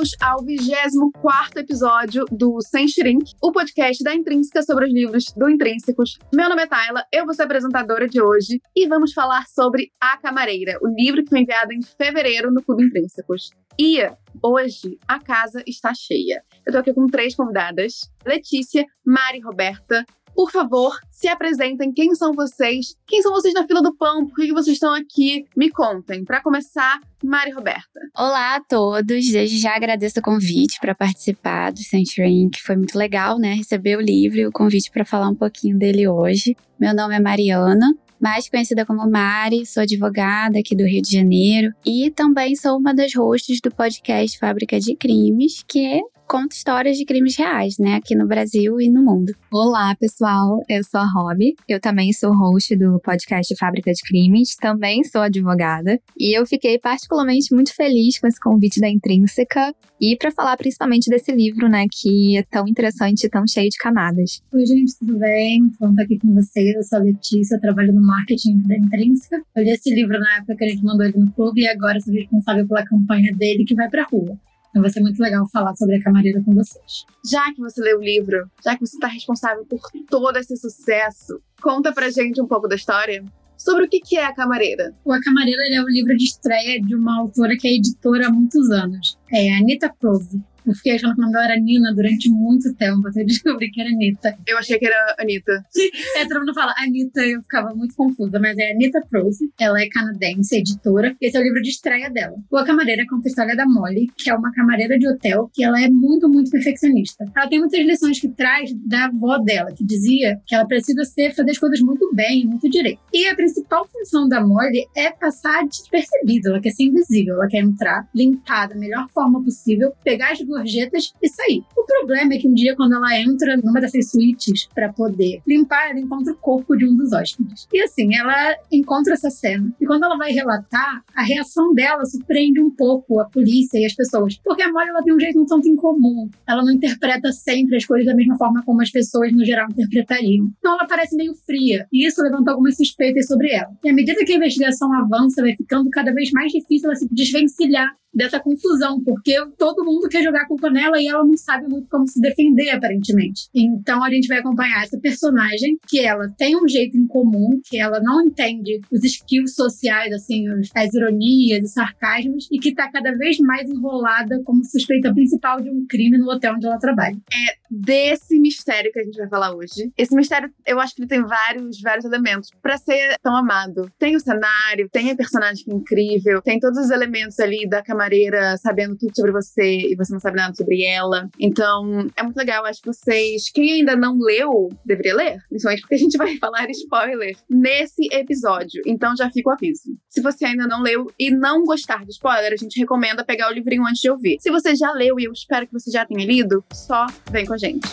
Bem-vindos 0.00 0.16
ao 0.18 0.42
24 0.42 1.60
episódio 1.60 2.24
do 2.32 2.58
Sem 2.62 2.88
Shrink, 2.88 3.34
o 3.42 3.52
podcast 3.52 4.02
da 4.02 4.14
Intrínseca 4.14 4.62
sobre 4.62 4.86
os 4.86 4.94
livros 4.94 5.26
do 5.36 5.46
Intrínsecos. 5.46 6.18
Meu 6.32 6.48
nome 6.48 6.62
é 6.62 6.66
Tayla, 6.66 7.04
eu 7.12 7.26
vou 7.26 7.34
ser 7.34 7.42
apresentadora 7.42 8.08
de 8.08 8.18
hoje 8.18 8.62
e 8.74 8.88
vamos 8.88 9.12
falar 9.12 9.46
sobre 9.46 9.92
A 10.00 10.16
Camareira, 10.16 10.78
o 10.80 10.88
livro 10.88 11.22
que 11.22 11.28
foi 11.28 11.40
enviado 11.40 11.74
em 11.74 11.82
fevereiro 11.82 12.50
no 12.50 12.62
Clube 12.62 12.86
Intrínsecos. 12.86 13.50
E 13.78 13.98
hoje 14.42 14.98
a 15.06 15.18
casa 15.18 15.62
está 15.66 15.92
cheia. 15.92 16.42
Eu 16.66 16.72
tô 16.72 16.78
aqui 16.78 16.94
com 16.94 17.06
três 17.06 17.34
convidadas: 17.34 18.10
Letícia, 18.24 18.86
Mari 19.04 19.40
Roberta. 19.40 20.06
Por 20.34 20.50
favor, 20.50 20.98
se 21.10 21.28
apresentem. 21.28 21.92
Quem 21.92 22.14
são 22.14 22.32
vocês? 22.32 22.96
Quem 23.06 23.22
são 23.22 23.32
vocês 23.32 23.52
na 23.52 23.66
fila 23.66 23.82
do 23.82 23.94
pão? 23.94 24.26
Por 24.26 24.36
que 24.36 24.52
vocês 24.52 24.76
estão 24.76 24.94
aqui? 24.94 25.44
Me 25.56 25.70
contem. 25.70 26.24
Para 26.24 26.42
começar, 26.42 26.98
Mari 27.22 27.50
Roberta. 27.50 28.00
Olá 28.16 28.56
a 28.56 28.60
todos. 28.60 29.30
Desde 29.30 29.58
já 29.58 29.76
agradeço 29.76 30.18
o 30.18 30.22
convite 30.22 30.78
para 30.80 30.94
participar 30.94 31.72
do 31.72 31.80
Century 31.80 32.48
que 32.50 32.62
foi 32.62 32.76
muito 32.76 32.96
legal, 32.96 33.38
né? 33.38 33.54
Receber 33.54 33.96
o 33.96 34.00
livro 34.00 34.38
e 34.38 34.46
o 34.46 34.52
convite 34.52 34.90
para 34.90 35.04
falar 35.04 35.28
um 35.28 35.34
pouquinho 35.34 35.78
dele 35.78 36.08
hoje. 36.08 36.56
Meu 36.78 36.94
nome 36.94 37.14
é 37.14 37.20
Mariana, 37.20 37.94
mais 38.20 38.48
conhecida 38.48 38.86
como 38.86 39.10
Mari, 39.10 39.64
sou 39.66 39.82
advogada 39.82 40.58
aqui 40.58 40.76
do 40.76 40.84
Rio 40.84 41.02
de 41.02 41.12
Janeiro 41.12 41.72
e 41.84 42.10
também 42.10 42.54
sou 42.54 42.78
uma 42.78 42.94
das 42.94 43.14
hosts 43.14 43.60
do 43.62 43.70
podcast 43.70 44.38
Fábrica 44.38 44.78
de 44.78 44.94
Crimes, 44.94 45.62
que 45.66 46.00
conta 46.30 46.54
histórias 46.54 46.96
de 46.96 47.04
crimes 47.04 47.36
reais, 47.36 47.76
né, 47.76 47.96
aqui 47.96 48.14
no 48.14 48.24
Brasil 48.24 48.80
e 48.80 48.88
no 48.88 49.02
mundo. 49.02 49.34
Olá, 49.50 49.96
pessoal. 49.96 50.60
Eu 50.68 50.84
sou 50.84 51.00
a 51.00 51.12
Rob. 51.12 51.56
Eu 51.68 51.80
também 51.80 52.12
sou 52.12 52.32
host 52.32 52.76
do 52.76 53.00
podcast 53.00 53.52
Fábrica 53.58 53.90
de 53.90 54.00
Crimes, 54.02 54.54
também 54.54 55.02
sou 55.02 55.22
advogada, 55.22 55.98
e 56.16 56.38
eu 56.38 56.46
fiquei 56.46 56.78
particularmente 56.78 57.52
muito 57.52 57.74
feliz 57.74 58.20
com 58.20 58.28
esse 58.28 58.38
convite 58.38 58.80
da 58.80 58.88
Intrínseca 58.88 59.74
e 60.00 60.16
para 60.16 60.30
falar 60.30 60.56
principalmente 60.56 61.10
desse 61.10 61.32
livro, 61.32 61.68
né, 61.68 61.86
que 61.90 62.38
é 62.38 62.44
tão 62.44 62.68
interessante 62.68 63.26
e 63.26 63.28
tão 63.28 63.44
cheio 63.44 63.68
de 63.68 63.76
camadas. 63.76 64.40
Oi, 64.52 64.64
gente, 64.64 64.96
tudo 65.00 65.18
bem? 65.18 65.62
Vamos 65.80 65.94
estar 65.94 66.04
aqui 66.04 66.16
com 66.20 66.32
vocês. 66.32 66.76
Eu 66.76 66.82
sou 66.84 67.00
a 67.00 67.02
Letícia, 67.02 67.56
eu 67.56 67.60
trabalho 67.60 67.92
no 67.92 68.06
marketing 68.06 68.56
da 68.68 68.76
Intrínseca. 68.76 69.42
Eu 69.56 69.64
li 69.64 69.70
esse 69.70 69.92
livro 69.92 70.16
na 70.20 70.36
época 70.36 70.54
que 70.54 70.64
a 70.64 70.68
gente 70.68 70.84
mandou 70.84 71.04
ele 71.04 71.18
no 71.18 71.32
clube 71.32 71.62
e 71.62 71.66
agora 71.66 71.98
sou 71.98 72.14
responsável 72.14 72.68
pela 72.68 72.84
campanha 72.84 73.34
dele 73.34 73.64
que 73.64 73.74
vai 73.74 73.90
pra 73.90 74.04
rua. 74.04 74.38
Então 74.70 74.82
vai 74.82 74.90
ser 74.90 75.00
muito 75.00 75.20
legal 75.20 75.46
falar 75.48 75.74
sobre 75.74 75.96
a 75.96 76.02
camareira 76.02 76.42
com 76.42 76.54
vocês. 76.54 77.04
Já 77.28 77.52
que 77.52 77.60
você 77.60 77.80
leu 77.82 77.98
o 77.98 78.02
livro, 78.02 78.48
já 78.64 78.74
que 78.74 78.86
você 78.86 78.96
está 78.96 79.08
responsável 79.08 79.66
por 79.66 79.80
todo 80.08 80.36
esse 80.36 80.56
sucesso, 80.56 81.40
conta 81.60 81.92
pra 81.92 82.10
gente 82.10 82.40
um 82.40 82.46
pouco 82.46 82.68
da 82.68 82.76
história 82.76 83.24
sobre 83.60 83.84
o 83.84 83.88
que 83.88 84.16
é 84.16 84.24
a 84.24 84.34
Camareira. 84.34 84.94
O 85.04 85.12
A 85.12 85.20
Camareira 85.20 85.62
é 85.74 85.82
o 85.82 85.88
livro 85.88 86.16
de 86.16 86.24
estreia 86.24 86.80
de 86.80 86.94
uma 86.94 87.20
autora 87.20 87.56
que 87.58 87.68
é 87.68 87.74
editora 87.74 88.28
há 88.28 88.30
muitos 88.30 88.70
anos. 88.70 89.18
É 89.30 89.52
a 89.52 89.58
Anita 89.58 89.94
Prove. 90.00 90.40
Eu 90.66 90.74
fiquei 90.74 90.94
achando 90.94 91.14
que 91.14 91.20
o 91.20 91.22
nome 91.22 91.32
dela 91.32 91.52
era 91.52 91.60
Nina 91.60 91.94
durante 91.94 92.30
muito 92.30 92.74
tempo, 92.74 93.08
até 93.08 93.24
descobri 93.24 93.70
que 93.70 93.80
era 93.80 93.90
Anitta. 93.90 94.36
Eu 94.46 94.58
achei 94.58 94.78
que 94.78 94.86
era 94.86 95.16
Anitta. 95.18 95.64
é, 96.16 96.26
todo 96.26 96.40
mundo 96.40 96.54
fala 96.54 96.74
Anitta, 96.78 97.20
eu 97.20 97.40
ficava 97.42 97.74
muito 97.74 97.94
confusa, 97.94 98.38
mas 98.38 98.56
é 98.58 98.72
Anita 98.72 99.00
Prose. 99.08 99.50
Ela 99.58 99.80
é 99.80 99.88
canadense, 99.88 100.56
editora. 100.56 101.16
Esse 101.20 101.36
é 101.36 101.40
o 101.40 101.42
livro 101.42 101.60
de 101.62 101.70
estreia 101.70 102.10
dela. 102.10 102.36
O 102.50 102.56
A 102.56 102.64
Camareira 102.64 103.04
conta 103.08 103.28
a 103.28 103.30
história 103.30 103.56
da 103.56 103.66
Molly, 103.66 104.08
que 104.16 104.30
é 104.30 104.34
uma 104.34 104.52
camareira 104.52 104.98
de 104.98 105.08
hotel, 105.08 105.50
que 105.52 105.64
ela 105.64 105.80
é 105.80 105.88
muito, 105.88 106.28
muito 106.28 106.50
perfeccionista. 106.50 107.24
Ela 107.36 107.48
tem 107.48 107.58
muitas 107.58 107.80
lições 107.80 108.20
que 108.20 108.28
traz 108.28 108.72
da 108.86 109.06
avó 109.06 109.38
dela, 109.38 109.72
que 109.72 109.84
dizia 109.84 110.40
que 110.46 110.54
ela 110.54 110.66
precisa 110.66 111.04
ser, 111.04 111.34
fazer 111.34 111.50
as 111.50 111.58
coisas 111.58 111.80
muito 111.80 112.12
bem, 112.14 112.46
muito 112.46 112.68
direito. 112.68 113.00
E 113.12 113.26
a 113.26 113.34
principal 113.34 113.86
função 113.88 114.28
da 114.28 114.40
Molly 114.40 114.86
é 114.96 115.10
passar 115.10 115.66
despercebida. 115.66 116.50
Ela 116.50 116.60
quer 116.60 116.70
ser 116.70 116.84
invisível, 116.84 117.34
ela 117.34 117.48
quer 117.48 117.58
entrar, 117.58 118.08
limpar 118.14 118.68
da 118.68 118.76
melhor 118.76 119.08
forma 119.10 119.42
possível, 119.42 119.92
pegar 120.04 120.32
as 120.32 120.40
gorjetas 120.50 121.14
e 121.22 121.28
sair. 121.28 121.64
O 121.76 121.84
problema 121.84 122.34
é 122.34 122.38
que 122.38 122.48
um 122.48 122.54
dia, 122.54 122.76
quando 122.76 122.94
ela 122.94 123.18
entra 123.18 123.56
numa 123.56 123.80
dessas 123.80 124.10
suítes 124.10 124.68
para 124.74 124.92
poder 124.92 125.40
limpar, 125.46 125.90
ela 125.90 126.00
encontra 126.00 126.32
o 126.32 126.36
corpo 126.36 126.76
de 126.76 126.86
um 126.86 126.96
dos 126.96 127.12
hóspedes. 127.12 127.66
E 127.72 127.80
assim, 127.82 128.14
ela 128.14 128.56
encontra 128.70 129.14
essa 129.14 129.30
cena. 129.30 129.72
E 129.80 129.86
quando 129.86 130.04
ela 130.04 130.16
vai 130.16 130.32
relatar, 130.32 131.02
a 131.14 131.22
reação 131.22 131.72
dela 131.72 132.04
surpreende 132.04 132.60
um 132.60 132.70
pouco 132.70 133.20
a 133.20 133.24
polícia 133.24 133.78
e 133.78 133.84
as 133.84 133.94
pessoas. 133.94 134.38
Porque 134.44 134.62
a 134.62 134.72
Molly 134.72 134.88
ela 134.88 135.02
tem 135.02 135.14
um 135.14 135.20
jeito 135.20 135.40
um 135.40 135.46
tanto 135.46 135.68
incomum. 135.68 136.28
Ela 136.46 136.62
não 136.62 136.72
interpreta 136.72 137.32
sempre 137.32 137.76
as 137.76 137.84
coisas 137.84 138.06
da 138.06 138.14
mesma 138.14 138.36
forma 138.36 138.62
como 138.64 138.82
as 138.82 138.90
pessoas 138.90 139.32
no 139.32 139.44
geral 139.44 139.68
interpretariam. 139.70 140.50
Então 140.58 140.74
ela 140.74 140.86
parece 140.86 141.16
meio 141.16 141.34
fria. 141.34 141.86
E 141.92 142.06
isso 142.06 142.22
levanta 142.22 142.50
algumas 142.50 142.76
suspeitas 142.76 143.26
sobre 143.26 143.52
ela. 143.52 143.70
E 143.84 143.90
à 143.90 143.92
medida 143.92 144.24
que 144.24 144.32
a 144.32 144.36
investigação 144.36 144.92
avança, 144.92 145.42
vai 145.42 145.54
ficando 145.54 145.88
cada 145.90 146.12
vez 146.12 146.30
mais 146.32 146.52
difícil 146.52 146.88
ela 146.88 146.96
se 146.96 147.08
desvencilhar 147.10 147.94
dessa 148.12 148.40
confusão, 148.40 149.02
porque 149.02 149.34
todo 149.56 149.84
mundo 149.84 150.08
quer 150.08 150.22
jogar 150.22 150.39
a 150.42 150.46
culpa 150.46 150.70
nela 150.70 151.00
e 151.00 151.06
ela 151.06 151.24
não 151.24 151.36
sabe 151.36 151.68
muito 151.68 151.88
como 151.88 152.06
se 152.06 152.20
defender, 152.20 152.70
aparentemente. 152.70 153.48
Então 153.54 154.02
a 154.02 154.10
gente 154.10 154.28
vai 154.28 154.38
acompanhar 154.38 154.82
essa 154.82 154.98
personagem, 154.98 155.78
que 155.88 156.00
ela 156.00 156.28
tem 156.36 156.56
um 156.56 156.68
jeito 156.68 156.96
em 156.96 157.06
comum, 157.06 157.60
que 157.64 157.78
ela 157.78 158.00
não 158.00 158.22
entende 158.22 158.80
os 158.90 159.04
skills 159.04 159.54
sociais, 159.54 160.12
assim, 160.12 160.46
as 160.74 160.94
ironias 160.94 161.64
e 161.64 161.68
sarcasmos, 161.68 162.48
e 162.50 162.58
que 162.58 162.74
tá 162.74 162.90
cada 162.90 163.12
vez 163.16 163.38
mais 163.38 163.68
enrolada 163.68 164.40
como 164.44 164.64
suspeita 164.64 165.12
principal 165.12 165.60
de 165.60 165.70
um 165.70 165.86
crime 165.86 166.18
no 166.18 166.30
hotel 166.30 166.54
onde 166.54 166.66
ela 166.66 166.78
trabalha. 166.78 167.16
É 167.32 167.60
desse 167.70 168.38
mistério 168.40 168.90
que 168.92 168.98
a 168.98 169.04
gente 169.04 169.16
vai 169.16 169.28
falar 169.28 169.54
hoje. 169.54 169.92
Esse 169.96 170.14
mistério, 170.14 170.50
eu 170.66 170.80
acho 170.80 170.94
que 170.94 171.02
ele 171.02 171.08
tem 171.08 171.22
vários, 171.22 171.80
vários 171.80 172.04
elementos 172.04 172.50
para 172.60 172.76
ser 172.76 173.16
tão 173.22 173.36
amado. 173.36 173.90
Tem 173.98 174.16
o 174.16 174.20
cenário, 174.20 174.88
tem 174.90 175.10
a 175.10 175.16
personagem 175.16 175.64
que 175.64 175.70
é 175.70 175.74
incrível, 175.74 176.42
tem 176.42 176.58
todos 176.58 176.78
os 176.78 176.90
elementos 176.90 177.38
ali 177.38 177.68
da 177.68 177.82
camareira 177.82 178.56
sabendo 178.56 178.96
tudo 178.96 179.14
sobre 179.14 179.30
você 179.30 179.92
e 179.92 179.94
você 179.96 180.12
não 180.12 180.20
sabe 180.20 180.29
nada 180.34 180.54
sobre 180.54 180.84
ela. 180.84 181.28
Então, 181.38 182.06
é 182.16 182.22
muito 182.22 182.36
legal. 182.36 182.64
Acho 182.64 182.82
que 182.82 182.92
vocês, 182.92 183.50
quem 183.52 183.72
ainda 183.72 183.96
não 183.96 184.18
leu, 184.18 184.68
deveria 184.84 185.14
ler, 185.14 185.38
principalmente 185.48 185.80
porque 185.82 185.94
a 185.94 185.98
gente 185.98 186.16
vai 186.16 186.36
falar 186.38 186.70
spoiler 186.70 187.36
nesse 187.48 188.08
episódio. 188.12 188.82
Então, 188.86 189.16
já 189.16 189.30
fica 189.30 189.50
o 189.50 189.52
aviso. 189.52 189.96
Se 190.08 190.20
você 190.20 190.44
ainda 190.44 190.66
não 190.66 190.82
leu 190.82 191.10
e 191.18 191.30
não 191.30 191.64
gostar 191.64 192.04
de 192.04 192.12
spoiler, 192.12 192.52
a 192.52 192.56
gente 192.56 192.78
recomenda 192.78 193.24
pegar 193.24 193.50
o 193.50 193.52
livrinho 193.52 193.84
antes 193.86 194.00
de 194.00 194.10
ouvir. 194.10 194.38
Se 194.40 194.50
você 194.50 194.74
já 194.74 194.92
leu 194.92 195.18
e 195.18 195.24
eu 195.24 195.32
espero 195.32 195.66
que 195.66 195.72
você 195.72 195.90
já 195.90 196.04
tenha 196.06 196.24
lido, 196.24 196.64
só 196.72 197.06
vem 197.30 197.46
com 197.46 197.54
a 197.54 197.58
gente. 197.58 197.88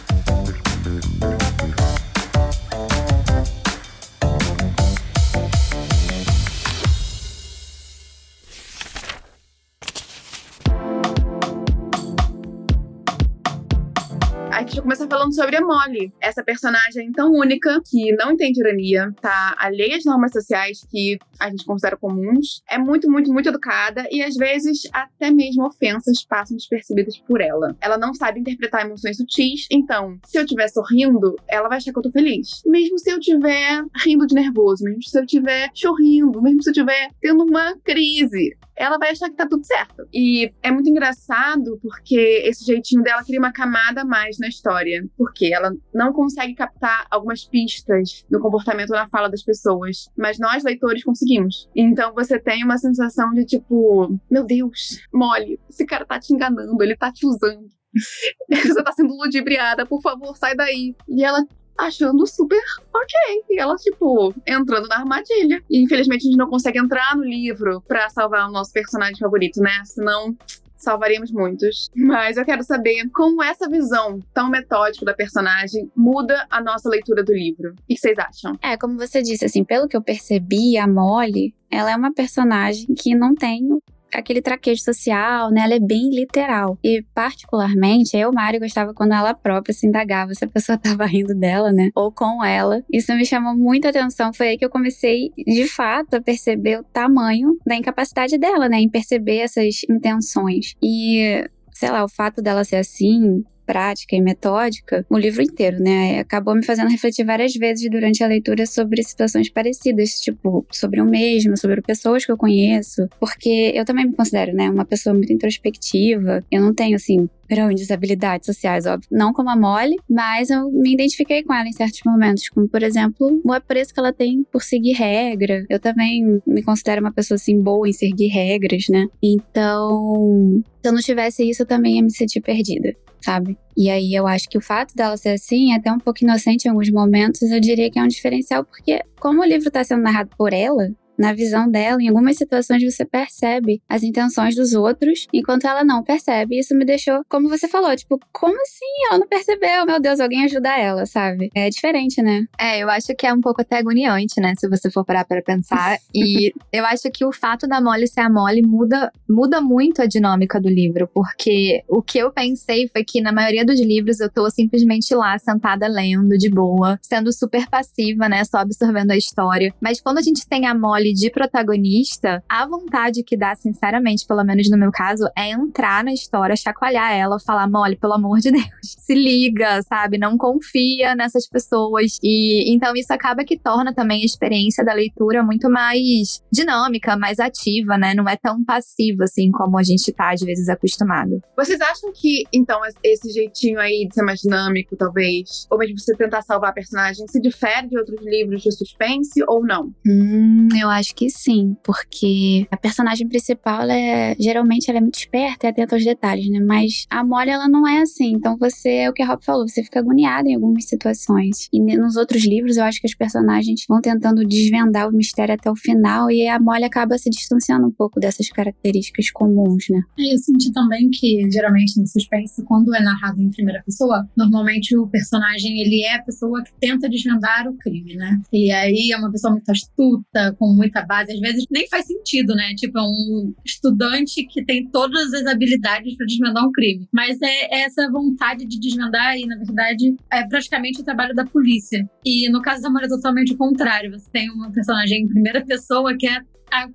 Começar 14.88 15.06
falando 15.06 15.36
sobre 15.36 15.58
a 15.58 15.60
Molly, 15.60 16.14
essa 16.22 16.42
personagem 16.42 17.12
tão 17.12 17.30
única 17.34 17.82
que 17.86 18.16
não 18.16 18.32
entende 18.32 18.62
ironia, 18.62 19.14
tá 19.22 19.54
alheia 19.58 19.98
às 19.98 20.06
normas 20.06 20.32
sociais 20.32 20.80
que 20.90 21.20
a 21.38 21.50
gente 21.50 21.66
considera 21.66 21.98
comuns, 21.98 22.62
é 22.72 22.78
muito, 22.78 23.12
muito, 23.12 23.30
muito 23.34 23.50
educada 23.50 24.08
e 24.10 24.24
às 24.24 24.38
vezes 24.38 24.88
até 24.94 25.30
mesmo 25.30 25.66
ofensas 25.66 26.24
passam 26.24 26.56
despercebidas 26.56 27.18
por 27.18 27.42
ela. 27.42 27.76
Ela 27.82 27.98
não 27.98 28.14
sabe 28.14 28.40
interpretar 28.40 28.86
emoções 28.86 29.18
sutis, 29.18 29.68
então 29.70 30.18
se 30.26 30.38
eu 30.38 30.46
estiver 30.46 30.70
sorrindo, 30.70 31.36
ela 31.50 31.68
vai 31.68 31.80
achar 31.80 31.92
que 31.92 32.00
eu 32.00 32.04
tô 32.04 32.12
feliz. 32.12 32.62
Mesmo 32.66 32.98
se 32.98 33.12
eu 33.12 33.20
estiver 33.20 33.84
rindo 34.06 34.26
de 34.26 34.36
nervoso, 34.36 34.86
mesmo 34.86 35.04
se 35.04 35.20
eu 35.20 35.26
estiver 35.26 35.70
chorrindo, 35.74 36.42
mesmo 36.42 36.64
se 36.64 36.70
eu 36.70 36.72
estiver 36.72 37.10
tendo 37.20 37.44
uma 37.44 37.76
crise, 37.84 38.56
ela 38.78 38.98
vai 38.98 39.12
achar 39.12 39.30
que 39.30 39.36
tá 39.36 39.48
tudo 39.48 39.66
certo. 39.66 40.08
E 40.14 40.54
é 40.62 40.72
muito 40.72 40.90
engraçado 40.90 41.80
porque 41.82 42.44
esse 42.46 42.64
jeitinho 42.64 43.02
dela 43.02 43.24
cria 43.24 43.40
uma 43.40 43.52
camada 43.52 44.02
a 44.02 44.06
mais 44.06 44.38
na 44.38 44.48
história. 44.48 45.06
Porque 45.18 45.54
ela 45.54 45.72
não 45.94 46.14
consegue 46.14 46.54
captar 46.54 47.08
algumas 47.10 47.44
pistas 47.44 48.26
do 48.30 48.40
comportamento 48.40 48.90
na 48.90 49.08
fala 49.10 49.30
das 49.30 49.44
pessoas. 49.44 50.10
Mas 50.16 50.38
nós, 50.38 50.64
leitores, 50.64 51.04
conseguimos. 51.04 51.68
Então 51.76 52.14
você 52.14 52.40
tem 52.40 52.64
uma 52.64 52.78
sensação 52.78 53.32
de 53.34 53.46
tipo, 53.46 54.18
meu 54.30 54.46
Deus, 54.46 55.00
mole, 55.12 55.60
esse 55.70 55.86
cara 55.86 56.06
tá 56.06 56.20
te 56.20 56.34
enganando, 56.34 56.82
ele 56.84 56.96
tá 56.96 57.12
te 57.12 57.26
usando. 57.26 57.68
Você 58.52 58.84
tá 58.84 58.92
sendo 58.92 59.16
ludibriada, 59.16 59.86
por 59.86 60.02
favor, 60.02 60.38
sai 60.38 60.56
daí. 60.56 60.96
E 61.08 61.24
ela 61.24 61.44
achando 61.78 62.26
super 62.26 62.62
ok. 62.94 63.44
E 63.50 63.60
ela, 63.60 63.76
tipo, 63.76 64.34
entrando 64.46 64.88
na 64.88 64.98
armadilha. 64.98 65.62
E 65.70 65.82
infelizmente 65.82 66.22
a 66.22 66.30
gente 66.30 66.38
não 66.38 66.50
consegue 66.50 66.80
entrar 66.80 67.16
no 67.16 67.24
livro 67.24 67.82
pra 67.88 68.10
salvar 68.10 68.48
o 68.48 68.52
nosso 68.52 68.72
personagem 68.72 69.18
favorito, 69.18 69.62
né? 69.62 69.82
Senão 69.86 70.36
salvaríamos 70.78 71.32
muitos. 71.32 71.90
Mas 71.96 72.38
eu 72.38 72.46
quero 72.46 72.64
saber 72.64 73.10
como 73.14 73.44
essa 73.44 73.68
visão 73.68 74.20
tão 74.34 74.50
metódica 74.50 75.06
da 75.06 75.14
personagem 75.14 75.92
muda 75.96 76.46
a 76.50 76.62
nossa 76.62 76.88
leitura 76.88 77.24
do 77.24 77.34
livro. 77.34 77.72
O 77.72 77.88
que 77.88 77.98
vocês 77.98 78.18
acham? 78.18 78.58
É, 78.62 78.78
como 78.78 78.98
você 78.98 79.22
disse, 79.22 79.46
assim, 79.46 79.64
pelo 79.64 79.88
que 79.88 79.98
eu 79.98 80.02
percebi, 80.02 80.78
a 80.78 80.88
Molly, 80.88 81.54
ela 81.70 81.92
é 81.92 81.96
uma 81.96 82.14
personagem 82.14 82.88
que 82.96 83.16
não 83.16 83.34
tem 83.34 83.68
aquele 84.14 84.42
traquejo 84.42 84.82
social, 84.82 85.52
né? 85.52 85.62
Ela 85.62 85.76
é 85.76 85.80
bem 85.80 86.10
literal. 86.10 86.78
E, 86.84 87.04
particularmente, 87.14 88.16
eu, 88.16 88.32
Mari, 88.32 88.60
gostava 88.60 88.94
quando 88.94 89.14
ela 89.14 89.34
própria 89.34 89.74
se 89.74 89.88
indagava 89.88 90.34
se 90.34 90.46
a 90.46 90.48
pessoa 90.48 90.76
estava 90.78 91.06
rindo 91.06 91.36
dela, 91.36 91.72
né? 91.72 91.90
Ou 91.96 92.12
com 92.12 92.44
ela. 92.44 92.84
Isso 92.92 93.14
me 93.14 93.26
chamou 93.26 93.56
muita 93.56 93.90
atenção. 93.90 94.34
Foi 94.34 94.50
aí 94.50 94.58
que 94.58 94.66
eu 94.66 94.70
comecei, 94.70 95.32
de 95.38 95.68
fato, 95.68 96.16
a 96.16 96.22
perceber 96.22 96.80
o 96.80 96.84
tamanho 96.84 97.58
da 97.66 97.76
incapacidade 97.76 98.38
dela, 98.38 98.70
né? 98.70 98.80
Em 98.80 98.90
perceber 98.90 99.38
essas 99.38 99.82
intenções. 99.90 100.74
E 100.82 101.46
sei 101.74 101.92
lá, 101.92 102.04
o 102.04 102.10
fato 102.10 102.42
dela 102.42 102.64
ser 102.64 102.78
assim 102.78 103.44
prática 103.68 104.16
e 104.16 104.22
metódica, 104.22 105.06
o 105.10 105.18
livro 105.18 105.44
inteiro, 105.44 105.80
né? 105.80 106.20
Acabou 106.20 106.56
me 106.56 106.66
fazendo 106.66 106.90
refletir 106.90 107.26
várias 107.26 107.54
vezes 107.54 107.90
durante 107.92 108.24
a 108.24 108.28
leitura 108.28 108.66
sobre 108.66 109.04
situações 109.04 109.50
parecidas, 109.50 110.22
tipo, 110.22 110.66
sobre 110.72 111.02
o 111.02 111.06
mesmo, 111.06 111.58
sobre 111.58 111.82
pessoas 111.82 112.26
que 112.26 112.32
eu 112.32 112.38
conheço, 112.38 113.08
porque 113.20 113.74
eu 113.76 113.84
também 113.84 114.08
me 114.08 114.16
considero, 114.16 114.54
né, 114.54 114.70
uma 114.70 114.86
pessoa 114.86 115.14
muito 115.14 115.34
introspectiva. 115.34 116.44
Eu 116.50 116.62
não 116.62 116.74
tenho, 116.74 116.96
assim, 116.96 117.30
grandes 117.50 117.92
habilidades 117.92 118.46
sociais, 118.46 118.86
óbvio. 118.86 119.10
Não 119.12 119.34
como 119.34 119.50
a 119.50 119.56
Molly, 119.56 119.96
mas 120.10 120.50
eu 120.50 120.72
me 120.72 120.94
identifiquei 120.94 121.44
com 121.44 121.54
ela 121.54 121.68
em 121.68 121.74
certos 121.74 122.02
momentos, 122.06 122.50
como, 122.50 122.68
por 122.68 122.84
exemplo, 122.84 123.42
o 123.44 123.54
apreço 123.54 123.94
que 123.94 124.00
ela 124.00 124.14
tem 124.14 124.44
por 124.52 124.62
seguir 124.62 124.94
regra. 124.94 125.66
Eu 125.70 125.80
também 125.80 126.42
me 126.46 126.64
considero 126.64 127.02
uma 127.02 127.12
pessoa, 127.12 127.36
assim, 127.36 127.62
boa 127.62 127.88
em 127.88 127.94
seguir 127.94 128.28
regras, 128.28 128.86
né? 128.90 129.08
Então, 129.22 130.62
se 130.82 130.88
eu 130.88 130.94
não 130.94 131.02
tivesse 131.02 131.50
isso, 131.50 131.64
eu 131.64 131.66
também 131.66 131.96
ia 131.96 132.04
me 132.04 132.12
sentir 132.12 132.42
perdida 132.42 132.96
sabe? 133.20 133.58
E 133.76 133.90
aí 133.90 134.14
eu 134.14 134.26
acho 134.26 134.48
que 134.48 134.58
o 134.58 134.62
fato 134.62 134.96
dela 134.96 135.18
ser 135.18 135.30
assim, 135.30 135.74
até 135.74 135.92
um 135.92 136.00
pouco 136.00 136.24
inocente 136.24 136.66
em 136.66 136.70
alguns 136.70 136.90
momentos, 136.90 137.42
eu 137.42 137.60
diria 137.60 137.90
que 137.90 138.00
é 138.00 138.04
um 138.04 138.08
diferencial, 138.08 138.64
porque 138.64 139.02
como 139.20 139.42
o 139.42 139.46
livro 139.46 139.68
está 139.68 139.84
sendo 139.84 140.04
narrado 140.04 140.30
por 140.38 140.54
ela, 140.54 140.90
na 141.18 141.34
visão 141.34 141.70
dela, 141.70 142.02
em 142.02 142.08
algumas 142.08 142.38
situações 142.38 142.84
você 142.84 143.06
percebe 143.06 143.82
as 143.88 144.04
intenções 144.04 144.56
dos 144.56 144.74
outros, 144.74 145.28
enquanto 145.34 145.66
ela 145.66 145.84
não 145.84 146.04
percebe. 146.04 146.60
Isso 146.60 146.76
me 146.76 146.86
deixou, 146.86 147.24
como 147.30 147.50
você 147.50 147.68
falou, 147.68 147.96
tipo, 147.96 148.20
como 148.32 148.56
assim 148.62 148.86
ela 149.10 149.20
não 149.20 149.28
percebeu? 149.28 149.86
Meu 149.86 150.00
Deus, 150.00 150.20
alguém 150.20 150.46
ajuda 150.46 150.78
ela, 150.78 151.06
sabe? 151.06 151.50
É 151.56 151.70
diferente, 151.70 152.22
né? 152.22 152.46
É, 152.60 152.80
eu 152.80 152.90
acho 152.90 153.16
que 153.16 153.26
é 153.26 153.34
um 153.34 153.42
pouco 153.42 153.62
até 153.62 153.78
agoniante, 153.78 154.40
né? 154.40 154.54
Se 154.58 154.68
você 154.70 154.90
for 154.92 155.04
parar 155.04 155.26
para 155.26 155.42
pensar. 155.42 155.98
e 156.14 156.54
eu 156.72 156.86
acho 156.86 157.10
que 157.12 157.26
o 157.26 157.32
fato 157.32 157.68
da 157.68 157.82
Molly 157.82 158.08
ser 158.08 158.22
a 158.22 158.30
Molly 158.30 158.62
muda, 158.62 159.12
muda 159.30 159.62
muito 159.62 160.02
a 160.02 160.06
dinâmica 160.06 160.60
do 160.60 160.70
livro, 160.70 161.10
porque 161.14 161.84
o 161.88 162.02
que 162.02 162.18
eu 162.20 162.32
pensei 162.32 162.88
foi 162.90 163.04
que 163.04 163.22
na 163.22 163.32
maioria 163.32 163.66
dos 163.66 163.80
livros 163.80 164.20
eu 164.20 164.32
tô 164.32 164.50
simplesmente 164.50 165.14
lá, 165.16 165.38
sentada 165.38 165.88
lendo, 165.88 166.38
de 166.38 166.50
boa, 166.50 167.00
sendo 167.02 167.32
super 167.32 167.68
passiva, 167.70 168.30
né? 168.30 168.44
Só 168.44 168.58
absorvendo 168.58 169.12
a 169.12 169.18
história. 169.18 169.74
Mas 169.82 170.02
quando 170.02 170.18
a 170.18 170.22
gente 170.22 170.48
tem 170.48 170.66
a 170.66 170.74
Molly 170.74 171.07
de 171.14 171.30
protagonista, 171.30 172.44
a 172.48 172.68
vontade 172.68 173.24
que 173.24 173.38
dá, 173.38 173.56
sinceramente, 173.56 174.26
pelo 174.26 174.44
menos 174.44 174.70
no 174.70 174.78
meu 174.78 174.92
caso, 174.92 175.26
é 175.38 175.50
entrar 175.50 176.04
na 176.04 176.14
história, 176.14 176.56
chacoalhar 176.56 177.12
ela, 177.14 177.40
falar, 177.40 177.70
Molly, 177.70 177.96
pelo 177.96 178.14
amor 178.14 178.40
de 178.40 178.52
Deus, 178.52 178.66
se 178.82 179.14
liga, 179.14 179.82
sabe? 179.84 180.18
Não 180.18 180.38
confia 180.38 181.16
nessas 181.16 181.48
pessoas. 181.48 182.18
E 182.22 182.74
então 182.74 182.94
isso 182.96 183.14
acaba 183.14 183.44
que 183.44 183.58
torna 183.58 183.94
também 183.94 184.22
a 184.22 184.26
experiência 184.26 184.84
da 184.84 184.94
leitura 184.94 185.44
muito 185.44 185.70
mais 185.70 186.42
dinâmica, 186.52 187.18
mais 187.18 187.40
ativa, 187.40 187.98
né? 187.98 188.14
Não 188.14 188.28
é 188.28 188.36
tão 188.36 188.64
passiva 188.64 189.24
assim 189.24 189.52
como 189.52 189.78
a 189.78 189.84
gente 189.84 190.12
tá 190.12 190.32
às 190.32 190.42
vezes 190.42 190.70
acostumado. 190.70 191.42
Vocês 191.56 191.80
acham 191.82 192.12
que, 192.14 192.44
então, 192.54 192.80
esse 193.04 193.32
jeitinho 193.32 193.80
aí 193.80 194.08
de 194.08 194.14
ser 194.14 194.24
mais 194.24 194.40
dinâmico, 194.40 194.96
talvez, 194.96 195.68
ou 195.70 195.78
mesmo 195.78 196.00
você 196.00 196.16
tentar 196.16 196.42
salvar 196.42 196.72
a 196.72 196.74
personagem, 196.74 197.28
se 197.28 197.40
difere 197.40 197.88
de 197.88 197.98
outros 197.98 198.20
livros 198.24 198.62
de 198.62 198.72
suspense 198.72 199.44
ou 199.48 199.66
não? 199.66 199.94
Hum, 200.06 200.68
eu 200.80 200.90
acho 200.90 200.97
que 201.08 201.30
sim, 201.30 201.76
porque 201.84 202.68
a 202.72 202.78
personagem 202.78 203.28
principal, 203.28 203.82
ela 203.82 203.94
é, 203.94 204.36
geralmente, 204.40 204.90
ela 204.90 205.00
é 205.00 205.02
muito 205.02 205.20
esperta 205.20 205.68
e 205.68 205.70
atenta 205.70 205.96
aos 205.96 206.04
detalhes, 206.04 206.50
né? 206.50 206.60
Mas 206.60 207.06
a 207.10 207.24
Molly, 207.24 207.50
ela 207.50 207.68
não 207.68 207.88
é 207.88 208.02
assim. 208.02 208.34
Então 208.34 208.58
você, 208.58 208.90
é 208.90 209.10
o 209.10 209.14
que 209.14 209.22
a 209.22 209.28
Rob 209.28 209.44
falou, 209.44 209.68
você 209.68 209.84
fica 209.84 210.00
agoniada 210.00 210.50
em 210.50 210.56
algumas 210.56 210.86
situações. 210.86 211.68
E 211.72 211.80
nos 211.98 212.16
outros 212.16 212.46
livros, 212.46 212.78
eu 212.78 212.84
acho 212.84 213.00
que 213.00 213.08
as 213.08 213.16
personagens 213.16 213.86
vão 213.88 214.02
tentando 214.02 214.46
desvendar 214.46 215.10
o 215.10 215.12
mistério 215.14 215.56
até 215.56 215.70
o 215.70 215.76
final 215.76 216.32
e 216.32 216.48
a 216.48 216.60
Molly 216.60 216.86
acaba 216.86 217.18
se 217.18 217.30
distanciando 217.30 217.88
um 217.88 217.92
pouco 217.92 218.20
dessas 218.20 218.50
características 218.50 219.32
comuns, 219.32 219.86
né? 219.90 220.02
Eu 220.18 220.38
senti 220.38 220.72
também 220.72 221.10
que, 221.12 221.50
geralmente, 221.52 222.00
no 222.00 222.08
suspense, 222.08 222.64
quando 222.66 222.94
é 222.96 223.02
narrado 223.02 223.42
em 223.42 223.50
primeira 223.50 223.84
pessoa, 223.84 224.28
normalmente 224.36 224.96
o 224.98 225.08
personagem, 225.08 225.80
ele 225.80 226.04
é 226.04 226.16
a 226.16 226.24
pessoa 226.24 226.64
que 226.64 226.72
tenta 226.80 227.10
desvendar 227.10 227.68
o 227.68 227.78
crime, 227.78 228.16
né? 228.16 228.40
E 228.52 228.72
aí 228.72 229.12
é 229.12 229.18
uma 229.18 229.32
pessoa 229.32 229.52
muito 229.52 229.70
astuta, 229.70 230.56
com 230.58 230.74
muito 230.74 230.87
muita 230.88 231.06
base, 231.06 231.34
às 231.34 231.40
vezes 231.40 231.66
nem 231.70 231.88
faz 231.88 232.06
sentido, 232.06 232.56
né? 232.56 232.74
Tipo, 232.76 232.98
é 232.98 233.04
um 233.04 233.54
estudante 233.66 234.46
que 234.48 234.64
tem 234.66 234.90
todas 234.90 235.34
as 235.34 235.46
habilidades 235.46 236.16
para 236.16 236.26
desvendar 236.26 236.66
um 236.66 236.72
crime. 236.72 237.08
Mas 237.14 237.38
é 237.42 237.82
essa 237.84 238.10
vontade 238.10 238.66
de 238.66 238.80
desvendar, 238.80 239.38
e 239.38 239.46
na 239.46 239.58
verdade 239.58 240.16
é 240.32 240.48
praticamente 240.48 241.02
o 241.02 241.04
trabalho 241.04 241.36
da 241.36 241.46
polícia. 241.46 242.08
E 242.26 242.50
no 242.50 242.62
caso 242.62 242.82
da 242.82 242.88
Amor 242.88 243.04
é 243.04 243.08
totalmente 243.08 243.54
o 243.54 243.58
contrário. 243.58 244.12
Você 244.12 244.30
tem 244.32 244.50
uma 244.50 244.72
personagem 244.72 245.24
em 245.24 245.28
primeira 245.28 245.64
pessoa 245.66 246.16
que 246.18 246.28
é 246.28 246.40
a 246.72 246.88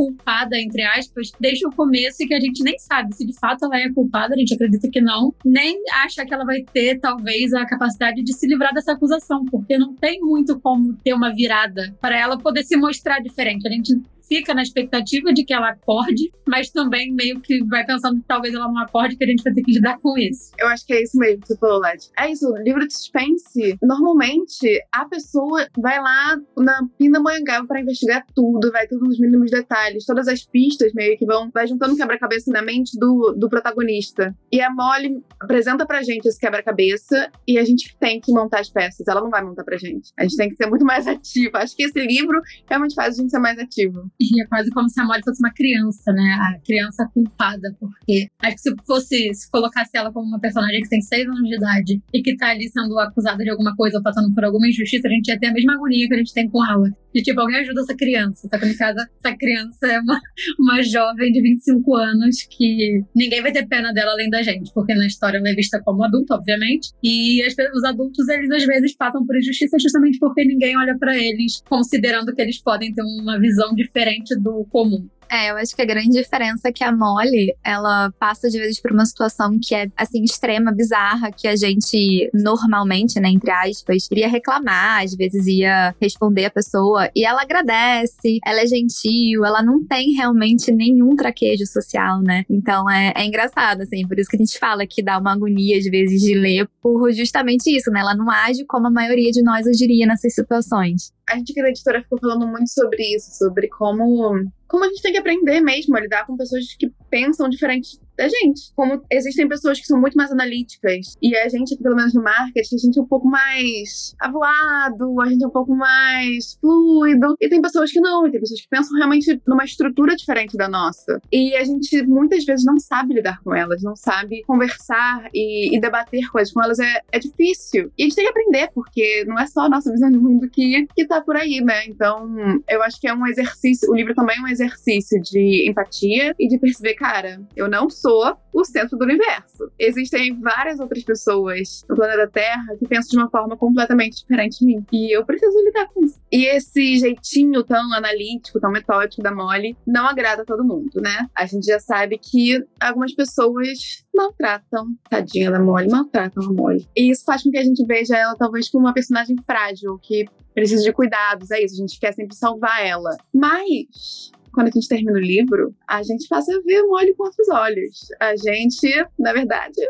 culpada, 0.00 0.56
entre 0.58 0.82
aspas, 0.82 1.30
desde 1.38 1.66
o 1.66 1.70
começo 1.70 2.22
e 2.22 2.26
que 2.26 2.32
a 2.32 2.40
gente 2.40 2.64
nem 2.64 2.78
sabe 2.78 3.14
se 3.14 3.26
de 3.26 3.38
fato 3.38 3.66
ela 3.66 3.76
é 3.76 3.92
culpada, 3.92 4.34
a 4.34 4.38
gente 4.38 4.54
acredita 4.54 4.88
que 4.90 4.98
não, 4.98 5.34
nem 5.44 5.78
acha 6.02 6.24
que 6.24 6.32
ela 6.32 6.44
vai 6.46 6.62
ter, 6.62 6.98
talvez, 6.98 7.52
a 7.52 7.66
capacidade 7.66 8.22
de 8.22 8.32
se 8.32 8.46
livrar 8.46 8.72
dessa 8.72 8.92
acusação, 8.92 9.44
porque 9.44 9.76
não 9.76 9.94
tem 9.94 10.18
muito 10.20 10.58
como 10.60 10.94
ter 11.04 11.12
uma 11.12 11.34
virada 11.34 11.94
para 12.00 12.18
ela 12.18 12.38
poder 12.38 12.64
se 12.64 12.78
mostrar 12.78 13.20
diferente. 13.20 13.68
A 13.68 13.70
gente 13.70 14.00
fica 14.30 14.54
na 14.54 14.62
expectativa 14.62 15.32
de 15.32 15.44
que 15.44 15.52
ela 15.52 15.70
acorde, 15.70 16.30
mas 16.46 16.70
também 16.70 17.12
meio 17.12 17.40
que 17.40 17.64
vai 17.64 17.84
pensando 17.84 18.20
que 18.20 18.28
talvez 18.28 18.54
ela 18.54 18.68
não 18.68 18.78
acorde, 18.78 19.16
que 19.16 19.24
a 19.24 19.26
gente 19.26 19.42
vai 19.42 19.52
ter 19.52 19.62
que 19.62 19.72
lidar 19.72 19.98
com 19.98 20.16
isso. 20.16 20.52
Eu 20.56 20.68
acho 20.68 20.86
que 20.86 20.92
é 20.92 21.02
isso 21.02 21.18
mesmo 21.18 21.40
que 21.40 21.48
você 21.48 21.58
falou, 21.58 21.80
Led. 21.80 22.08
É 22.16 22.30
isso, 22.30 22.48
livro 22.58 22.86
de 22.86 22.94
suspense, 22.94 23.76
normalmente 23.82 24.80
a 24.92 25.04
pessoa 25.06 25.66
vai 25.76 26.00
lá 26.00 26.38
na 26.56 26.80
Pindamonhangaba 26.96 27.66
para 27.66 27.80
investigar 27.80 28.24
tudo, 28.32 28.70
vai 28.70 28.86
tudo 28.86 29.04
nos 29.04 29.18
mínimos 29.18 29.50
detalhes, 29.50 30.06
todas 30.06 30.28
as 30.28 30.44
pistas 30.46 30.92
meio 30.94 31.18
que 31.18 31.26
vão, 31.26 31.50
vai 31.52 31.66
juntando 31.66 31.96
quebra-cabeça 31.96 32.52
na 32.52 32.62
mente 32.62 32.96
do, 32.96 33.34
do 33.36 33.48
protagonista. 33.48 34.32
E 34.52 34.60
a 34.60 34.72
Molly 34.72 35.24
apresenta 35.40 35.84
pra 35.84 36.04
gente 36.04 36.26
esse 36.26 36.38
quebra-cabeça 36.38 37.32
e 37.48 37.58
a 37.58 37.64
gente 37.64 37.96
tem 37.98 38.20
que 38.20 38.32
montar 38.32 38.60
as 38.60 38.70
peças, 38.70 39.08
ela 39.08 39.20
não 39.20 39.30
vai 39.30 39.42
montar 39.42 39.64
pra 39.64 39.76
gente. 39.76 40.12
A 40.16 40.22
gente 40.22 40.36
tem 40.36 40.48
que 40.48 40.54
ser 40.54 40.66
muito 40.66 40.84
mais 40.84 41.06
ativa. 41.08 41.58
Acho 41.58 41.74
que 41.74 41.82
esse 41.82 41.98
livro 41.98 42.40
realmente 42.68 42.94
faz 42.94 43.18
a 43.18 43.22
gente 43.22 43.30
ser 43.30 43.40
mais 43.40 43.58
ativo. 43.58 44.08
E 44.20 44.42
é 44.42 44.46
quase 44.46 44.70
como 44.70 44.86
se 44.86 45.00
a 45.00 45.04
Molly 45.04 45.22
fosse 45.24 45.42
uma 45.42 45.50
criança, 45.50 46.12
né? 46.12 46.36
A 46.38 46.58
criança 46.62 47.08
culpada, 47.14 47.74
porque 47.80 48.28
acho 48.42 48.56
que 48.56 48.60
se 48.60 48.74
fosse, 48.86 49.34
se 49.34 49.50
colocasse 49.50 49.90
ela 49.94 50.12
como 50.12 50.26
uma 50.26 50.38
personagem 50.38 50.82
que 50.82 50.90
tem 50.90 51.00
seis 51.00 51.26
anos 51.26 51.48
de 51.48 51.56
idade 51.56 52.02
e 52.12 52.22
que 52.22 52.36
tá 52.36 52.50
ali 52.50 52.68
sendo 52.68 52.98
acusada 52.98 53.42
de 53.42 53.50
alguma 53.50 53.74
coisa 53.74 53.96
ou 53.96 54.02
passando 54.02 54.34
por 54.34 54.44
alguma 54.44 54.68
injustiça, 54.68 55.08
a 55.08 55.10
gente 55.10 55.28
ia 55.28 55.38
ter 55.38 55.46
a 55.46 55.52
mesma 55.52 55.72
agonia 55.72 56.06
que 56.06 56.14
a 56.14 56.18
gente 56.18 56.34
tem 56.34 56.50
com 56.50 56.62
ela. 56.64 56.90
De 57.14 57.22
tipo, 57.22 57.40
alguém 57.40 57.56
ajuda 57.56 57.80
essa 57.80 57.96
criança. 57.96 58.46
Só 58.46 58.58
que 58.58 58.66
no 58.66 58.76
caso, 58.76 58.98
essa 59.24 59.36
criança 59.36 59.86
é 59.86 59.98
uma, 59.98 60.20
uma 60.60 60.82
jovem 60.82 61.32
de 61.32 61.40
25 61.40 61.96
anos 61.96 62.42
que 62.42 63.02
ninguém 63.16 63.40
vai 63.40 63.52
ter 63.52 63.66
pena 63.66 63.90
dela 63.92 64.12
além 64.12 64.28
da 64.28 64.42
gente, 64.42 64.70
porque 64.74 64.94
na 64.94 65.06
história 65.06 65.38
ela 65.38 65.48
é 65.48 65.54
vista 65.54 65.80
como 65.82 66.04
adulta, 66.04 66.34
obviamente. 66.34 66.90
E 67.02 67.42
as, 67.42 67.54
os 67.74 67.84
adultos, 67.84 68.28
eles 68.28 68.50
às 68.50 68.64
vezes 68.64 68.94
passam 68.94 69.24
por 69.24 69.36
injustiça 69.36 69.78
justamente 69.80 70.18
porque 70.18 70.44
ninguém 70.44 70.76
olha 70.76 70.96
para 70.98 71.16
eles, 71.16 71.62
considerando 71.68 72.34
que 72.34 72.42
eles 72.42 72.62
podem 72.62 72.92
ter 72.92 73.02
uma 73.02 73.40
visão 73.40 73.74
diferente 73.74 74.09
diferente 74.10 74.36
do 74.36 74.64
comum. 74.70 75.08
É, 75.30 75.50
eu 75.50 75.56
acho 75.56 75.76
que 75.76 75.82
a 75.82 75.86
grande 75.86 76.10
diferença 76.10 76.68
é 76.68 76.72
que 76.72 76.82
a 76.82 76.90
Molly, 76.90 77.54
ela 77.64 78.12
passa 78.18 78.48
de 78.50 78.58
vezes 78.58 78.80
por 78.80 78.90
uma 78.90 79.06
situação 79.06 79.56
que 79.62 79.74
é, 79.76 79.88
assim, 79.96 80.24
extrema, 80.24 80.72
bizarra, 80.72 81.30
que 81.30 81.46
a 81.46 81.54
gente 81.54 82.28
normalmente, 82.34 83.20
né, 83.20 83.28
entre 83.28 83.50
aspas, 83.50 84.08
iria 84.10 84.28
reclamar, 84.28 85.04
às 85.04 85.14
vezes 85.14 85.46
ia 85.46 85.94
responder 86.00 86.46
a 86.46 86.50
pessoa, 86.50 87.08
e 87.14 87.24
ela 87.24 87.42
agradece, 87.42 88.40
ela 88.44 88.60
é 88.60 88.66
gentil, 88.66 89.44
ela 89.44 89.62
não 89.62 89.86
tem 89.86 90.10
realmente 90.12 90.72
nenhum 90.72 91.14
traquejo 91.14 91.64
social, 91.64 92.20
né? 92.22 92.44
Então 92.50 92.90
é, 92.90 93.12
é 93.14 93.24
engraçado, 93.24 93.82
assim, 93.82 94.06
por 94.08 94.18
isso 94.18 94.28
que 94.28 94.36
a 94.36 94.44
gente 94.44 94.58
fala 94.58 94.84
que 94.84 95.00
dá 95.00 95.16
uma 95.16 95.32
agonia, 95.32 95.78
às 95.78 95.84
vezes, 95.84 96.22
de 96.22 96.34
ler, 96.34 96.68
por 96.82 97.12
justamente 97.12 97.70
isso, 97.70 97.88
né? 97.92 98.00
Ela 98.00 98.16
não 98.16 98.28
age 98.28 98.64
como 98.64 98.88
a 98.88 98.90
maioria 98.90 99.30
de 99.30 99.42
nós 99.42 99.64
agiria 99.64 100.06
nessas 100.06 100.34
situações. 100.34 101.12
A 101.28 101.36
gente 101.36 101.52
aqui 101.52 101.62
da 101.62 101.68
editora 101.68 102.02
ficou 102.02 102.18
falando 102.18 102.48
muito 102.48 102.68
sobre 102.70 103.14
isso, 103.14 103.30
sobre 103.38 103.68
como 103.68 104.34
como 104.70 104.84
a 104.84 104.88
gente 104.88 105.02
tem 105.02 105.12
que 105.12 105.18
aprender 105.18 105.60
mesmo 105.60 105.96
a 105.96 106.00
lidar 106.00 106.24
com 106.24 106.36
pessoas 106.36 106.64
que 106.78 106.88
pensam 107.10 107.48
diferente 107.48 107.98
da 108.20 108.28
gente. 108.28 108.72
Como 108.76 109.02
existem 109.10 109.48
pessoas 109.48 109.80
que 109.80 109.86
são 109.86 109.98
muito 109.98 110.14
mais 110.14 110.30
analíticas 110.30 111.16
e 111.22 111.34
a 111.34 111.48
gente, 111.48 111.76
pelo 111.76 111.96
menos 111.96 112.12
no 112.12 112.22
marketing, 112.22 112.74
a 112.74 112.78
gente 112.78 112.98
é 112.98 113.02
um 113.02 113.06
pouco 113.06 113.26
mais 113.26 114.14
avoado, 114.20 115.20
a 115.22 115.26
gente 115.26 115.42
é 115.42 115.46
um 115.46 115.50
pouco 115.50 115.74
mais 115.74 116.58
fluido. 116.60 117.34
E 117.40 117.48
tem 117.48 117.62
pessoas 117.62 117.90
que 117.90 118.00
não, 118.00 118.26
e 118.26 118.30
tem 118.30 118.40
pessoas 118.40 118.60
que 118.60 118.68
pensam 118.68 118.96
realmente 118.98 119.40
numa 119.46 119.64
estrutura 119.64 120.14
diferente 120.14 120.56
da 120.56 120.68
nossa. 120.68 121.18
E 121.32 121.54
a 121.56 121.64
gente 121.64 122.06
muitas 122.06 122.44
vezes 122.44 122.64
não 122.66 122.78
sabe 122.78 123.14
lidar 123.14 123.40
com 123.42 123.54
elas, 123.54 123.82
não 123.82 123.96
sabe 123.96 124.42
conversar 124.46 125.30
e, 125.32 125.74
e 125.74 125.80
debater 125.80 126.28
coisas 126.30 126.52
com 126.52 126.62
elas. 126.62 126.78
É, 126.78 127.00
é 127.10 127.18
difícil. 127.18 127.90
E 127.96 128.02
a 128.02 128.04
gente 128.04 128.16
tem 128.16 128.24
que 128.24 128.30
aprender, 128.30 128.70
porque 128.74 129.24
não 129.26 129.38
é 129.38 129.46
só 129.46 129.62
a 129.62 129.68
nossa 129.68 129.90
visão 129.90 130.10
de 130.10 130.18
mundo 130.18 130.48
que, 130.50 130.86
que 130.94 131.06
tá 131.06 131.22
por 131.22 131.36
aí, 131.36 131.62
né? 131.62 131.86
Então, 131.86 132.60
eu 132.68 132.82
acho 132.82 133.00
que 133.00 133.08
é 133.08 133.14
um 133.14 133.26
exercício, 133.26 133.90
o 133.90 133.94
livro 133.94 134.14
também 134.14 134.36
é 134.36 134.42
um 134.42 134.48
exercício 134.48 135.20
de 135.22 135.66
empatia 135.70 136.34
e 136.38 136.46
de 136.46 136.58
perceber, 136.58 136.94
cara, 136.94 137.40
eu 137.56 137.68
não 137.68 137.88
sou 137.88 138.09
sou 138.10 138.36
o 138.52 138.64
centro 138.64 138.98
do 138.98 139.04
universo. 139.04 139.70
Existem 139.78 140.38
várias 140.40 140.80
outras 140.80 141.04
pessoas 141.04 141.84
no 141.88 141.94
planeta 141.94 142.26
Terra 142.26 142.76
que 142.76 142.88
pensam 142.88 143.10
de 143.10 143.18
uma 143.18 143.30
forma 143.30 143.56
completamente 143.56 144.16
diferente 144.16 144.58
de 144.58 144.66
mim. 144.66 144.84
E 144.92 145.16
eu 145.16 145.24
preciso 145.24 145.56
lidar 145.64 145.86
com 145.86 146.04
isso. 146.04 146.20
E 146.32 146.44
esse 146.46 146.96
jeitinho 146.96 147.62
tão 147.62 147.92
analítico, 147.92 148.58
tão 148.58 148.72
metódico 148.72 149.22
da 149.22 149.32
Molly 149.32 149.76
não 149.86 150.08
agrada 150.08 150.42
a 150.42 150.44
todo 150.44 150.64
mundo, 150.64 151.00
né? 151.00 151.28
A 151.36 151.46
gente 151.46 151.64
já 151.64 151.78
sabe 151.78 152.18
que 152.18 152.64
algumas 152.80 153.14
pessoas 153.14 154.04
maltratam, 154.12 154.88
tadinha 155.08 155.50
da 155.50 155.60
Molly, 155.60 155.88
maltratam 155.88 156.42
a 156.44 156.52
Molly. 156.52 156.88
E 156.96 157.12
isso 157.12 157.24
faz 157.24 157.44
com 157.44 157.50
que 157.50 157.58
a 157.58 157.64
gente 157.64 157.84
veja 157.86 158.16
ela 158.16 158.34
talvez 158.34 158.68
como 158.68 158.86
uma 158.86 158.92
personagem 158.92 159.36
frágil, 159.46 159.98
que 160.02 160.26
precisa 160.52 160.82
de 160.82 160.92
cuidados, 160.92 161.50
é 161.52 161.62
isso, 161.62 161.76
a 161.76 161.86
gente 161.86 161.98
quer 161.98 162.12
sempre 162.12 162.34
salvar 162.34 162.84
ela. 162.84 163.16
Mas 163.32 164.32
quando 164.52 164.68
a 164.68 164.70
gente 164.70 164.88
termina 164.88 165.18
o 165.18 165.20
livro, 165.20 165.74
a 165.88 166.02
gente 166.02 166.26
passa 166.28 166.52
a 166.54 166.60
ver 166.62 166.82
o 166.82 166.92
olho 166.92 167.14
com 167.16 167.24
outros 167.24 167.48
olhos. 167.48 168.08
A 168.20 168.34
gente, 168.36 168.88
na 169.18 169.32
verdade, 169.32 169.80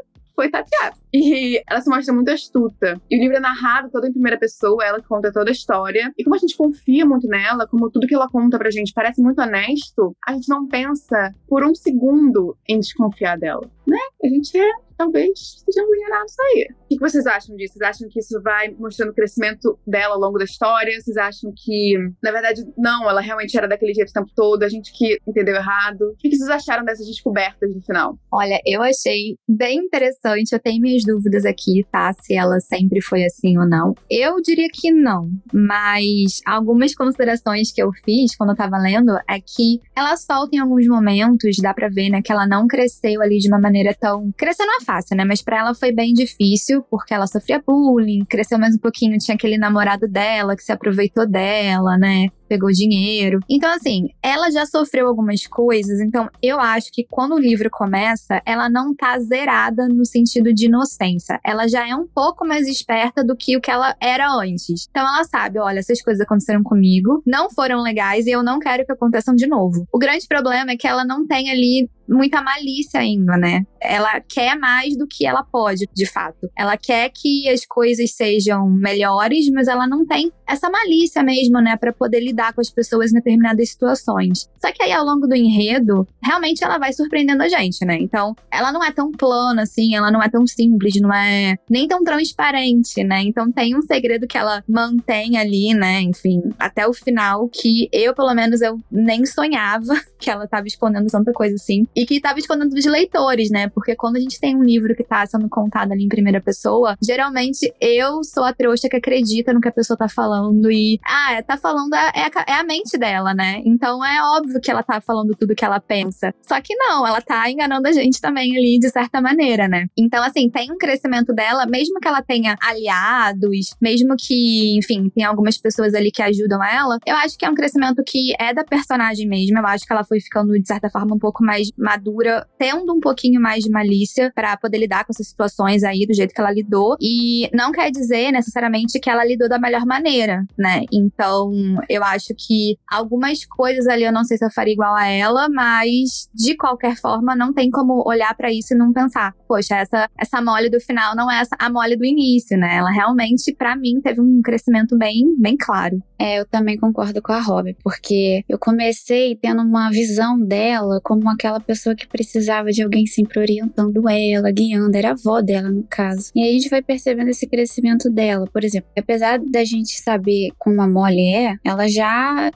foi 0.41 0.51
tateada. 0.51 0.97
E 1.13 1.63
ela 1.69 1.81
se 1.83 1.91
mostra 1.91 2.15
muito 2.15 2.31
astuta. 2.31 2.99
E 3.11 3.19
o 3.19 3.21
livro 3.21 3.37
é 3.37 3.41
narrado 3.41 3.91
todo 3.91 4.07
em 4.07 4.13
primeira 4.13 4.39
pessoa, 4.39 4.83
ela 4.83 5.03
conta 5.03 5.31
toda 5.31 5.51
a 5.51 5.53
história. 5.53 6.11
E 6.17 6.25
como 6.25 6.35
a 6.35 6.39
gente 6.39 6.57
confia 6.57 7.05
muito 7.05 7.27
nela, 7.29 7.67
como 7.67 7.91
tudo 7.91 8.07
que 8.07 8.15
ela 8.15 8.29
conta 8.29 8.59
pra 8.59 8.71
gente 8.71 8.93
parece 8.95 9.21
muito 9.21 9.41
honesto, 9.43 10.17
a 10.27 10.33
gente 10.33 10.49
não 10.49 10.67
pensa 10.67 11.35
por 11.47 11.63
um 11.63 11.75
segundo 11.75 12.57
em 12.67 12.79
desconfiar 12.81 13.37
dela, 13.39 13.71
né? 13.87 13.99
A 14.25 14.29
gente 14.29 14.57
é 14.57 14.71
talvez 15.01 15.31
estejamos 15.31 15.97
enganados 15.97 16.35
aí. 16.39 16.69
O 16.85 16.89
que 16.89 16.99
vocês 16.99 17.27
acham 17.27 17.57
disso? 17.57 17.75
Vocês 17.75 17.89
acham 17.89 18.09
que 18.11 18.21
isso 18.21 18.41
vai 18.43 18.69
mostrando 18.79 19.11
o 19.11 19.15
crescimento 19.15 19.79
dela 19.87 20.15
ao 20.15 20.21
longo 20.21 20.39
da 20.39 20.45
história? 20.45 20.93
Vocês 21.01 21.17
acham 21.17 21.51
que, 21.57 21.97
na 22.23 22.31
verdade, 22.31 22.63
não, 22.77 23.09
ela 23.09 23.23
realmente 23.23 23.57
era 23.57 23.67
daquele 23.67 23.95
jeito 23.95 24.11
o 24.11 24.13
tempo 24.13 24.31
todo, 24.37 24.63
a 24.63 24.69
gente 24.69 24.93
que 24.93 25.19
entendeu 25.27 25.55
errado? 25.55 26.03
O 26.03 26.17
que 26.19 26.37
vocês 26.37 26.51
acharam 26.51 26.85
dessas 26.85 27.07
descobertas 27.07 27.75
no 27.75 27.81
final? 27.81 28.19
Olha, 28.31 28.61
eu 28.67 28.83
achei 28.83 29.37
bem 29.49 29.79
interessante. 29.79 30.53
Eu 30.53 30.61
tenho 30.61 30.83
minhas 30.83 31.03
dúvidas 31.05 31.47
aqui, 31.47 31.87
tá? 31.91 32.13
Se 32.21 32.35
ela 32.35 32.61
sempre 32.61 33.01
foi 33.01 33.25
assim 33.25 33.57
ou 33.57 33.67
não. 33.67 33.95
Eu 34.11 34.37
diria 34.43 34.69
que 34.71 34.93
não, 34.93 35.31
mas 35.53 36.41
algumas 36.45 36.95
considerações 36.95 37.73
que 37.73 37.83
eu 37.83 37.91
fiz 38.05 38.37
quando 38.37 38.51
eu 38.51 38.57
tava 38.57 38.77
lendo 38.77 39.13
é 39.29 39.41
que 39.41 39.81
ela 39.97 40.17
solta 40.17 40.57
em 40.57 40.59
alguns 40.59 40.87
momentos, 40.87 41.57
dá 41.63 41.73
pra 41.73 41.89
ver, 41.89 42.11
né, 42.11 42.21
que 42.23 42.33
ela 42.33 42.47
não 42.47 42.67
cresceu 42.67 43.23
ali 43.23 43.39
de 43.39 43.49
uma 43.49 43.61
maneira 43.61 43.95
tão. 43.99 44.31
Cresceu 44.37 44.67
não 44.67 44.77
é 44.77 44.85
fácil, 44.91 45.17
né? 45.17 45.25
Mas 45.25 45.41
para 45.43 45.59
ela 45.59 45.75
foi 45.75 45.93
bem 45.93 46.13
difícil, 46.13 46.83
porque 46.91 47.15
ela 47.15 47.27
sofria 47.27 47.63
bullying, 47.65 48.25
cresceu 48.25 48.59
mais 48.59 48.75
um 48.75 48.79
pouquinho, 48.79 49.17
tinha 49.19 49.37
aquele 49.37 49.57
namorado 49.57 50.09
dela 50.09 50.57
que 50.57 50.63
se 50.65 50.73
aproveitou 50.73 51.27
dela, 51.29 51.97
né? 51.97 52.29
Pegou 52.51 52.69
dinheiro. 52.71 53.39
Então, 53.49 53.73
assim, 53.73 54.09
ela 54.21 54.51
já 54.51 54.67
sofreu 54.67 55.07
algumas 55.07 55.47
coisas, 55.47 56.01
então 56.01 56.29
eu 56.43 56.59
acho 56.59 56.91
que 56.93 57.07
quando 57.09 57.37
o 57.37 57.39
livro 57.39 57.71
começa, 57.71 58.43
ela 58.45 58.69
não 58.69 58.93
tá 58.93 59.17
zerada 59.21 59.87
no 59.89 60.05
sentido 60.05 60.53
de 60.53 60.67
inocência. 60.67 61.39
Ela 61.45 61.69
já 61.69 61.89
é 61.89 61.95
um 61.95 62.09
pouco 62.09 62.45
mais 62.45 62.67
esperta 62.67 63.23
do 63.23 63.37
que 63.37 63.57
o 63.57 63.61
que 63.61 63.71
ela 63.71 63.95
era 64.01 64.29
antes. 64.33 64.89
Então 64.91 65.07
ela 65.07 65.23
sabe, 65.23 65.61
olha, 65.61 65.79
essas 65.79 66.03
coisas 66.03 66.21
aconteceram 66.21 66.65
comigo, 66.65 67.23
não 67.25 67.49
foram 67.49 67.83
legais 67.83 68.27
e 68.27 68.31
eu 68.31 68.43
não 68.43 68.59
quero 68.59 68.85
que 68.85 68.93
aconteçam 68.93 69.35
de 69.35 69.47
novo. 69.47 69.87
O 69.93 69.99
grande 69.99 70.27
problema 70.27 70.73
é 70.73 70.77
que 70.77 70.89
ela 70.89 71.05
não 71.05 71.25
tem 71.25 71.51
ali 71.51 71.89
muita 72.09 72.43
malícia 72.43 72.99
ainda, 72.99 73.37
né? 73.37 73.63
Ela 73.81 74.21
quer 74.21 74.59
mais 74.59 74.97
do 74.97 75.07
que 75.07 75.25
ela 75.25 75.45
pode, 75.45 75.87
de 75.95 76.07
fato. 76.07 76.51
Ela 76.59 76.77
quer 76.77 77.11
que 77.11 77.49
as 77.49 77.65
coisas 77.65 78.13
sejam 78.13 78.69
melhores, 78.69 79.49
mas 79.51 79.69
ela 79.69 79.87
não 79.87 80.05
tem 80.05 80.33
essa 80.47 80.69
malícia 80.69 81.23
mesmo, 81.23 81.61
né, 81.61 81.77
para 81.77 81.93
poder 81.93 82.21
lidar 82.21 82.40
com 82.53 82.61
as 82.61 82.71
pessoas 82.71 83.11
em 83.11 83.15
determinadas 83.15 83.71
situações. 83.71 84.49
Só 84.61 84.73
que 84.73 84.83
aí 84.83 84.93
ao 84.93 85.05
longo 85.05 85.27
do 85.27 85.35
enredo, 85.35 86.07
realmente 86.23 86.65
ela 86.65 86.79
vai 86.79 86.93
surpreendendo 86.93 87.43
a 87.43 87.49
gente, 87.49 87.85
né? 87.85 87.97
Então, 88.01 88.35
ela 88.51 88.73
não 88.73 88.83
é 88.83 88.93
tão 88.93 89.11
plana 89.13 89.63
assim, 89.63 89.95
ela 89.95 90.11
não 90.11 90.23
é 90.23 90.29
tão 90.29 90.47
simples, 90.47 91.01
não 91.01 91.13
é 91.13 91.57
nem 91.69 91.87
tão 91.87 92.03
transparente, 92.03 93.03
né? 93.05 93.23
Então 93.23 93.51
tem 93.51 93.77
um 93.77 93.83
segredo 93.83 94.27
que 94.27 94.39
ela 94.39 94.63
mantém 94.69 95.37
ali, 95.37 95.75
né? 95.75 96.01
Enfim, 96.01 96.43
até 96.59 96.87
o 96.87 96.93
final 96.93 97.49
que 97.49 97.89
eu, 97.93 98.15
pelo 98.15 98.35
menos, 98.35 98.61
eu 98.61 98.79
nem 98.91 99.25
sonhava 99.27 99.95
que 100.19 100.31
ela 100.31 100.47
tava 100.47 100.67
escondendo 100.67 101.07
tanta 101.07 101.33
coisa 101.33 101.55
assim 101.55 101.87
e 101.95 102.07
que 102.07 102.17
estava 102.17 102.39
escondendo 102.39 102.75
dos 102.75 102.85
leitores, 102.85 103.51
né? 103.51 103.69
Porque 103.69 103.95
quando 103.95 104.17
a 104.17 104.21
gente 104.21 104.41
tem 104.41 104.57
um 104.57 104.63
livro 104.63 104.95
que 104.95 105.05
tá 105.05 105.25
sendo 105.27 105.49
contado 105.49 105.93
ali 105.93 106.05
em 106.05 106.09
primeira 106.09 106.41
pessoa, 106.41 106.97
geralmente 107.03 107.73
eu 107.81 108.23
sou 108.25 108.45
a 108.45 108.53
trouxa 108.53 108.89
que 108.89 108.97
acredita 108.97 109.53
no 109.53 109.61
que 109.61 109.69
a 109.69 109.73
pessoa 109.73 109.97
tá 109.97 110.09
falando 110.09 110.71
e, 110.71 110.99
ah, 111.05 111.43
tá 111.47 111.57
falando, 111.57 111.95
é, 111.95 112.13
é 112.15 112.30
é 112.47 112.53
a 112.53 112.65
mente 112.65 112.99
dela, 112.99 113.35
né? 113.35 113.63
Então 113.65 114.05
é 114.05 114.23
óbvio 114.37 114.61
que 114.61 114.71
ela 114.71 114.83
tá 114.83 115.01
falando 115.01 115.37
tudo 115.39 115.55
que 115.55 115.65
ela 115.65 115.81
pensa. 115.81 116.35
Só 116.43 116.61
que 116.61 116.75
não, 116.75 117.07
ela 117.07 117.21
tá 117.21 117.51
enganando 117.51 117.89
a 117.89 117.93
gente 117.93 118.21
também 118.21 118.57
ali, 118.57 118.79
de 118.79 118.89
certa 118.89 119.21
maneira, 119.21 119.69
né? 119.69 119.87
Então, 119.99 120.23
assim, 120.23 120.49
tem 120.49 120.71
um 120.71 120.77
crescimento 120.77 121.33
dela, 121.33 121.67
mesmo 121.67 122.01
que 122.01 122.09
ela 122.09 122.23
tenha 122.23 122.57
aliados, 122.63 123.75
mesmo 123.81 124.15
que, 124.19 124.77
enfim, 124.79 125.11
tem 125.11 125.25
algumas 125.25 125.59
pessoas 125.59 125.95
ali 125.95 126.11
que 126.11 126.23
ajudam 126.23 126.63
ela, 126.63 126.99
eu 127.07 127.17
acho 127.17 127.37
que 127.37 127.45
é 127.45 127.51
um 127.51 127.55
crescimento 127.55 128.03
que 128.07 128.35
é 128.39 128.53
da 128.53 128.65
personagem 128.65 129.27
mesmo. 129.27 129.59
Eu 129.59 129.67
acho 129.67 129.87
que 129.87 129.93
ela 129.93 130.05
foi 130.05 130.21
ficando, 130.21 130.53
de 130.53 130.67
certa 130.67 130.89
forma, 130.91 131.15
um 131.15 131.19
pouco 131.19 131.45
mais 131.45 131.71
madura, 131.77 132.47
tendo 132.59 132.93
um 132.93 133.01
pouquinho 133.01 133.41
mais 133.41 133.65
de 133.65 133.71
malícia 133.71 134.33
para 134.35 134.57
poder 134.57 134.79
lidar 134.79 135.05
com 135.05 135.13
essas 135.13 135.29
situações 135.29 135.83
aí 135.83 136.07
do 136.07 136.15
jeito 136.15 136.35
que 136.35 136.41
ela 136.41 136.53
lidou. 136.53 136.97
E 137.01 137.49
não 137.55 137.73
quer 137.73 137.91
dizer 137.91 138.31
necessariamente 138.33 138.99
que 139.01 139.11
ela 139.11 139.25
lidou 139.25 139.49
da 139.49 139.59
melhor 139.59 139.85
maneira, 139.87 140.45
né? 140.59 140.85
Então, 140.93 141.51
eu 141.89 142.03
acho 142.05 142.10
que 142.37 142.77
algumas 142.91 143.45
coisas 143.45 143.87
ali 143.87 144.05
eu 144.05 144.13
não 144.13 144.25
sei 144.25 144.37
se 144.37 144.45
eu 144.45 144.51
faria 144.51 144.73
igual 144.73 144.95
a 144.95 145.07
ela, 145.07 145.49
mas 145.49 146.29
de 146.35 146.57
qualquer 146.57 146.97
forma 146.97 147.35
não 147.37 147.53
tem 147.53 147.71
como 147.71 148.03
olhar 148.07 148.35
para 148.37 148.53
isso 148.53 148.75
e 148.75 148.77
não 148.77 148.93
pensar, 148.93 149.35
poxa, 149.47 149.77
essa 149.77 150.09
essa 150.19 150.41
mole 150.41 150.71
do 150.71 150.81
final 150.81 151.15
não 151.15 151.31
é 151.31 151.41
essa 151.41 151.57
a 151.59 151.71
mole 151.71 151.97
do 151.97 152.05
início, 152.05 152.57
né? 152.59 152.77
Ela 152.77 152.91
realmente 152.91 153.55
para 153.55 153.77
mim 153.77 154.01
teve 154.03 154.21
um 154.21 154.41
crescimento 154.43 154.97
bem 154.97 155.35
bem 155.39 155.57
claro. 155.57 156.03
É, 156.19 156.39
eu 156.39 156.45
também 156.45 156.77
concordo 156.77 157.23
com 157.23 157.33
a 157.33 157.41
Rob, 157.41 157.75
porque 157.83 158.45
eu 158.47 158.59
comecei 158.59 159.35
tendo 159.37 159.63
uma 159.63 159.91
visão 159.91 160.39
dela 160.39 161.01
como 161.03 161.31
aquela 161.31 161.59
pessoa 161.59 161.95
que 161.95 162.07
precisava 162.07 162.71
de 162.71 162.83
alguém 162.83 163.07
sempre 163.07 163.41
orientando 163.41 164.07
ela, 164.09 164.51
guiando, 164.51 164.97
era 164.97 165.09
a 165.09 165.13
avó 165.13 165.41
dela 165.41 165.71
no 165.71 165.83
caso. 165.89 166.31
E 166.35 166.43
aí 166.43 166.51
a 166.51 166.53
gente 166.53 166.69
vai 166.69 166.83
percebendo 166.83 167.29
esse 167.29 167.47
crescimento 167.47 168.11
dela. 168.11 168.47
Por 168.53 168.65
exemplo, 168.65 168.91
apesar 168.99 169.39
da 169.39 169.65
gente 169.65 169.99
saber 170.01 170.51
como 170.59 170.83
a 170.83 170.89
Molly 170.89 171.35
é, 171.35 171.57
ela 171.65 171.89
já 171.89 172.00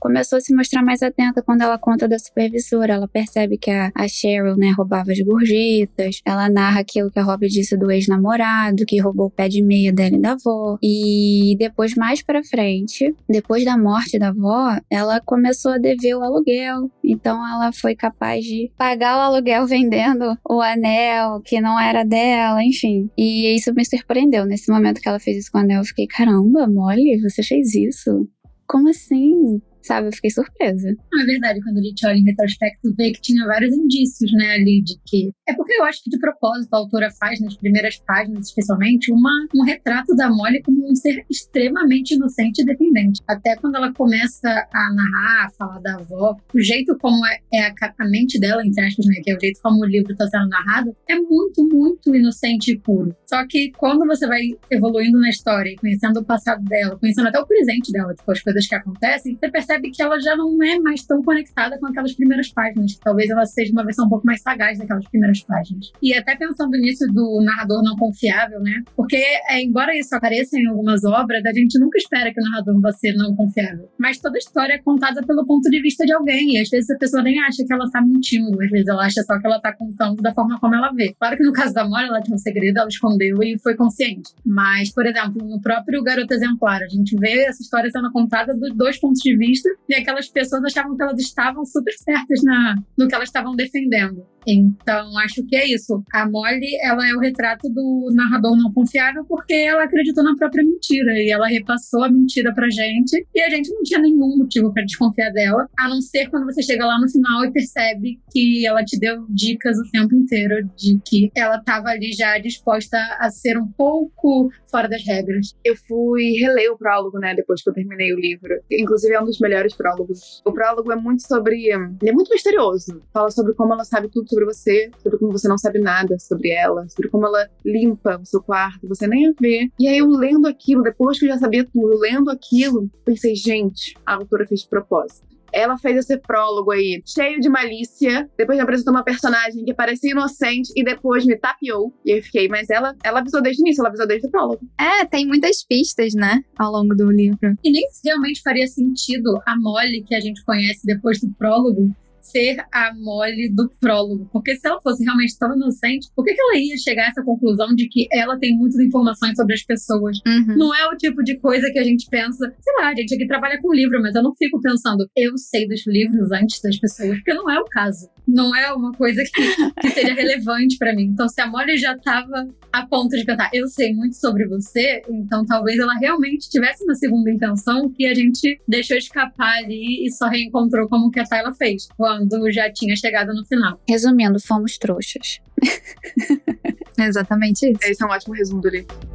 começou 0.00 0.38
a 0.38 0.40
se 0.40 0.54
mostrar 0.54 0.82
mais 0.82 1.02
atenta 1.02 1.42
quando 1.42 1.62
ela 1.62 1.78
conta 1.78 2.08
da 2.08 2.18
supervisora. 2.18 2.94
Ela 2.94 3.08
percebe 3.08 3.58
que 3.58 3.70
a, 3.70 3.90
a 3.94 4.08
Cheryl, 4.08 4.56
né, 4.56 4.70
roubava 4.76 5.12
as 5.12 5.20
gorjetas. 5.20 6.20
Ela 6.24 6.48
narra 6.48 6.80
aquilo 6.80 7.10
que 7.10 7.18
a 7.18 7.22
Robbie 7.22 7.48
disse 7.48 7.76
do 7.76 7.90
ex-namorado, 7.90 8.84
que 8.86 9.00
roubou 9.00 9.26
o 9.26 9.30
pé 9.30 9.48
de 9.48 9.62
meia 9.62 9.92
dela 9.92 10.16
e 10.16 10.20
da 10.20 10.32
avó. 10.32 10.78
E 10.82 11.56
depois, 11.58 11.94
mais 11.94 12.22
pra 12.22 12.42
frente, 12.42 13.14
depois 13.28 13.64
da 13.64 13.76
morte 13.76 14.18
da 14.18 14.28
avó, 14.28 14.78
ela 14.90 15.20
começou 15.20 15.72
a 15.72 15.78
dever 15.78 16.14
o 16.14 16.22
aluguel. 16.22 16.90
Então 17.02 17.36
ela 17.46 17.72
foi 17.72 17.94
capaz 17.94 18.44
de 18.44 18.70
pagar 18.76 19.16
o 19.16 19.20
aluguel 19.20 19.66
vendendo 19.66 20.36
o 20.48 20.60
anel 20.60 21.40
que 21.42 21.60
não 21.60 21.78
era 21.78 22.04
dela, 22.04 22.62
enfim. 22.62 23.10
E 23.16 23.54
isso 23.54 23.72
me 23.74 23.84
surpreendeu. 23.84 24.46
Nesse 24.46 24.70
momento 24.70 25.00
que 25.00 25.08
ela 25.08 25.18
fez 25.18 25.38
isso 25.38 25.52
com 25.52 25.58
o 25.58 25.60
anel, 25.60 25.80
eu 25.80 25.84
fiquei, 25.84 26.06
caramba, 26.06 26.66
Molly, 26.66 27.20
você 27.20 27.42
fez 27.42 27.74
isso? 27.74 28.28
Como 28.66 28.88
assim? 28.88 29.62
Sabe? 29.84 30.08
Eu 30.08 30.12
fiquei 30.12 30.30
surpresa. 30.30 30.94
Não, 31.12 31.22
é 31.22 31.26
verdade, 31.26 31.60
quando 31.62 31.78
a 31.78 31.82
gente 31.82 32.06
olha 32.06 32.16
em 32.16 32.24
retrospecto, 32.24 32.94
vê 32.96 33.12
que 33.12 33.20
tinha 33.20 33.46
vários 33.46 33.74
indícios, 33.74 34.32
né, 34.32 34.54
ali 34.54 34.82
de 34.82 34.94
que. 35.06 35.30
É 35.48 35.54
porque 35.54 35.74
eu 35.74 35.84
acho 35.84 36.02
que 36.02 36.10
de 36.10 36.18
propósito 36.18 36.72
a 36.74 36.78
autora 36.78 37.08
faz, 37.18 37.40
nas 37.40 37.56
primeiras 37.56 37.98
páginas, 37.98 38.48
especialmente, 38.48 39.12
uma, 39.12 39.30
um 39.54 39.62
retrato 39.62 40.14
da 40.16 40.28
Molly 40.28 40.62
como 40.62 40.90
um 40.90 40.94
ser 40.94 41.24
extremamente 41.30 42.14
inocente 42.14 42.62
e 42.62 42.64
dependente. 42.64 43.20
Até 43.28 43.56
quando 43.56 43.76
ela 43.76 43.92
começa 43.92 44.48
a 44.48 44.94
narrar, 44.94 45.46
a 45.46 45.50
falar 45.50 45.80
da 45.80 45.94
avó, 45.96 46.36
o 46.54 46.60
jeito 46.60 46.96
como 46.98 47.24
é, 47.26 47.38
é 47.52 47.66
a, 47.66 47.74
a 47.98 48.08
mente 48.08 48.38
dela, 48.40 48.64
entre 48.66 48.84
aspas, 48.84 49.06
né, 49.06 49.20
que 49.22 49.30
é 49.30 49.36
o 49.36 49.40
jeito 49.40 49.60
como 49.62 49.82
o 49.82 49.86
livro 49.86 50.12
está 50.12 50.26
sendo 50.26 50.48
narrado, 50.48 50.96
é 51.08 51.16
muito, 51.16 51.66
muito 51.68 52.14
inocente 52.14 52.72
e 52.72 52.78
puro. 52.78 53.14
Só 53.26 53.46
que 53.46 53.70
quando 53.76 54.06
você 54.06 54.26
vai 54.26 54.42
evoluindo 54.70 55.18
na 55.20 55.28
história 55.28 55.70
e 55.70 55.76
conhecendo 55.76 56.20
o 56.20 56.24
passado 56.24 56.64
dela, 56.64 56.98
conhecendo 56.98 57.28
até 57.28 57.38
o 57.38 57.46
presente 57.46 57.92
dela, 57.92 58.14
tipo, 58.14 58.30
as 58.30 58.42
coisas 58.42 58.66
que 58.66 58.74
acontecem, 58.74 59.36
você 59.36 59.50
percebe 59.50 59.73
percebe 59.74 59.90
que 59.90 60.02
ela 60.02 60.18
já 60.20 60.36
não 60.36 60.62
é 60.62 60.78
mais 60.78 61.04
tão 61.04 61.22
conectada 61.22 61.78
com 61.78 61.86
aquelas 61.86 62.12
primeiras 62.14 62.48
páginas. 62.52 62.96
Talvez 63.02 63.30
ela 63.30 63.44
seja 63.44 63.72
uma 63.72 63.84
versão 63.84 64.06
um 64.06 64.08
pouco 64.08 64.26
mais 64.26 64.40
sagaz 64.40 64.78
daquelas 64.78 65.06
primeiras 65.08 65.42
páginas. 65.42 65.92
E 66.02 66.14
até 66.14 66.36
pensando 66.36 66.72
nisso 66.72 67.06
do 67.12 67.42
narrador 67.42 67.82
não 67.82 67.96
confiável, 67.96 68.60
né? 68.60 68.82
Porque, 68.96 69.16
é, 69.16 69.62
embora 69.62 69.96
isso 69.96 70.14
apareça 70.14 70.58
em 70.58 70.66
algumas 70.66 71.04
obras, 71.04 71.44
a 71.44 71.52
gente 71.52 71.78
nunca 71.78 71.98
espera 71.98 72.32
que 72.32 72.40
o 72.40 72.44
narrador 72.44 72.80
vá 72.80 72.92
ser 72.92 73.14
não 73.14 73.34
confiável. 73.34 73.88
Mas 73.98 74.18
toda 74.18 74.38
história 74.38 74.74
é 74.74 74.78
contada 74.78 75.22
pelo 75.26 75.46
ponto 75.46 75.68
de 75.70 75.80
vista 75.80 76.04
de 76.04 76.12
alguém. 76.12 76.54
E 76.54 76.60
às 76.60 76.68
vezes 76.68 76.90
a 76.90 76.98
pessoa 76.98 77.22
nem 77.22 77.38
acha 77.40 77.64
que 77.66 77.72
ela 77.72 77.90
tá 77.90 78.00
mentindo. 78.00 78.60
Às 78.62 78.70
vezes 78.70 78.88
ela 78.88 79.04
acha 79.04 79.22
só 79.22 79.38
que 79.38 79.46
ela 79.46 79.60
tá 79.60 79.72
contando 79.72 80.22
da 80.22 80.32
forma 80.32 80.58
como 80.60 80.74
ela 80.74 80.92
vê. 80.92 81.14
Claro 81.18 81.36
que 81.36 81.44
no 81.44 81.52
caso 81.52 81.74
da 81.74 81.88
Mora, 81.88 82.06
ela 82.06 82.20
tinha 82.20 82.34
um 82.34 82.38
segredo, 82.38 82.78
ela 82.78 82.88
escondeu 82.88 83.42
e 83.42 83.58
foi 83.58 83.74
consciente. 83.74 84.30
Mas, 84.44 84.92
por 84.92 85.06
exemplo, 85.06 85.46
no 85.46 85.60
próprio 85.60 86.02
Garoto 86.02 86.32
Exemplar, 86.32 86.82
a 86.82 86.88
gente 86.88 87.16
vê 87.16 87.44
essa 87.46 87.62
história 87.62 87.90
sendo 87.90 88.10
contada 88.12 88.54
dos 88.54 88.74
dois 88.74 88.98
pontos 88.98 89.20
de 89.20 89.36
vista 89.36 89.63
e 89.88 89.94
aquelas 89.94 90.28
pessoas 90.28 90.64
achavam 90.64 90.96
que 90.96 91.02
elas 91.02 91.18
estavam 91.18 91.64
super 91.64 91.92
certas 91.92 92.42
na, 92.42 92.76
no 92.96 93.08
que 93.08 93.14
elas 93.14 93.28
estavam 93.28 93.54
defendendo. 93.54 94.26
Então, 94.46 95.18
acho 95.18 95.44
que 95.46 95.56
é 95.56 95.66
isso. 95.66 96.02
A 96.12 96.28
Molly, 96.28 96.78
ela 96.82 97.08
é 97.08 97.14
o 97.14 97.20
retrato 97.20 97.68
do 97.68 98.10
narrador 98.14 98.56
não 98.56 98.72
confiável 98.72 99.24
porque 99.26 99.54
ela 99.54 99.84
acreditou 99.84 100.24
na 100.24 100.36
própria 100.36 100.64
mentira 100.64 101.12
e 101.18 101.30
ela 101.30 101.46
repassou 101.46 102.04
a 102.04 102.10
mentira 102.10 102.54
pra 102.54 102.68
gente 102.68 103.26
e 103.34 103.40
a 103.40 103.50
gente 103.50 103.72
não 103.72 103.82
tinha 103.82 104.00
nenhum 104.00 104.36
motivo 104.36 104.72
para 104.72 104.84
desconfiar 104.84 105.30
dela, 105.30 105.68
a 105.78 105.88
não 105.88 106.00
ser 106.00 106.28
quando 106.28 106.44
você 106.44 106.62
chega 106.62 106.86
lá 106.86 106.98
no 106.98 107.08
final 107.08 107.44
e 107.44 107.52
percebe 107.52 108.20
que 108.30 108.66
ela 108.66 108.84
te 108.84 108.98
deu 108.98 109.24
dicas 109.28 109.76
o 109.78 109.90
tempo 109.90 110.14
inteiro 110.14 110.68
de 110.76 110.98
que 111.04 111.30
ela 111.34 111.56
estava 111.56 111.88
ali 111.88 112.12
já 112.12 112.38
disposta 112.38 112.98
a 113.18 113.30
ser 113.30 113.58
um 113.58 113.66
pouco 113.66 114.50
fora 114.70 114.88
das 114.88 115.04
regras. 115.04 115.54
Eu 115.64 115.76
fui 115.76 116.32
reler 116.40 116.72
o 116.72 116.78
prólogo, 116.78 117.18
né, 117.18 117.34
depois 117.34 117.62
que 117.62 117.70
eu 117.70 117.74
terminei 117.74 118.12
o 118.12 118.20
livro. 118.20 118.54
Inclusive 118.70 119.14
é 119.14 119.20
um 119.20 119.24
dos 119.24 119.38
melhores 119.38 119.74
prólogos. 119.74 120.42
O 120.44 120.52
prólogo 120.52 120.92
é 120.92 120.96
muito 120.96 121.26
sobre, 121.26 121.56
ele 121.66 122.10
é 122.10 122.12
muito 122.12 122.30
misterioso. 122.30 123.02
Fala 123.12 123.30
sobre 123.30 123.54
como 123.54 123.72
ela 123.72 123.84
sabe 123.84 124.08
tudo 124.10 124.33
sobre 124.34 124.44
você, 124.46 124.90
sobre 125.02 125.18
como 125.18 125.32
você 125.32 125.48
não 125.48 125.56
sabe 125.56 125.78
nada 125.78 126.18
sobre 126.18 126.50
ela, 126.50 126.86
sobre 126.88 127.08
como 127.08 127.26
ela 127.26 127.48
limpa 127.64 128.18
o 128.20 128.26
seu 128.26 128.42
quarto, 128.42 128.88
você 128.88 129.06
nem 129.06 129.28
a 129.28 129.32
vê. 129.40 129.68
E 129.78 129.86
aí 129.86 129.98
eu 129.98 130.08
lendo 130.08 130.46
aquilo, 130.46 130.82
depois 130.82 131.18
que 131.18 131.26
eu 131.26 131.30
já 131.30 131.38
sabia 131.38 131.64
tudo, 131.64 131.98
lendo 131.98 132.30
aquilo, 132.30 132.90
pensei, 133.04 133.34
gente, 133.34 133.94
a 134.04 134.14
autora 134.14 134.46
fez 134.46 134.62
de 134.62 134.68
propósito. 134.68 135.34
Ela 135.52 135.78
fez 135.78 135.96
esse 135.98 136.16
prólogo 136.18 136.72
aí, 136.72 137.00
cheio 137.06 137.38
de 137.38 137.48
malícia. 137.48 138.28
Depois 138.36 138.58
me 138.58 138.64
apresentou 138.64 138.92
uma 138.92 139.04
personagem 139.04 139.64
que 139.64 139.72
parecia 139.72 140.10
inocente 140.10 140.72
e 140.74 140.82
depois 140.82 141.24
me 141.24 141.36
tapeou. 141.36 141.94
E 142.04 142.10
eu 142.10 142.20
fiquei, 142.24 142.48
mas 142.48 142.68
ela, 142.70 142.92
ela 143.04 143.20
avisou 143.20 143.40
desde 143.40 143.62
o 143.62 143.64
início, 143.64 143.80
ela 143.80 143.88
avisou 143.88 144.04
desde 144.04 144.26
o 144.26 144.30
prólogo. 144.32 144.66
É, 144.76 145.04
tem 145.04 145.24
muitas 145.24 145.62
pistas, 145.64 146.12
né, 146.12 146.42
ao 146.58 146.72
longo 146.72 146.92
do 146.96 147.08
livro. 147.08 147.56
E 147.62 147.70
nem 147.70 147.84
realmente 148.04 148.42
faria 148.42 148.66
sentido 148.66 149.40
a 149.46 149.56
Molly 149.56 150.02
que 150.02 150.16
a 150.16 150.20
gente 150.20 150.44
conhece 150.44 150.84
depois 150.84 151.20
do 151.20 151.32
prólogo 151.34 151.94
ser 152.24 152.56
a 152.72 152.92
Molly 152.94 153.54
do 153.54 153.70
prólogo. 153.80 154.28
Porque 154.32 154.56
se 154.56 154.66
ela 154.66 154.80
fosse 154.80 155.04
realmente 155.04 155.38
tão 155.38 155.54
inocente, 155.54 156.08
por 156.16 156.24
que, 156.24 156.34
que 156.34 156.40
ela 156.40 156.58
ia 156.58 156.76
chegar 156.76 157.04
a 157.04 157.08
essa 157.08 157.22
conclusão 157.22 157.74
de 157.74 157.86
que 157.88 158.06
ela 158.12 158.38
tem 158.38 158.56
muitas 158.56 158.80
informações 158.80 159.36
sobre 159.36 159.54
as 159.54 159.62
pessoas? 159.62 160.18
Uhum. 160.26 160.56
Não 160.56 160.74
é 160.74 160.86
o 160.88 160.96
tipo 160.96 161.22
de 161.22 161.38
coisa 161.38 161.70
que 161.70 161.78
a 161.78 161.84
gente 161.84 162.06
pensa, 162.10 162.52
sei 162.60 162.74
lá, 162.78 162.88
a 162.88 162.94
gente 162.94 163.14
aqui 163.14 163.26
trabalha 163.26 163.60
com 163.60 163.72
livro, 163.72 164.00
mas 164.00 164.14
eu 164.14 164.22
não 164.22 164.34
fico 164.34 164.60
pensando, 164.60 165.08
eu 165.16 165.36
sei 165.36 165.68
dos 165.68 165.86
livros 165.86 166.32
antes 166.32 166.60
das 166.62 166.78
pessoas, 166.78 167.16
porque 167.16 167.34
não 167.34 167.50
é 167.50 167.60
o 167.60 167.64
caso. 167.64 168.08
Não 168.26 168.56
é 168.56 168.72
uma 168.72 168.92
coisa 168.92 169.22
que, 169.22 169.80
que 169.80 169.90
seria 169.90 170.14
relevante 170.14 170.78
para 170.78 170.94
mim. 170.94 171.04
Então, 171.04 171.28
se 171.28 171.40
a 171.40 171.46
Molly 171.46 171.76
já 171.76 171.96
tava 171.98 172.48
a 172.72 172.86
ponto 172.86 173.14
de 173.14 173.24
pensar, 173.24 173.50
eu 173.52 173.66
sei 173.68 173.94
muito 173.94 174.16
sobre 174.16 174.46
você, 174.48 175.02
então 175.10 175.44
talvez 175.44 175.78
ela 175.78 175.94
realmente 175.94 176.48
tivesse 176.48 176.82
uma 176.84 176.94
segunda 176.94 177.30
intenção 177.30 177.90
que 177.90 178.06
a 178.06 178.14
gente 178.14 178.58
deixou 178.66 178.96
escapar 178.96 179.58
ali 179.58 180.06
e 180.06 180.10
só 180.12 180.26
reencontrou 180.28 180.88
como 180.88 181.10
que 181.10 181.20
a 181.20 181.24
Tayla 181.24 181.52
fez 181.54 181.86
quando 182.16 182.50
já 182.50 182.70
tinha 182.72 182.94
chegado 182.96 183.32
no 183.34 183.44
final. 183.44 183.80
Resumindo, 183.88 184.40
fomos 184.40 184.78
trouxas. 184.78 185.40
Exatamente 186.98 187.70
isso. 187.70 187.80
Esse 187.82 188.02
é 188.02 188.06
um 188.06 188.10
ótimo 188.10 188.34
resumo 188.34 188.60
do 188.60 188.68
livro. 188.68 189.14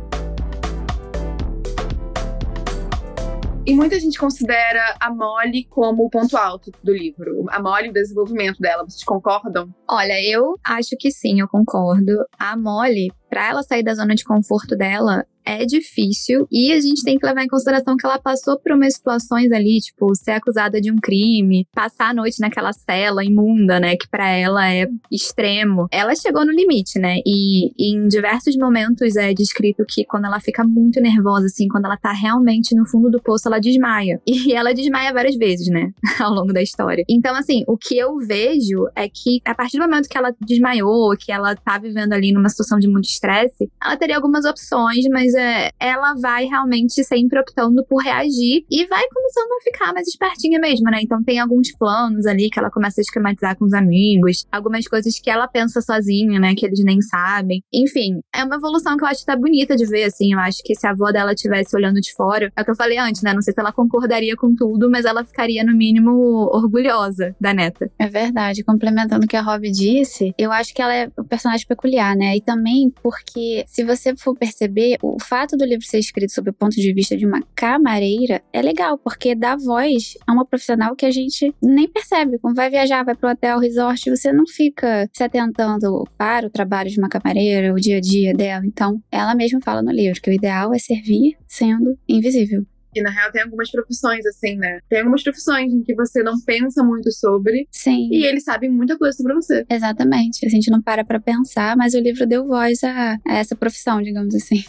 E 3.66 3.74
muita 3.76 4.00
gente 4.00 4.18
considera 4.18 4.96
a 5.00 5.14
Molly 5.14 5.64
como 5.66 6.06
o 6.06 6.10
ponto 6.10 6.36
alto 6.36 6.72
do 6.84 6.92
livro. 6.92 7.46
A 7.50 7.62
Molly 7.62 7.86
e 7.86 7.90
o 7.92 7.94
desenvolvimento 7.94 8.60
dela. 8.60 8.84
Vocês 8.84 9.04
concordam? 9.04 9.70
Olha, 9.88 10.20
eu 10.28 10.56
acho 10.66 10.98
que 10.98 11.12
sim, 11.12 11.40
eu 11.40 11.48
concordo. 11.48 12.26
A 12.40 12.58
Molly, 12.58 13.12
pra 13.30 13.50
ela 13.50 13.64
sair 13.64 13.84
da 13.84 13.94
zona 13.94 14.16
de 14.16 14.24
conforto 14.24 14.76
dela, 14.76 15.26
é 15.50 15.66
difícil 15.66 16.48
e 16.52 16.72
a 16.72 16.80
gente 16.80 17.04
tem 17.04 17.18
que 17.18 17.26
levar 17.26 17.44
em 17.44 17.48
consideração 17.48 17.98
que 17.98 18.06
ela 18.06 18.20
passou 18.20 18.60
por 18.60 18.72
umas 18.72 18.94
situações 18.94 19.52
ali, 19.52 19.80
tipo, 19.80 20.14
ser 20.14 20.32
acusada 20.32 20.80
de 20.80 20.92
um 20.92 20.98
crime, 20.98 21.68
passar 21.74 22.10
a 22.10 22.14
noite 22.14 22.40
naquela 22.40 22.72
cela 22.72 23.26
imunda, 23.26 23.80
né, 23.80 23.96
que 23.96 24.08
para 24.08 24.30
ela 24.30 24.72
é 24.72 24.88
extremo. 25.12 25.88
Ela 25.92 26.16
chegou 26.16 26.46
no 26.46 26.52
limite, 26.52 27.00
né? 27.00 27.18
E, 27.26 27.72
e, 27.78 27.96
em 27.96 28.08
diversos 28.08 28.56
momentos 28.58 29.16
é 29.16 29.34
descrito 29.34 29.84
que 29.88 30.06
quando 30.06 30.26
ela 30.26 30.40
fica 30.40 30.64
muito 30.64 31.02
nervosa, 31.02 31.48
assim, 31.48 31.68
quando 31.68 31.86
ela 31.86 31.98
tá 31.98 32.12
realmente 32.12 32.76
no 32.76 32.88
fundo 32.88 33.10
do 33.10 33.22
poço, 33.22 33.48
ela 33.48 33.60
desmaia. 33.60 34.22
E 34.50 34.54
ela 34.54 34.74
desmaia 34.74 35.14
várias 35.14 35.36
vezes, 35.36 35.68
né, 35.68 35.92
ao 36.20 36.34
longo 36.34 36.54
da 36.54 36.62
história. 36.62 37.04
Então, 37.10 37.36
assim, 37.36 37.64
o 37.68 37.78
que 37.78 37.98
eu 37.98 38.18
vejo 38.18 38.88
é 38.96 39.08
que 39.10 39.42
a 39.46 39.54
partir 39.54 39.78
do 39.78 39.84
momento 39.84 40.08
que 40.08 40.18
ela 40.18 40.34
desmaiou, 40.42 41.16
que 41.18 41.32
ela 41.32 41.56
tá 41.56 41.78
vivendo 41.78 42.14
ali 42.14 42.32
numa 42.32 42.50
situação 42.50 42.80
de 42.80 42.88
muito 42.88 43.08
estresse, 43.20 43.70
ela 43.84 43.98
teria 43.98 44.16
algumas 44.16 44.46
opções, 44.46 45.06
mas 45.12 45.34
é, 45.34 45.70
ela 45.80 46.14
vai 46.16 46.46
realmente 46.46 47.04
sempre 47.04 47.40
optando 47.40 47.86
por 47.86 48.02
reagir 48.02 48.66
e 48.70 48.86
vai 48.88 49.04
começando 49.14 49.52
a 49.52 49.64
ficar 49.64 49.94
mais 49.94 50.08
espertinha 50.08 50.60
mesmo, 50.60 50.90
né? 50.90 51.00
Então 51.02 51.22
tem 51.24 51.40
alguns 51.40 51.72
planos 51.78 52.26
ali 52.26 52.50
que 52.50 52.58
ela 52.58 52.72
começa 52.72 53.02
a 53.02 53.04
esquematizar 53.04 53.58
com 53.58 53.66
os 53.66 53.74
amigos, 53.74 54.46
algumas 54.52 54.88
coisas 54.88 55.20
que 55.20 55.30
ela 55.30 55.48
pensa 55.48 55.82
sozinha, 55.82 56.40
né? 56.40 56.54
Que 56.56 56.66
eles 56.66 56.84
nem 56.84 57.02
sabem. 57.02 57.62
Enfim, 57.74 58.22
é 58.34 58.44
uma 58.44 58.56
evolução 58.56 58.96
que 58.96 59.04
eu 59.04 59.08
acho 59.08 59.22
que 59.22 59.26
tá 59.26 59.36
bonita 59.36 59.76
de 59.76 59.86
ver, 59.86 60.06
assim. 60.06 60.34
Eu 60.34 60.40
acho 60.40 60.60
que 60.64 60.76
se 60.76 60.88
a 60.88 60.92
avó 60.92 61.12
dela 61.12 61.34
estivesse 61.34 61.76
olhando 61.76 62.00
de 62.00 62.14
fora, 62.14 62.52
é 62.56 62.62
o 62.62 62.66
que 62.66 62.72
eu 62.72 62.76
falei 62.76 62.98
antes, 62.98 63.22
né? 63.22 63.34
Não 63.34 63.42
sei 63.42 63.54
se 63.54 63.60
ela 63.60 63.72
concordaria 63.72 64.36
com 64.36 64.56
tudo, 64.56 64.90
mas 64.90 65.06
ela 65.06 65.24
ficaria, 65.26 65.64
no 65.64 65.76
mínimo, 65.76 66.12
orgulhosa 66.54 67.36
da 67.40 67.54
neta. 67.54 67.92
É 68.00 68.08
verdade. 68.08 68.64
Complementando 68.64 69.26
o 69.26 69.28
que 69.28 69.36
a 69.36 69.42
Rob 69.42 69.70
disse, 69.70 70.34
eu 70.38 70.52
acho 70.52 70.74
que 70.74 70.82
ela 70.82 70.94
é 70.94 71.10
um 71.18 71.24
personagem 71.24 71.66
peculiar, 71.68 72.16
né? 72.16 72.38
E 72.38 72.42
também 72.42 72.92
porque, 73.10 73.64
se 73.68 73.84
você 73.84 74.16
for 74.16 74.36
perceber, 74.38 75.00
o 75.02 75.18
fato 75.20 75.58
do 75.58 75.66
livro 75.66 75.84
ser 75.84 75.98
escrito 75.98 76.32
sob 76.32 76.52
o 76.52 76.54
ponto 76.54 76.76
de 76.76 76.94
vista 76.94 77.18
de 77.18 77.26
uma 77.26 77.42
camareira 77.56 78.44
é 78.54 78.62
legal, 78.62 79.00
porque 79.00 79.34
dá 79.34 79.56
voz 79.56 80.16
a 80.28 80.32
uma 80.32 80.46
profissional 80.46 80.96
que 80.96 81.08
a 81.08 81.12
gente 81.12 81.52
nem 81.60 81.88
percebe. 81.88 82.38
Quando 82.38 82.56
vai 82.56 82.70
viajar, 82.70 83.04
vai 83.04 83.16
pro 83.16 83.32
hotel, 83.32 83.58
resort, 83.58 84.12
você 84.12 84.32
não 84.32 84.46
fica 84.46 85.10
se 85.12 85.24
atentando 85.24 86.08
para 86.16 86.46
o 86.46 86.52
trabalho 86.52 86.92
de 86.92 87.00
uma 87.00 87.10
camareira, 87.10 87.74
o 87.74 87.80
dia 87.80 87.98
a 87.98 88.02
dia 88.02 88.32
dela. 88.32 88.64
Então, 88.64 89.02
ela 89.12 89.34
mesma 89.34 89.60
fala 89.64 89.82
no 89.82 89.92
livro 89.92 90.22
que 90.22 90.30
o 90.30 90.34
ideal 90.34 90.72
é 90.72 90.78
servir 90.78 91.36
sendo 91.48 91.98
invisível. 92.08 92.64
E 92.96 93.02
na 93.02 93.10
real 93.10 93.32
tem 93.32 93.42
algumas 93.42 93.70
profissões, 93.72 94.26
assim, 94.26 94.56
né? 94.58 94.80
Tem 94.90 95.00
algumas 95.00 95.24
profissões 95.24 95.72
em 95.72 95.84
que 95.84 95.94
você 95.94 96.24
não 96.24 96.40
pensa 96.42 96.84
muito 96.84 97.12
sobre. 97.12 97.68
Sim. 97.72 98.10
E 98.12 98.26
eles 98.26 98.44
sabem 98.44 98.70
muita 98.70 98.98
coisa 98.98 99.16
sobre 99.16 99.34
você. 99.34 99.66
Exatamente. 99.70 100.46
A 100.46 100.50
gente 100.50 100.72
não 100.72 100.82
para 100.82 101.06
pra 101.06 101.20
pensar, 101.20 101.78
mas 101.78 101.94
o 101.94 102.00
livro 102.00 102.26
deu 102.26 102.48
voz 102.48 102.84
a, 102.84 103.18
a 103.28 103.38
essa 103.38 103.56
profissão, 103.56 104.02
digamos 104.02 104.34
assim. 104.34 104.64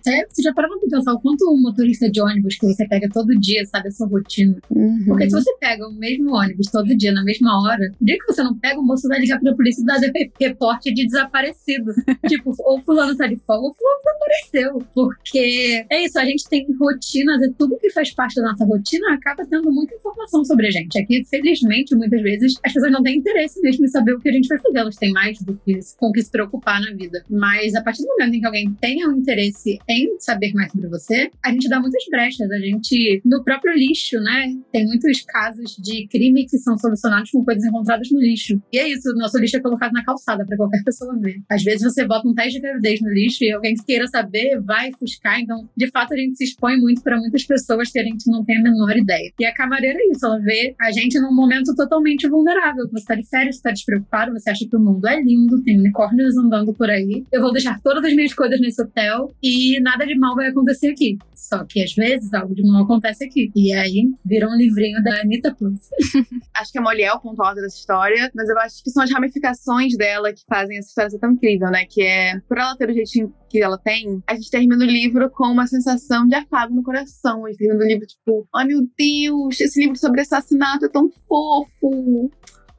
Até 0.00 0.26
você 0.28 0.42
já 0.42 0.52
parou 0.52 0.78
pra 0.78 0.88
pensar 0.88 1.12
o 1.12 1.20
quanto 1.20 1.42
um 1.52 1.60
motorista 1.60 2.10
de 2.10 2.20
ônibus 2.20 2.56
que 2.56 2.66
você 2.66 2.86
pega 2.86 3.08
todo 3.12 3.28
dia 3.40 3.64
sabe 3.66 3.88
a 3.88 3.90
sua 3.90 4.06
rotina? 4.06 4.56
Uhum. 4.70 5.04
Porque 5.06 5.24
se 5.24 5.30
você 5.30 5.56
pega 5.58 5.86
o 5.88 5.92
mesmo 5.92 6.34
ônibus 6.34 6.70
todo 6.70 6.96
dia, 6.96 7.12
na 7.12 7.24
mesma 7.24 7.62
hora, 7.62 7.92
o 8.00 8.04
dia 8.04 8.18
que 8.18 8.26
você 8.26 8.42
não 8.42 8.56
pega, 8.58 8.80
o 8.80 8.84
moço 8.84 9.08
vai 9.08 9.20
ligar 9.20 9.40
pra 9.40 9.54
polícia 9.54 9.82
e 9.82 9.84
dar 9.84 10.00
reporte 10.40 10.92
de 10.92 11.06
desaparecido. 11.06 11.92
tipo, 12.28 12.54
ou 12.60 12.80
fulano 12.80 13.16
tá 13.16 13.26
de 13.26 13.36
folga, 13.36 13.66
ou 13.66 13.74
fulano 13.74 13.98
desapareceu. 13.98 14.86
Porque 14.94 15.84
é 15.90 16.04
isso, 16.04 16.18
a 16.18 16.24
gente 16.24 16.48
tem 16.48 16.66
rotinas 16.78 17.42
e 17.42 17.52
tudo 17.52 17.78
que 17.78 17.90
faz 17.90 18.12
parte 18.12 18.36
da 18.36 18.50
nossa 18.50 18.64
rotina 18.64 19.14
acaba 19.14 19.44
tendo 19.46 19.70
muita 19.70 19.94
informação 19.94 20.44
sobre 20.44 20.66
a 20.66 20.70
gente. 20.70 20.98
É 20.98 21.04
que, 21.04 21.24
felizmente, 21.24 21.94
muitas 21.94 22.22
vezes, 22.22 22.54
as 22.64 22.72
pessoas 22.72 22.92
não 22.92 23.02
têm 23.02 23.18
interesse 23.18 23.60
mesmo 23.60 23.84
em 23.84 23.88
saber 23.88 24.14
o 24.14 24.20
que 24.20 24.28
a 24.28 24.32
gente 24.32 24.48
vai 24.48 24.58
fazer. 24.58 24.78
Elas 24.78 24.96
têm 24.96 25.12
mais 25.12 25.40
do 25.40 25.54
que 25.64 25.78
com 25.96 26.08
o 26.08 26.12
que 26.12 26.22
se 26.22 26.30
preocupar 26.30 26.80
na 26.80 26.92
vida. 26.92 27.24
Mas 27.28 27.74
a 27.74 27.82
partir 27.82 28.02
do 28.02 28.08
momento 28.08 28.34
em 28.34 28.40
que 28.40 28.46
alguém 28.46 28.72
tenha 28.80 29.08
um 29.08 29.16
interesse 29.16 29.78
em 29.88 30.18
saber 30.18 30.52
mais 30.54 30.70
sobre 30.72 30.88
você, 30.88 31.30
a 31.44 31.50
gente 31.50 31.68
dá 31.68 31.80
muitas 31.80 32.04
brechas. 32.10 32.50
A 32.50 32.58
gente, 32.58 33.22
no 33.24 33.42
próprio 33.44 33.74
lixo, 33.74 34.18
né? 34.20 34.54
Tem 34.72 34.84
muitos 34.86 35.22
casos 35.22 35.76
de 35.76 36.06
crime 36.08 36.46
que 36.46 36.58
são 36.58 36.76
solucionados 36.76 37.30
com 37.30 37.44
coisas 37.44 37.64
encontradas 37.64 38.10
no 38.10 38.20
lixo. 38.20 38.60
E 38.72 38.78
é 38.78 38.88
isso, 38.88 39.10
o 39.10 39.18
nosso 39.18 39.38
lixo 39.38 39.56
é 39.56 39.60
colocado 39.60 39.92
na 39.92 40.04
calçada 40.04 40.44
para 40.44 40.56
qualquer 40.56 40.82
pessoa 40.84 41.16
ver. 41.18 41.40
Às 41.50 41.62
vezes 41.62 41.82
você 41.82 42.06
bota 42.06 42.28
um 42.28 42.34
teste 42.34 42.54
de 42.54 42.60
gravidez 42.60 43.00
no 43.00 43.10
lixo 43.10 43.44
e 43.44 43.52
alguém 43.52 43.74
que 43.74 43.84
queira 43.84 44.06
saber 44.06 44.60
vai 44.60 44.90
fuscar. 44.92 45.40
Então, 45.40 45.68
de 45.76 45.90
fato, 45.90 46.14
a 46.14 46.16
gente 46.16 46.36
se 46.36 46.44
expõe 46.44 46.76
muito 46.76 47.02
para 47.02 47.18
muitas 47.18 47.44
pessoas 47.44 47.90
que 47.90 47.98
a 47.98 48.04
gente 48.04 48.30
não 48.30 48.44
tem 48.44 48.58
a 48.58 48.62
menor 48.62 48.96
ideia. 48.96 49.32
E 49.38 49.44
a 49.44 49.54
camareira 49.54 49.98
é 49.98 50.10
isso, 50.10 50.24
ela 50.24 50.38
vê 50.38 50.74
a 50.80 50.90
gente 50.90 51.18
num 51.20 51.34
momento 51.34 51.74
totalmente 51.74 52.28
vulnerável. 52.28 52.88
Você 52.92 53.04
tá 53.04 53.14
de 53.14 53.26
férias, 53.28 53.56
você 53.56 53.62
tá 53.62 53.70
despreocupado, 53.70 54.32
você 54.32 54.50
acha 54.50 54.66
que 54.68 54.76
o 54.76 54.80
mundo 54.80 55.06
é 55.06 55.20
lindo, 55.20 55.62
tem 55.62 55.78
unicórnios 55.78 56.36
andando 56.36 56.72
por 56.72 56.90
aí. 56.90 57.24
Eu 57.32 57.40
vou 57.40 57.52
deixar 57.52 57.80
todas 57.80 58.04
as 58.04 58.14
minhas 58.14 58.34
coisas 58.34 58.60
nesse 58.60 58.82
hotel 58.82 59.32
e 59.42 59.71
nada 59.80 60.06
de 60.06 60.18
mal 60.18 60.34
vai 60.34 60.48
acontecer 60.48 60.90
aqui. 60.90 61.18
Só 61.34 61.64
que 61.64 61.82
às 61.82 61.92
vezes 61.94 62.32
algo 62.32 62.54
de 62.54 62.62
mal 62.62 62.84
acontece 62.84 63.24
aqui. 63.24 63.50
E 63.54 63.72
aí 63.72 64.10
vira 64.24 64.48
um 64.48 64.56
livrinho 64.56 65.02
da 65.02 65.20
Anitta 65.20 65.54
Plus. 65.54 65.80
acho 66.56 66.72
que 66.72 66.78
a 66.78 66.82
Molly 66.82 67.02
é 67.02 67.12
o 67.12 67.20
ponto 67.20 67.42
alto 67.42 67.60
dessa 67.60 67.76
história, 67.76 68.30
mas 68.34 68.48
eu 68.48 68.58
acho 68.58 68.82
que 68.82 68.90
são 68.90 69.02
as 69.02 69.10
ramificações 69.10 69.96
dela 69.96 70.32
que 70.32 70.42
fazem 70.48 70.78
essa 70.78 70.88
história 70.88 71.10
ser 71.10 71.18
tão 71.18 71.32
incrível, 71.32 71.70
né? 71.70 71.84
Que 71.88 72.02
é, 72.02 72.40
por 72.48 72.58
ela 72.58 72.76
ter 72.76 72.88
o 72.88 72.94
jeitinho 72.94 73.34
que 73.48 73.62
ela 73.62 73.78
tem, 73.78 74.22
a 74.26 74.34
gente 74.34 74.50
termina 74.50 74.82
o 74.82 74.88
livro 74.88 75.30
com 75.30 75.48
uma 75.48 75.66
sensação 75.66 76.26
de 76.26 76.34
afago 76.34 76.74
no 76.74 76.82
coração. 76.82 77.44
A 77.44 77.50
gente 77.50 77.58
termina 77.58 77.84
o 77.84 77.86
livro 77.86 78.06
tipo, 78.06 78.48
oh, 78.54 78.64
meu 78.64 78.80
Deus, 78.96 79.60
esse 79.60 79.80
livro 79.80 79.96
sobre 79.96 80.22
assassinato 80.22 80.86
é 80.86 80.88
tão 80.88 81.10
fofo 81.28 82.30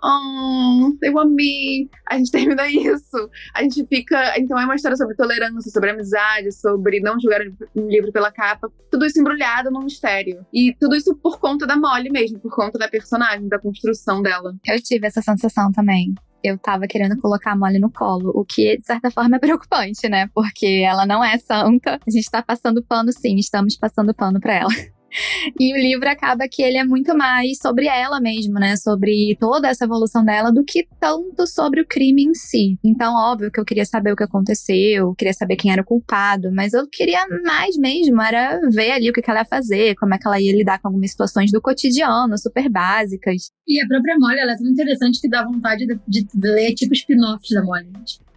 oh, 0.04 0.98
eu 1.02 1.20
amei. 1.20 1.90
A 2.10 2.18
gente 2.18 2.32
termina 2.32 2.68
isso. 2.68 3.30
A 3.54 3.62
gente 3.64 3.86
fica. 3.88 4.38
Então 4.38 4.60
é 4.60 4.66
uma 4.66 4.76
história 4.76 4.98
sobre 4.98 5.16
tolerância, 5.16 5.72
sobre 5.72 5.92
amizade, 5.92 6.52
sobre 6.52 7.00
não 7.00 7.20
julgar 7.20 7.42
um 7.76 7.88
livro 7.88 8.12
pela 8.12 8.32
capa. 8.32 8.72
Tudo 8.92 9.06
isso 9.06 9.20
embrulhado 9.20 9.72
num 9.72 9.84
mistério. 9.84 10.46
E 10.54 10.76
tudo 10.80 10.96
isso 10.96 11.16
por 11.16 11.40
conta 11.40 11.66
da 11.66 11.76
Molly 11.76 12.10
mesmo, 12.10 12.40
por 12.40 12.54
conta 12.54 12.78
da 12.78 12.88
personagem, 12.88 13.48
da 13.48 13.60
construção 13.60 14.22
dela. 14.22 14.54
Eu 14.66 14.82
tive 14.82 15.08
essa 15.08 15.22
sensação 15.22 15.72
também. 15.72 16.14
eu 16.44 16.58
tava 16.58 16.88
querendo 16.88 17.18
colocar 17.22 17.54
a 17.54 17.56
Molly 17.56 17.80
no 17.80 17.90
colo, 17.90 18.32
o 18.36 18.44
que 18.44 18.78
de 18.78 18.86
certa 18.86 19.10
forma 19.10 19.38
é 19.38 19.40
preocupante, 19.40 20.10
né? 20.10 20.30
Porque 20.34 20.84
ela 20.86 21.06
não 21.06 21.24
é 21.24 21.38
santa. 21.38 22.00
A 22.06 22.12
gente 22.12 22.30
tá 22.30 22.42
passando 22.44 22.84
pano 22.84 23.12
sim, 23.14 23.38
estamos 23.38 23.78
passando 23.78 24.14
pano 24.14 24.40
pra 24.40 24.56
ela. 24.56 24.70
E 25.60 25.74
o 25.74 25.78
livro 25.78 26.10
acaba 26.10 26.48
que 26.48 26.62
ele 26.62 26.78
é 26.78 26.84
muito 26.84 27.16
mais 27.16 27.58
sobre 27.60 27.86
ela 27.88 28.20
mesmo, 28.20 28.56
né? 28.56 28.76
Sobre 28.76 29.38
toda 29.40 29.68
essa 29.68 29.86
evolução 29.86 30.26
dela 30.26 30.52
do 30.52 30.64
que 30.64 30.88
tanto 31.00 31.46
sobre 31.48 31.82
o 31.82 31.86
crime 31.86 32.24
em 32.24 32.34
si. 32.34 32.78
Então, 32.84 33.14
óbvio 33.16 33.52
que 33.52 33.60
eu 33.60 33.66
queria 33.66 33.86
saber 33.86 34.12
o 34.12 34.16
que 34.16 34.24
aconteceu, 34.24 35.14
queria 35.16 35.34
saber 35.34 35.56
quem 35.56 35.72
era 35.72 35.82
o 35.82 35.86
culpado, 35.86 36.52
mas 36.52 36.74
eu 36.74 36.88
queria 36.90 37.26
mais 37.44 37.78
mesmo, 37.78 38.22
era 38.22 38.60
ver 38.70 38.92
ali 38.92 39.10
o 39.10 39.14
que 39.14 39.22
ela 39.30 39.40
ia 39.40 39.46
fazer, 39.46 39.96
como 39.96 40.14
é 40.14 40.18
que 40.18 40.28
ela 40.28 40.42
ia 40.42 40.56
lidar 40.56 40.80
com 40.80 40.88
algumas 40.88 41.12
situações 41.12 41.52
do 41.52 41.62
cotidiano, 41.62 42.38
super 42.38 42.70
básicas. 42.70 43.52
E 43.68 43.82
a 43.82 43.88
própria 43.88 44.18
Molly, 44.20 44.40
ela 44.40 44.54
é 44.54 44.58
tão 44.58 44.68
interessante 44.68 45.22
que 45.22 45.30
dá 45.30 45.44
vontade 45.46 45.86
de, 45.86 45.98
de 46.08 46.28
ler 46.50 46.74
tipo 46.74 46.94
spin-offs 46.94 47.50
da 47.52 47.64
Molly. 47.64 47.88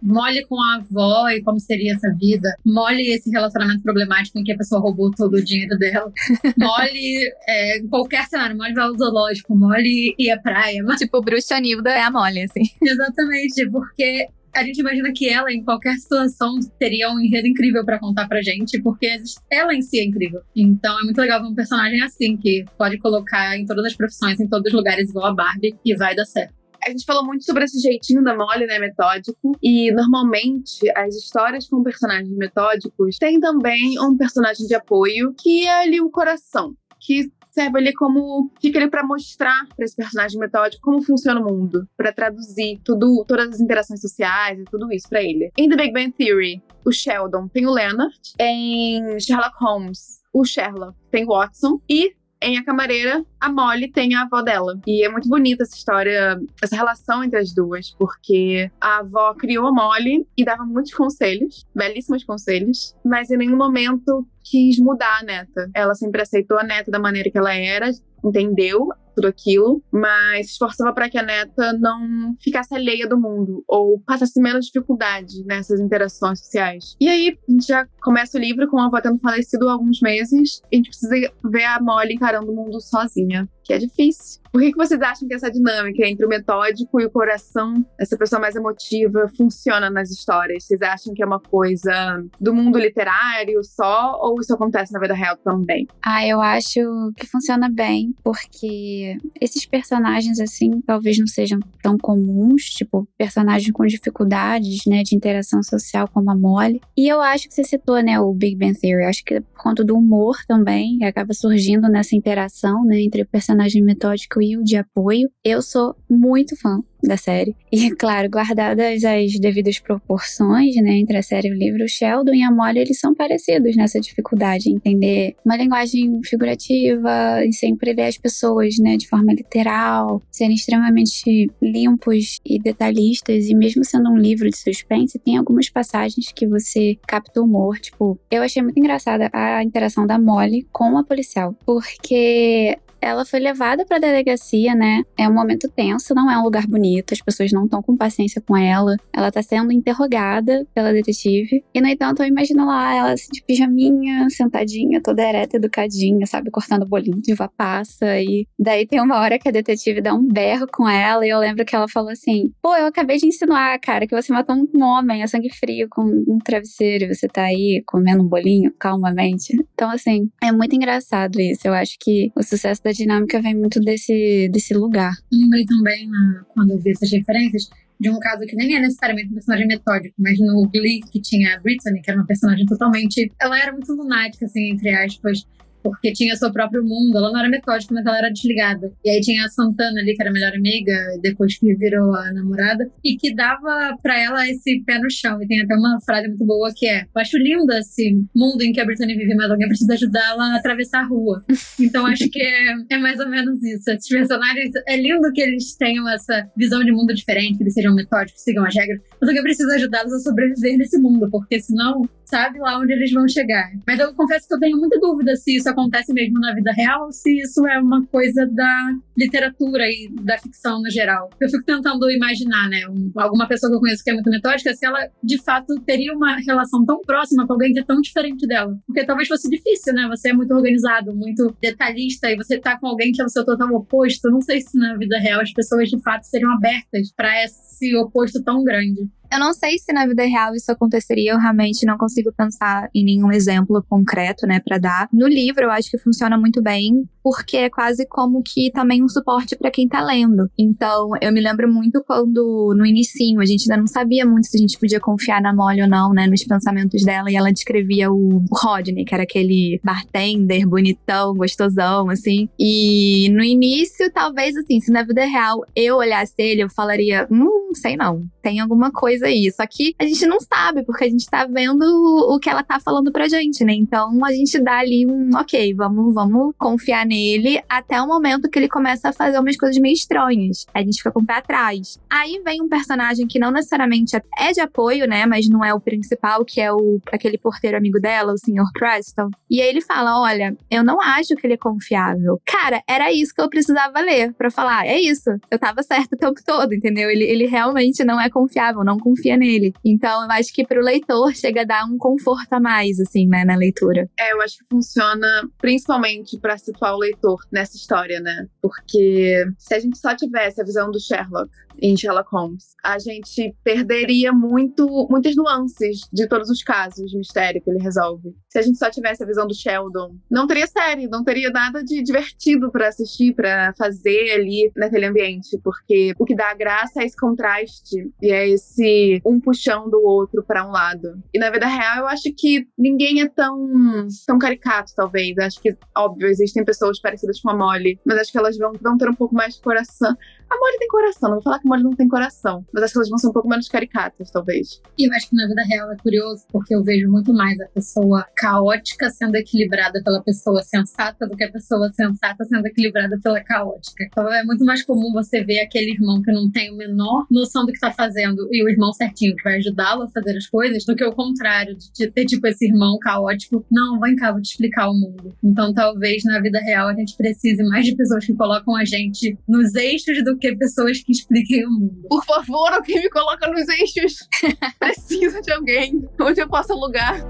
Molly 0.01 0.45
com 0.45 0.61
a 0.61 0.75
avó 0.75 1.27
e 1.29 1.41
como 1.41 1.59
seria 1.59 1.93
essa 1.93 2.09
vida. 2.13 2.55
Molly 2.65 3.09
esse 3.09 3.29
relacionamento 3.29 3.81
problemático 3.81 4.37
em 4.37 4.43
que 4.43 4.51
a 4.51 4.57
pessoa 4.57 4.79
roubou 4.79 5.11
todo 5.11 5.35
o 5.35 5.43
dinheiro 5.43 5.77
dela. 5.77 6.11
Molly 6.67 7.17
é, 7.47 7.77
em 7.79 7.87
qualquer 7.87 8.25
cenário. 8.25 8.57
Molly 8.57 8.73
vai 8.73 8.85
ao 8.85 8.97
zoológico. 8.97 9.55
Molly 9.55 10.15
e 10.17 10.29
a 10.29 10.39
praia. 10.39 10.83
Tipo, 10.97 11.21
Bruxa 11.21 11.59
Nilda 11.59 11.91
é 11.91 12.01
a 12.01 12.11
Molly, 12.11 12.43
assim. 12.43 12.63
Exatamente, 12.81 13.69
porque 13.69 14.27
a 14.53 14.63
gente 14.63 14.79
imagina 14.79 15.11
que 15.13 15.29
ela, 15.29 15.51
em 15.51 15.63
qualquer 15.63 15.95
situação, 15.97 16.57
teria 16.79 17.11
um 17.11 17.19
enredo 17.19 17.47
incrível 17.47 17.85
para 17.85 17.99
contar 17.99 18.27
pra 18.27 18.41
gente, 18.41 18.81
porque 18.81 19.07
ela 19.51 19.73
em 19.73 19.81
si 19.81 19.99
é 19.99 20.03
incrível. 20.03 20.41
Então 20.55 20.99
é 20.99 21.03
muito 21.03 21.21
legal 21.21 21.41
ver 21.41 21.47
um 21.47 21.55
personagem 21.55 22.01
assim, 22.01 22.35
que 22.37 22.65
pode 22.77 22.97
colocar 22.97 23.55
em 23.57 23.65
todas 23.65 23.85
as 23.85 23.95
profissões, 23.95 24.39
em 24.39 24.47
todos 24.47 24.71
os 24.71 24.73
lugares, 24.73 25.09
igual 25.09 25.27
a 25.27 25.33
Barbie, 25.33 25.75
e 25.85 25.95
vai 25.95 26.15
dar 26.15 26.25
certo. 26.25 26.55
A 26.85 26.89
gente 26.89 27.05
falou 27.05 27.25
muito 27.25 27.43
sobre 27.43 27.63
esse 27.63 27.79
jeitinho 27.79 28.23
da 28.23 28.35
Molly, 28.35 28.65
né, 28.65 28.79
metódico. 28.79 29.51
E 29.61 29.91
normalmente 29.91 30.89
as 30.95 31.15
histórias 31.15 31.67
com 31.67 31.83
personagens 31.83 32.35
metódicos 32.35 33.17
têm 33.17 33.39
também 33.39 33.99
um 33.99 34.17
personagem 34.17 34.65
de 34.65 34.75
apoio 34.75 35.33
que 35.37 35.65
é 35.67 35.83
ali 35.83 36.01
o 36.01 36.09
coração, 36.09 36.73
que 36.99 37.31
serve 37.57 37.79
ali 37.79 37.93
como 37.93 38.51
fica 38.61 38.77
ali 38.77 38.87
para 38.87 39.03
mostrar 39.03 39.65
para 39.75 39.83
esse 39.83 39.95
personagem 39.95 40.39
metódico 40.39 40.81
como 40.83 41.01
funciona 41.01 41.39
o 41.39 41.43
mundo, 41.43 41.87
para 41.97 42.13
traduzir 42.13 42.79
tudo, 42.83 43.25
todas 43.27 43.55
as 43.55 43.59
interações 43.59 43.99
sociais 43.99 44.59
e 44.59 44.63
tudo 44.65 44.91
isso 44.93 45.09
para 45.09 45.23
ele. 45.23 45.49
Em 45.57 45.67
The 45.67 45.75
Big 45.75 45.91
Bang 45.91 46.11
Theory, 46.11 46.61
o 46.85 46.91
Sheldon 46.91 47.47
tem 47.47 47.65
o 47.65 47.71
Leonard, 47.71 48.15
em 48.39 49.19
Sherlock 49.19 49.55
Holmes, 49.59 50.21
o 50.31 50.45
Sherlock 50.45 50.95
tem 51.09 51.25
o 51.25 51.29
Watson 51.29 51.81
e 51.89 52.13
em 52.41 52.57
A 52.57 52.63
Camareira, 52.63 53.25
a 53.39 53.51
Molly 53.51 53.91
tem 53.91 54.15
a 54.15 54.21
avó 54.23 54.41
dela. 54.41 54.79
E 54.85 55.05
é 55.05 55.09
muito 55.09 55.27
bonita 55.27 55.63
essa 55.63 55.75
história, 55.75 56.39
essa 56.61 56.75
relação 56.75 57.23
entre 57.23 57.39
as 57.39 57.53
duas, 57.53 57.91
porque 57.91 58.69
a 58.79 58.99
avó 58.99 59.33
criou 59.33 59.67
a 59.67 59.71
Molly 59.71 60.27
e 60.37 60.45
dava 60.45 60.63
muitos 60.65 60.93
conselhos, 60.93 61.65
belíssimos 61.73 62.23
conselhos, 62.23 62.95
mas 63.03 63.29
em 63.29 63.37
nenhum 63.37 63.57
momento 63.57 64.27
quis 64.43 64.79
mudar 64.79 65.19
a 65.19 65.23
neta. 65.23 65.69
Ela 65.73 65.93
sempre 65.93 66.21
aceitou 66.21 66.57
a 66.57 66.63
neta 66.63 66.91
da 66.91 66.99
maneira 66.99 67.29
que 67.29 67.37
ela 67.37 67.53
era, 67.53 67.91
entendeu 68.27 68.89
tudo 69.17 69.27
aquilo, 69.27 69.81
mas 69.91 70.45
se 70.45 70.51
esforçava 70.53 70.93
para 70.93 71.09
que 71.09 71.17
a 71.17 71.23
neta 71.23 71.73
não 71.73 72.35
ficasse 72.39 72.75
alheia 72.75 73.07
do 73.07 73.19
mundo 73.19 73.63
ou 73.67 73.99
passasse 74.05 74.39
menos 74.39 74.67
dificuldade 74.67 75.43
nessas 75.45 75.79
interações 75.79 76.39
sociais. 76.39 76.95
E 77.01 77.09
aí 77.09 77.37
já 77.67 77.87
começa 78.01 78.37
o 78.37 78.41
livro 78.41 78.67
com 78.67 78.79
a 78.79 78.85
avó 78.85 79.01
tendo 79.01 79.17
falecido 79.17 79.67
há 79.67 79.73
alguns 79.73 80.01
meses. 80.01 80.61
E 80.71 80.75
a 80.75 80.77
gente 80.77 80.89
precisa 80.89 81.31
ver 81.45 81.63
a 81.63 81.79
Molly 81.81 82.13
encarando 82.13 82.51
o 82.51 82.55
mundo 82.55 82.79
sozinha, 82.79 83.49
que 83.63 83.73
é 83.73 83.79
difícil. 83.79 84.39
Por 84.51 84.61
que, 84.61 84.71
que 84.71 84.77
vocês 84.77 85.01
acham 85.01 85.27
que 85.27 85.33
essa 85.33 85.51
dinâmica 85.51 86.05
entre 86.07 86.25
o 86.25 86.29
metódico 86.29 86.99
e 86.99 87.05
o 87.05 87.09
coração, 87.09 87.85
essa 87.99 88.17
pessoa 88.17 88.39
mais 88.39 88.55
emotiva, 88.55 89.29
funciona 89.35 89.89
nas 89.89 90.09
histórias? 90.09 90.63
Vocês 90.63 90.81
acham 90.81 91.13
que 91.13 91.23
é 91.23 91.25
uma 91.25 91.39
coisa 91.39 92.23
do 92.39 92.53
mundo 92.53 92.79
literário 92.79 93.63
só, 93.63 94.17
ou 94.21 94.39
isso 94.39 94.53
acontece 94.53 94.93
na 94.93 94.99
vida 94.99 95.13
real 95.13 95.37
também? 95.37 95.87
Ah, 96.01 96.25
eu 96.25 96.41
acho 96.41 96.79
que 97.15 97.25
funciona 97.27 97.69
bem, 97.69 98.13
porque 98.23 99.17
esses 99.39 99.65
personagens, 99.65 100.39
assim, 100.39 100.81
talvez 100.81 101.17
não 101.17 101.27
sejam 101.27 101.59
tão 101.81 101.97
comuns, 101.97 102.63
tipo, 102.63 103.07
personagens 103.17 103.71
com 103.71 103.85
dificuldades, 103.85 104.85
né, 104.87 105.03
de 105.03 105.15
interação 105.15 105.61
social 105.63 106.07
como 106.13 106.31
a 106.31 106.35
Molly. 106.35 106.81
E 106.97 107.07
eu 107.07 107.21
acho 107.21 107.47
que 107.47 107.53
você 107.53 107.63
citou, 107.63 108.01
né, 108.01 108.19
o 108.19 108.33
Big 108.33 108.55
Bang 108.55 108.77
Theory, 108.79 109.03
eu 109.03 109.09
acho 109.09 109.23
que 109.23 109.41
por 109.41 109.63
conta 109.63 109.83
do 109.83 109.95
humor 109.95 110.37
também, 110.47 111.03
acaba 111.03 111.33
surgindo 111.33 111.87
nessa 111.89 112.15
interação, 112.15 112.83
né, 112.85 113.01
entre 113.01 113.21
o 113.21 113.27
personagem 113.27 113.81
metódico 113.83 114.36
de 114.63 114.77
apoio. 114.77 115.29
Eu 115.43 115.61
sou 115.61 115.95
muito 116.09 116.55
fã 116.55 116.79
da 117.03 117.17
série. 117.17 117.55
E, 117.77 117.91
claro, 117.91 118.29
guardadas 118.29 119.03
as 119.03 119.39
devidas 119.39 119.77
proporções, 119.77 120.75
né, 120.77 120.97
entre 120.97 121.17
a 121.17 121.21
série 121.21 121.49
e 121.49 121.51
o 121.51 121.55
livro, 121.55 121.83
o 121.83 121.87
Sheldon 121.87 122.33
e 122.33 122.41
a 122.41 122.49
Molly, 122.49 122.79
eles 122.79 122.99
são 122.99 123.13
parecidos 123.13 123.75
nessa 123.75 123.99
dificuldade 123.99 124.69
em 124.69 124.75
entender 124.75 125.35
uma 125.45 125.57
linguagem 125.57 126.19
figurativa, 126.23 127.45
e 127.45 127.53
sempre 127.53 127.93
ler 127.93 128.07
as 128.07 128.17
pessoas, 128.17 128.77
né, 128.79 128.97
de 128.97 129.07
forma 129.07 129.31
literal, 129.33 130.21
serem 130.31 130.55
extremamente 130.55 131.51
limpos 131.61 132.39
e 132.43 132.57
detalhistas, 132.57 133.47
e 133.47 133.53
mesmo 133.53 133.83
sendo 133.83 134.09
um 134.09 134.17
livro 134.17 134.49
de 134.49 134.57
suspense, 134.57 135.19
tem 135.19 135.37
algumas 135.37 135.69
passagens 135.69 136.31
que 136.33 136.47
você 136.47 136.97
capta 137.05 137.41
o 137.41 137.43
humor, 137.43 137.77
tipo, 137.77 138.17
eu 138.31 138.41
achei 138.41 138.63
muito 138.63 138.79
engraçada 138.79 139.29
a 139.33 139.63
interação 139.63 140.07
da 140.07 140.17
Molly 140.17 140.65
com 140.71 140.97
a 140.97 141.03
policial, 141.03 141.55
porque 141.63 142.77
ela 143.01 143.25
foi 143.25 143.39
levada 143.39 143.85
para 143.85 143.97
a 143.97 143.99
delegacia, 143.99 144.75
né? 144.75 145.03
É 145.17 145.27
um 145.27 145.33
momento 145.33 145.69
tenso, 145.69 146.13
não 146.13 146.29
é 146.29 146.37
um 146.37 146.43
lugar 146.43 146.67
bonito, 146.67 147.13
as 147.13 147.21
pessoas 147.21 147.51
não 147.51 147.65
estão 147.65 147.81
com 147.81 147.95
paciência 147.95 148.41
com 148.41 148.55
ela. 148.55 148.95
Ela 149.13 149.31
tá 149.31 149.41
sendo 149.41 149.71
interrogada 149.71 150.65
pela 150.73 150.91
detetive. 150.91 151.63
E 151.73 151.81
no 151.81 151.87
entanto, 151.87 152.21
eu 152.21 152.27
imagino 152.27 152.65
lá 152.65 152.93
ela 152.95 153.11
assim, 153.13 153.29
de 153.31 153.43
pijaminha, 153.43 154.29
sentadinha, 154.29 155.01
toda 155.01 155.23
ereta, 155.23 155.57
educadinha, 155.57 156.25
sabe, 156.25 156.51
cortando 156.51 156.85
bolinho 156.85 157.21
de 157.21 157.33
uva 157.33 157.49
passa. 157.55 158.19
E 158.19 158.47
daí 158.59 158.85
tem 158.85 159.01
uma 159.01 159.19
hora 159.19 159.39
que 159.39 159.47
a 159.47 159.51
detetive 159.51 160.01
dá 160.01 160.13
um 160.13 160.27
berro 160.27 160.67
com 160.71 160.87
ela 160.87 161.25
e 161.25 161.29
eu 161.29 161.39
lembro 161.39 161.65
que 161.65 161.75
ela 161.75 161.87
falou 161.87 162.09
assim: 162.09 162.51
"Pô, 162.61 162.75
eu 162.75 162.85
acabei 162.87 163.17
de 163.17 163.27
insinuar, 163.27 163.79
cara, 163.79 164.07
que 164.07 164.15
você 164.15 164.31
matou 164.31 164.55
um 164.55 164.83
homem 164.83 165.23
a 165.23 165.27
sangue 165.27 165.49
frio 165.53 165.87
com 165.89 166.03
um 166.03 166.37
travesseiro 166.43 167.05
e 167.05 167.15
você 167.15 167.27
tá 167.27 167.43
aí 167.43 167.83
comendo 167.85 168.23
um 168.23 168.27
bolinho 168.27 168.71
calmamente". 168.79 169.55
Então 169.73 169.89
assim, 169.91 170.29
é 170.43 170.51
muito 170.51 170.75
engraçado 170.75 171.39
isso. 171.39 171.67
Eu 171.67 171.73
acho 171.73 171.97
que 171.99 172.31
o 172.35 172.43
sucesso 172.43 172.81
da 172.87 172.93
dinâmica 172.93 173.41
vem 173.41 173.55
muito 173.55 173.79
desse, 173.81 174.49
desse 174.49 174.73
lugar. 174.73 175.13
lembrei 175.31 175.65
também, 175.65 176.07
na, 176.07 176.45
quando 176.53 176.71
eu 176.71 176.79
vi 176.79 176.91
essas 176.91 177.11
referências, 177.11 177.69
de 177.99 178.09
um 178.09 178.19
caso 178.19 178.45
que 178.45 178.55
nem 178.55 178.75
é 178.75 178.79
necessariamente 178.79 179.29
um 179.29 179.33
personagem 179.33 179.67
metódico, 179.67 180.15
mas 180.17 180.39
no 180.39 180.69
Glee, 180.69 181.01
que 181.11 181.19
tinha 181.19 181.55
a 181.55 181.59
Brittany, 181.59 182.01
que 182.01 182.09
era 182.09 182.19
uma 182.19 182.27
personagem 182.27 182.65
totalmente. 182.65 183.31
Ela 183.41 183.59
era 183.59 183.71
muito 183.71 183.91
lunática, 183.93 184.45
assim, 184.45 184.71
entre 184.71 184.89
aspas 184.89 185.45
porque 185.91 186.11
tinha 186.13 186.35
seu 186.35 186.51
próprio 186.51 186.83
mundo. 186.83 187.17
Ela 187.17 187.31
não 187.31 187.39
era 187.39 187.49
metódica, 187.49 187.93
mas 187.93 188.05
ela 188.05 188.17
era 188.17 188.29
desligada. 188.29 188.91
E 189.03 189.09
aí 189.09 189.21
tinha 189.21 189.45
a 189.45 189.49
Santana 189.49 189.99
ali, 189.99 190.15
que 190.15 190.21
era 190.21 190.29
a 190.29 190.33
melhor 190.33 190.53
amiga, 190.53 190.93
depois 191.21 191.57
que 191.57 191.73
virou 191.75 192.15
a 192.15 192.31
namorada, 192.33 192.89
e 193.03 193.15
que 193.17 193.33
dava 193.33 193.97
para 194.01 194.19
ela 194.19 194.47
esse 194.47 194.83
pé 194.85 194.99
no 194.99 195.09
chão. 195.09 195.41
E 195.41 195.47
tem 195.47 195.61
até 195.61 195.75
uma 195.75 195.99
frase 196.01 196.27
muito 196.27 196.45
boa 196.45 196.71
que 196.75 196.87
é: 196.87 197.01
Eu 197.01 197.21
acho 197.21 197.37
lindo 197.37 197.71
esse 197.73 198.13
mundo 198.35 198.61
em 198.61 198.71
que 198.71 198.79
a 198.79 198.85
Brittany 198.85 199.15
vive, 199.15 199.35
mas 199.35 199.51
alguém 199.51 199.67
precisa 199.67 199.93
ajudá-la 199.93 200.53
a 200.53 200.57
atravessar 200.57 201.01
a 201.01 201.07
rua. 201.07 201.43
Então 201.79 202.05
acho 202.05 202.29
que 202.29 202.41
é, 202.41 202.75
é 202.91 202.97
mais 202.97 203.19
ou 203.19 203.29
menos 203.29 203.63
isso. 203.63 203.89
Esses 203.89 204.07
personagens, 204.09 204.71
é 204.87 204.97
lindo 204.97 205.31
que 205.31 205.41
eles 205.41 205.75
tenham 205.75 206.09
essa 206.09 206.49
visão 206.57 206.83
de 206.83 206.91
mundo 206.91 207.13
diferente, 207.13 207.57
que 207.57 207.63
eles 207.63 207.73
sejam 207.73 207.93
metódicos, 207.93 208.41
sigam 208.41 208.65
as 208.65 208.75
regras, 208.75 208.99
mas 209.21 209.29
alguém 209.29 209.43
precisa 209.43 209.75
ajudá-los 209.75 210.13
a 210.13 210.19
sobreviver 210.19 210.77
nesse 210.77 210.97
mundo, 210.97 211.29
porque 211.29 211.59
senão 211.61 212.07
sabe 212.29 212.59
lá 212.59 212.77
onde 212.79 212.93
eles 212.93 213.11
vão 213.11 213.27
chegar. 213.27 213.71
Mas 213.85 213.99
eu 213.99 214.13
confesso 214.13 214.47
que 214.47 214.53
eu 214.53 214.59
tenho 214.59 214.77
muita 214.77 214.99
dúvida 214.99 215.35
se 215.35 215.55
isso 215.55 215.69
acontece 215.69 216.13
mesmo 216.13 216.39
na 216.39 216.53
vida 216.53 216.71
real 216.71 217.11
se 217.11 217.39
isso 217.39 217.65
é 217.67 217.79
uma 217.79 218.05
coisa 218.07 218.45
da 218.45 218.91
literatura 219.17 219.85
e 219.87 220.09
da 220.21 220.37
ficção 220.37 220.81
no 220.81 220.89
geral. 220.89 221.29
Eu 221.39 221.49
fico 221.49 221.63
tentando 221.63 222.09
imaginar, 222.11 222.69
né, 222.69 222.87
um, 222.87 223.11
alguma 223.15 223.47
pessoa 223.47 223.69
que 223.69 223.75
eu 223.75 223.79
conheço 223.79 224.03
que 224.03 224.09
é 224.09 224.13
muito 224.13 224.29
metódica, 224.29 224.73
se 224.73 224.85
ela 224.85 224.99
de 225.23 225.41
fato 225.41 225.73
teria 225.85 226.13
uma 226.13 226.35
relação 226.37 226.85
tão 226.85 227.01
próxima 227.01 227.47
com 227.47 227.53
alguém 227.53 227.73
que 227.73 227.79
é 227.79 227.83
tão 227.83 227.99
diferente 228.01 228.45
dela. 228.45 228.77
Porque 228.85 229.05
talvez 229.05 229.27
fosse 229.27 229.49
difícil, 229.49 229.93
né? 229.93 230.07
Você 230.09 230.29
é 230.29 230.33
muito 230.33 230.53
organizado, 230.53 231.15
muito 231.15 231.55
detalhista 231.61 232.29
e 232.29 232.35
você 232.35 232.59
tá 232.59 232.77
com 232.79 232.87
alguém 232.87 233.11
que 233.11 233.21
é 233.21 233.25
o 233.25 233.29
seu 233.29 233.45
total 233.45 233.69
oposto. 233.73 234.29
Não 234.29 234.41
sei 234.41 234.61
se 234.61 234.77
na 234.77 234.95
vida 234.97 235.17
real 235.17 235.41
as 235.41 235.53
pessoas 235.53 235.89
de 235.89 236.01
fato 236.01 236.23
seriam 236.23 236.51
abertas 236.51 237.11
para 237.15 237.43
esse 237.43 237.95
oposto 237.95 238.43
tão 238.43 238.63
grande. 238.63 239.09
Eu 239.31 239.39
não 239.39 239.53
sei 239.53 239.77
se 239.77 239.91
na 239.91 240.05
vida 240.05 240.23
real 240.23 240.55
isso 240.55 240.71
aconteceria, 240.71 241.31
eu 241.31 241.39
realmente 241.39 241.85
não 241.85 241.97
consigo 241.97 242.31
pensar 242.31 242.89
em 242.93 243.03
nenhum 243.03 243.31
exemplo 243.31 243.83
concreto, 243.89 244.47
né, 244.47 244.59
para 244.59 244.77
dar. 244.77 245.09
No 245.11 245.27
livro, 245.27 245.63
eu 245.63 245.71
acho 245.71 245.89
que 245.89 245.97
funciona 245.97 246.37
muito 246.37 246.61
bem, 246.61 247.07
porque 247.23 247.57
é 247.57 247.69
quase 247.69 248.07
como 248.07 248.41
que 248.41 248.71
também 248.71 249.03
um 249.03 249.09
suporte 249.09 249.55
para 249.55 249.69
quem 249.69 249.87
tá 249.87 250.01
lendo. 250.01 250.49
Então, 250.57 251.11
eu 251.21 251.31
me 251.33 251.41
lembro 251.41 251.71
muito 251.71 252.01
quando 252.05 252.73
no 252.75 252.85
inicinho 252.85 253.41
a 253.41 253.45
gente 253.45 253.63
ainda 253.63 253.81
não 253.81 253.87
sabia 253.87 254.25
muito 254.25 254.47
se 254.47 254.57
a 254.57 254.61
gente 254.61 254.79
podia 254.79 254.99
confiar 254.99 255.41
na 255.41 255.53
Molly 255.53 255.81
ou 255.81 255.89
não, 255.89 256.13
né, 256.13 256.25
nos 256.25 256.43
pensamentos 256.45 257.03
dela, 257.03 257.29
e 257.29 257.35
ela 257.35 257.51
descrevia 257.51 258.11
o 258.11 258.43
Rodney, 258.51 259.03
que 259.03 259.13
era 259.13 259.23
aquele 259.23 259.79
bartender 259.83 260.65
bonitão, 260.65 261.35
gostosão, 261.35 262.09
assim. 262.09 262.47
E 262.57 263.29
no 263.31 263.43
início, 263.43 264.11
talvez 264.13 264.55
assim, 264.55 264.79
se 264.79 264.91
na 264.91 265.03
vida 265.03 265.25
real 265.25 265.61
eu 265.75 265.97
olhasse 265.97 266.33
ele, 266.37 266.63
eu 266.63 266.69
falaria, 266.69 267.27
hum, 267.29 267.71
sei 267.73 267.97
não, 267.97 268.23
tem 268.41 268.59
alguma 268.59 268.91
coisa 269.17 269.27
aí. 269.27 269.51
Só 269.51 269.65
que 269.65 269.95
a 269.99 270.05
gente 270.05 270.25
não 270.25 270.39
sabe, 270.39 270.83
porque 270.83 271.03
a 271.03 271.09
gente 271.09 271.25
tá 271.27 271.45
vendo 271.45 271.83
o 271.83 272.39
que 272.39 272.49
ela 272.49 272.63
tá 272.63 272.79
falando 272.79 273.11
pra 273.11 273.27
gente, 273.27 273.63
né? 273.63 273.73
Então 273.73 274.23
a 274.23 274.31
gente 274.31 274.59
dá 274.59 274.79
ali 274.79 275.05
um, 275.05 275.29
ok, 275.35 275.73
vamos, 275.73 276.13
vamos 276.13 276.53
confiar 276.57 277.05
nele 277.05 277.61
até 277.67 278.01
o 278.01 278.07
momento 278.07 278.49
que 278.49 278.59
ele 278.59 278.69
começa 278.69 279.09
a 279.09 279.13
fazer 279.13 279.39
umas 279.39 279.57
coisas 279.57 279.77
meio 279.77 279.93
estranhas. 279.93 280.65
A 280.73 280.81
gente 280.81 280.97
fica 280.97 281.11
com 281.11 281.21
o 281.21 281.25
pé 281.25 281.33
atrás. 281.33 281.99
Aí 282.09 282.41
vem 282.43 282.61
um 282.61 282.69
personagem 282.69 283.27
que 283.27 283.39
não 283.39 283.51
necessariamente 283.51 284.15
é 284.37 284.51
de 284.51 284.61
apoio, 284.61 285.07
né? 285.07 285.25
Mas 285.25 285.49
não 285.49 285.63
é 285.63 285.73
o 285.73 285.79
principal, 285.79 286.45
que 286.45 286.61
é 286.61 286.71
o 286.71 286.99
aquele 287.11 287.37
porteiro 287.37 287.77
amigo 287.77 287.99
dela, 287.99 288.33
o 288.33 288.37
Sr. 288.37 288.71
Preston. 288.73 289.29
E 289.49 289.61
aí 289.61 289.67
ele 289.67 289.81
fala: 289.81 290.21
Olha, 290.21 290.55
eu 290.69 290.83
não 290.83 291.01
acho 291.01 291.35
que 291.35 291.45
ele 291.45 291.53
é 291.53 291.57
confiável. 291.57 292.39
Cara, 292.45 292.81
era 292.87 293.11
isso 293.11 293.33
que 293.33 293.41
eu 293.41 293.49
precisava 293.49 293.99
ler 293.99 294.33
para 294.33 294.51
falar. 294.51 294.85
É 294.85 294.99
isso. 294.99 295.29
Eu 295.49 295.59
tava 295.59 295.81
certo 295.83 296.13
o 296.13 296.17
tempo 296.17 296.39
todo, 296.45 296.73
entendeu? 296.73 297.09
Ele, 297.09 297.23
ele 297.23 297.45
realmente 297.45 298.03
não 298.03 298.19
é 298.19 298.29
confiável, 298.29 298.83
não 298.83 298.97
confia 299.07 299.37
nele. 299.37 299.73
Então 299.85 300.23
eu 300.23 300.31
acho 300.31 300.53
que 300.53 300.65
pro 300.65 300.81
leitor 300.81 301.33
chega 301.33 301.61
a 301.61 301.65
dar 301.65 301.85
um 301.85 301.97
conforto 301.97 302.51
a 302.51 302.59
mais, 302.59 302.99
assim, 302.99 303.27
né, 303.27 303.45
na 303.45 303.55
leitura. 303.55 304.09
É, 304.19 304.33
eu 304.33 304.41
acho 304.41 304.57
que 304.57 304.65
funciona 304.69 305.27
principalmente 305.57 306.37
para 306.39 306.57
situar 306.57 306.93
o 306.93 306.99
leitor 306.99 307.39
nessa 307.51 307.77
história, 307.77 308.19
né? 308.19 308.47
Porque 308.61 309.45
se 309.57 309.73
a 309.73 309.79
gente 309.79 309.97
só 309.97 310.15
tivesse 310.15 310.61
a 310.61 310.65
visão 310.65 310.91
do 310.91 310.99
Sherlock 310.99 311.49
em 311.79 311.95
Sherlock 311.95 312.29
Holmes, 312.31 312.75
a 312.83 312.97
gente 312.99 313.55
perderia 313.63 314.33
muito, 314.33 315.07
muitas 315.09 315.35
nuances 315.35 316.01
de 316.11 316.27
todos 316.27 316.49
os 316.49 316.63
casos 316.63 317.09
de 317.09 317.17
mistério 317.17 317.61
que 317.61 317.69
ele 317.69 317.81
resolve. 317.81 318.35
Se 318.57 318.61
a 318.61 318.63
gente 318.63 318.79
só 318.79 318.89
tivesse 318.89 319.21
a 319.21 319.25
visão 319.27 319.45
do 319.45 319.53
Sheldon, 319.53 320.15
não 320.31 320.47
teria 320.47 320.65
série, 320.65 321.07
não 321.07 321.23
teria 321.23 321.51
nada 321.51 321.83
de 321.83 322.01
divertido 322.01 322.71
para 322.71 322.87
assistir, 322.87 323.35
para 323.35 323.71
fazer 323.77 324.31
ali 324.31 324.71
naquele 324.75 325.05
ambiente, 325.05 325.59
porque 325.63 326.11
o 326.17 326.25
que 326.25 326.35
dá 326.35 326.55
graça 326.55 327.03
é 327.03 327.05
esse 327.05 327.15
contraste 327.15 328.11
e 328.19 328.31
é 328.31 328.49
esse 328.49 329.21
um 329.23 329.39
puxão 329.39 329.87
do 329.87 330.01
outro 330.01 330.43
para 330.43 330.67
um 330.67 330.71
lado. 330.71 331.21
E 331.31 331.37
na 331.37 331.51
vida 331.51 331.67
real, 331.67 331.99
eu 331.99 332.07
acho 332.07 332.33
que 332.35 332.67
ninguém 332.75 333.21
é 333.21 333.29
tão, 333.29 334.07
tão 334.25 334.39
caricato, 334.39 334.91
talvez. 334.95 335.37
Acho 335.37 335.61
que, 335.61 335.77
óbvio, 335.95 336.27
existem 336.27 336.65
pessoas 336.65 336.99
parecidas 336.99 337.39
com 337.39 337.51
a 337.51 337.55
Molly, 337.55 337.99
mas 338.03 338.17
acho 338.17 338.31
que 338.31 338.39
elas 338.39 338.57
vão, 338.57 338.71
vão 338.81 338.97
ter 338.97 339.07
um 339.07 339.13
pouco 339.13 339.35
mais 339.35 339.53
de 339.53 339.61
coração. 339.61 340.17
A 340.49 340.55
Molly 340.55 340.77
tem 340.79 340.87
coração, 340.87 341.29
não 341.29 341.35
vou 341.37 341.43
falar 341.43 341.59
que 341.59 341.67
a 341.67 341.69
Molly 341.69 341.83
não 341.83 341.95
tem 341.95 342.07
coração, 342.07 342.65
mas 342.73 342.83
acho 342.83 342.93
que 342.93 342.99
elas 342.99 343.09
vão 343.09 343.17
ser 343.17 343.27
um 343.27 343.33
pouco 343.33 343.49
menos 343.49 343.67
caricatas, 343.67 344.31
talvez. 344.31 344.81
E 344.97 345.07
eu 345.07 345.13
acho 345.13 345.29
que 345.29 345.35
na 345.35 345.45
vida 345.47 345.61
real 345.63 345.91
é 345.91 345.97
curioso, 345.97 346.45
porque 346.51 346.73
eu 346.73 346.81
vejo 346.83 347.09
muito 347.09 347.33
mais 347.33 347.59
a 347.59 347.67
pessoa 347.67 348.25
caótica 348.35 349.09
sendo 349.09 349.35
equilibrada 349.35 350.01
pela 350.03 350.21
pessoa 350.21 350.61
sensata 350.61 351.27
do 351.27 351.35
que 351.35 351.43
a 351.43 351.51
pessoa 351.51 351.91
sensata 351.91 352.45
sendo 352.45 352.65
equilibrada 352.65 353.19
pela 353.21 353.43
caótica. 353.43 354.05
Então 354.05 354.33
é 354.33 354.43
muito 354.43 354.63
mais 354.63 354.83
comum 354.83 355.11
você 355.11 355.43
ver 355.43 355.59
aquele 355.59 355.91
irmão 355.91 356.21
que 356.21 356.31
não 356.31 356.49
tem 356.49 356.69
a 356.69 356.73
menor 356.73 357.25
noção 357.29 357.65
do 357.65 357.73
que 357.73 357.79
tá 357.79 357.91
fazendo 357.91 358.47
e 358.51 358.63
o 358.63 358.69
irmão 358.69 358.93
certinho 358.93 359.35
que 359.35 359.43
vai 359.43 359.57
ajudá-lo 359.57 360.03
a 360.03 360.09
fazer 360.09 360.37
as 360.37 360.47
coisas, 360.47 360.85
do 360.85 360.95
que 360.95 361.03
o 361.03 361.13
contrário, 361.13 361.75
de 361.93 362.09
ter 362.09 362.25
tipo 362.25 362.47
esse 362.47 362.65
irmão 362.65 362.97
caótico. 362.99 363.65
Não, 363.69 363.99
vem 363.99 364.15
cá, 364.15 364.31
vou 364.31 364.41
te 364.41 364.51
explicar 364.51 364.89
o 364.89 364.93
mundo. 364.93 365.35
Então 365.43 365.73
talvez 365.73 366.23
na 366.23 366.39
vida 366.39 366.59
real 366.59 366.87
a 366.87 366.93
gente 366.93 367.17
precise 367.17 367.61
mais 367.63 367.85
de 367.85 367.95
pessoas 367.95 368.25
que 368.25 368.33
colocam 368.33 368.75
a 368.75 368.85
gente 368.85 369.37
nos 369.47 369.75
eixos 369.75 370.23
do 370.23 370.36
que 370.37 370.55
pessoas 370.55 370.99
que 371.01 371.11
expliquem 371.11 371.65
o 371.65 371.69
mundo. 371.69 372.07
Por 372.09 372.23
favor, 372.25 372.73
alguém 372.73 373.01
me 373.01 373.09
coloca 373.09 373.47
nos 373.47 373.67
eixos. 373.69 374.27
Preciso 374.79 375.41
de 375.41 375.51
alguém 375.51 376.07
onde 376.19 376.41
eu 376.41 376.47
possa 376.47 376.73
alugar. 376.73 377.21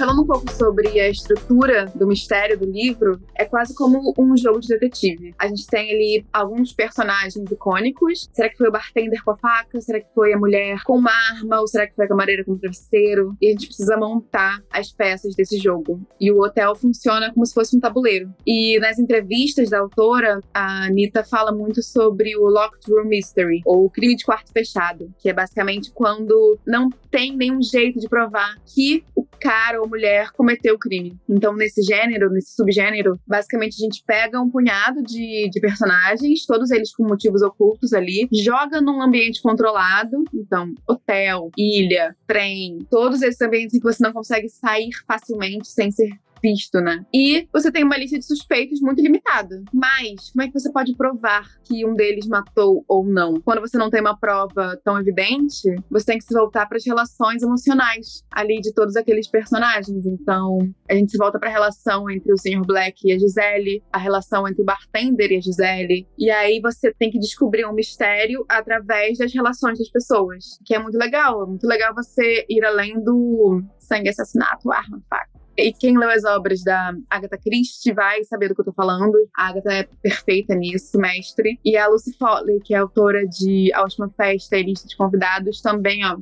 Falando 0.00 0.22
um 0.22 0.26
pouco 0.26 0.50
sobre 0.54 0.98
a 0.98 1.10
estrutura 1.10 1.84
do 1.94 2.06
mistério 2.06 2.58
do 2.58 2.64
livro, 2.64 3.20
é 3.34 3.44
quase 3.44 3.74
como 3.74 4.14
um 4.16 4.34
jogo 4.34 4.58
de 4.58 4.68
detetive. 4.68 5.34
A 5.38 5.46
gente 5.46 5.66
tem 5.66 5.92
ali 5.92 6.26
alguns 6.32 6.72
personagens 6.72 7.50
icônicos. 7.50 8.26
Será 8.32 8.48
que 8.48 8.56
foi 8.56 8.68
o 8.68 8.72
bartender 8.72 9.22
com 9.22 9.32
a 9.32 9.36
faca? 9.36 9.78
Será 9.78 10.00
que 10.00 10.08
foi 10.14 10.32
a 10.32 10.38
mulher 10.38 10.82
com 10.84 10.96
uma 10.96 11.10
arma? 11.10 11.60
Ou 11.60 11.66
será 11.66 11.86
que 11.86 11.94
foi 11.94 12.06
a 12.06 12.08
camareira 12.08 12.42
com 12.42 12.52
o 12.52 12.58
travesseiro? 12.58 13.36
E 13.42 13.48
a 13.48 13.50
gente 13.50 13.66
precisa 13.66 13.94
montar 13.98 14.62
as 14.72 14.90
peças 14.90 15.34
desse 15.34 15.58
jogo. 15.58 16.00
E 16.18 16.32
o 16.32 16.40
hotel 16.40 16.74
funciona 16.74 17.30
como 17.34 17.44
se 17.44 17.52
fosse 17.52 17.76
um 17.76 17.80
tabuleiro. 17.80 18.32
E 18.46 18.80
nas 18.80 18.98
entrevistas 18.98 19.68
da 19.68 19.80
autora, 19.80 20.40
a 20.54 20.86
Anitta 20.86 21.22
fala 21.22 21.52
muito 21.52 21.82
sobre 21.82 22.34
o 22.38 22.48
Locked 22.48 22.90
Room 22.90 23.04
Mystery, 23.04 23.60
ou 23.66 23.90
crime 23.90 24.16
de 24.16 24.24
quarto 24.24 24.50
fechado, 24.50 25.12
que 25.18 25.28
é 25.28 25.34
basicamente 25.34 25.90
quando 25.92 26.58
não 26.66 26.88
tem 27.10 27.36
nenhum 27.36 27.60
jeito 27.60 28.00
de 28.00 28.08
provar 28.08 28.56
que 28.64 29.04
cara 29.40 29.80
ou 29.80 29.88
mulher 29.88 30.30
cometeu 30.32 30.74
o 30.74 30.78
crime. 30.78 31.18
Então, 31.28 31.54
nesse 31.54 31.82
gênero, 31.82 32.30
nesse 32.30 32.54
subgênero, 32.54 33.18
basicamente 33.26 33.74
a 33.74 33.84
gente 33.84 34.02
pega 34.06 34.40
um 34.40 34.50
punhado 34.50 35.02
de, 35.02 35.48
de 35.50 35.60
personagens, 35.60 36.46
todos 36.46 36.70
eles 36.70 36.94
com 36.94 37.04
motivos 37.04 37.42
ocultos 37.42 37.92
ali, 37.92 38.28
joga 38.32 38.80
num 38.80 39.00
ambiente 39.00 39.42
controlado, 39.42 40.24
então, 40.34 40.72
hotel, 40.86 41.50
ilha, 41.56 42.14
trem, 42.26 42.78
todos 42.90 43.22
esses 43.22 43.40
ambientes 43.40 43.74
em 43.74 43.78
que 43.78 43.84
você 43.84 44.02
não 44.02 44.12
consegue 44.12 44.48
sair 44.48 44.90
facilmente 45.06 45.68
sem 45.68 45.90
ser 45.90 46.10
visto, 46.42 46.80
né? 46.80 47.04
E 47.12 47.48
você 47.52 47.70
tem 47.70 47.84
uma 47.84 47.96
lista 47.96 48.18
de 48.18 48.24
suspeitos 48.24 48.80
muito 48.80 49.00
limitada. 49.00 49.62
Mas, 49.72 50.30
como 50.32 50.42
é 50.42 50.46
que 50.48 50.58
você 50.58 50.70
pode 50.72 50.96
provar 50.96 51.46
que 51.64 51.86
um 51.86 51.94
deles 51.94 52.26
matou 52.26 52.84
ou 52.88 53.04
não? 53.04 53.40
Quando 53.40 53.60
você 53.60 53.78
não 53.78 53.90
tem 53.90 54.00
uma 54.00 54.18
prova 54.18 54.78
tão 54.84 54.98
evidente, 54.98 55.74
você 55.90 56.06
tem 56.06 56.18
que 56.18 56.24
se 56.24 56.34
voltar 56.34 56.66
para 56.66 56.76
as 56.76 56.84
relações 56.84 57.42
emocionais 57.42 58.24
ali 58.30 58.60
de 58.60 58.72
todos 58.72 58.96
aqueles 58.96 59.28
personagens. 59.28 60.06
Então, 60.06 60.58
a 60.88 60.94
gente 60.94 61.10
se 61.10 61.18
volta 61.18 61.38
para 61.38 61.48
a 61.48 61.52
relação 61.52 62.10
entre 62.10 62.32
o 62.32 62.36
Sr. 62.36 62.64
Black 62.66 63.06
e 63.06 63.12
a 63.12 63.18
Gisele, 63.18 63.82
a 63.92 63.98
relação 63.98 64.46
entre 64.48 64.62
o 64.62 64.64
bartender 64.64 65.32
e 65.32 65.36
a 65.36 65.40
Gisele. 65.40 66.06
E 66.18 66.30
aí 66.30 66.60
você 66.60 66.92
tem 66.92 67.10
que 67.10 67.18
descobrir 67.18 67.66
um 67.66 67.72
mistério 67.72 68.44
através 68.48 69.18
das 69.18 69.32
relações 69.32 69.78
das 69.78 69.88
pessoas, 69.90 70.58
que 70.64 70.74
é 70.74 70.78
muito 70.78 70.98
legal. 70.98 71.42
É 71.42 71.46
muito 71.46 71.66
legal 71.66 71.94
você 71.94 72.44
ir 72.48 72.64
além 72.64 73.02
do 73.02 73.62
sangue, 73.78 74.08
assassinato, 74.08 74.70
arma, 74.70 75.02
faca. 75.08 75.29
E 75.56 75.72
quem 75.72 75.98
leu 75.98 76.08
as 76.08 76.24
obras 76.24 76.62
da 76.62 76.94
Agatha 77.08 77.36
Christie 77.36 77.92
vai 77.92 78.24
saber 78.24 78.48
do 78.48 78.54
que 78.54 78.60
eu 78.60 78.66
tô 78.66 78.72
falando. 78.72 79.14
A 79.36 79.48
Agatha 79.48 79.72
é 79.72 79.88
perfeita 80.02 80.54
nisso, 80.54 80.98
mestre. 80.98 81.58
E 81.64 81.76
a 81.76 81.86
Lucy 81.88 82.16
Foley, 82.16 82.60
que 82.60 82.74
é 82.74 82.78
autora 82.78 83.26
de 83.26 83.72
A 83.74 83.82
Última 83.82 84.08
Festa 84.08 84.56
e 84.56 84.62
Lista 84.62 84.88
de 84.88 84.96
Convidados, 84.96 85.60
também, 85.60 86.04
ó, 86.04 86.16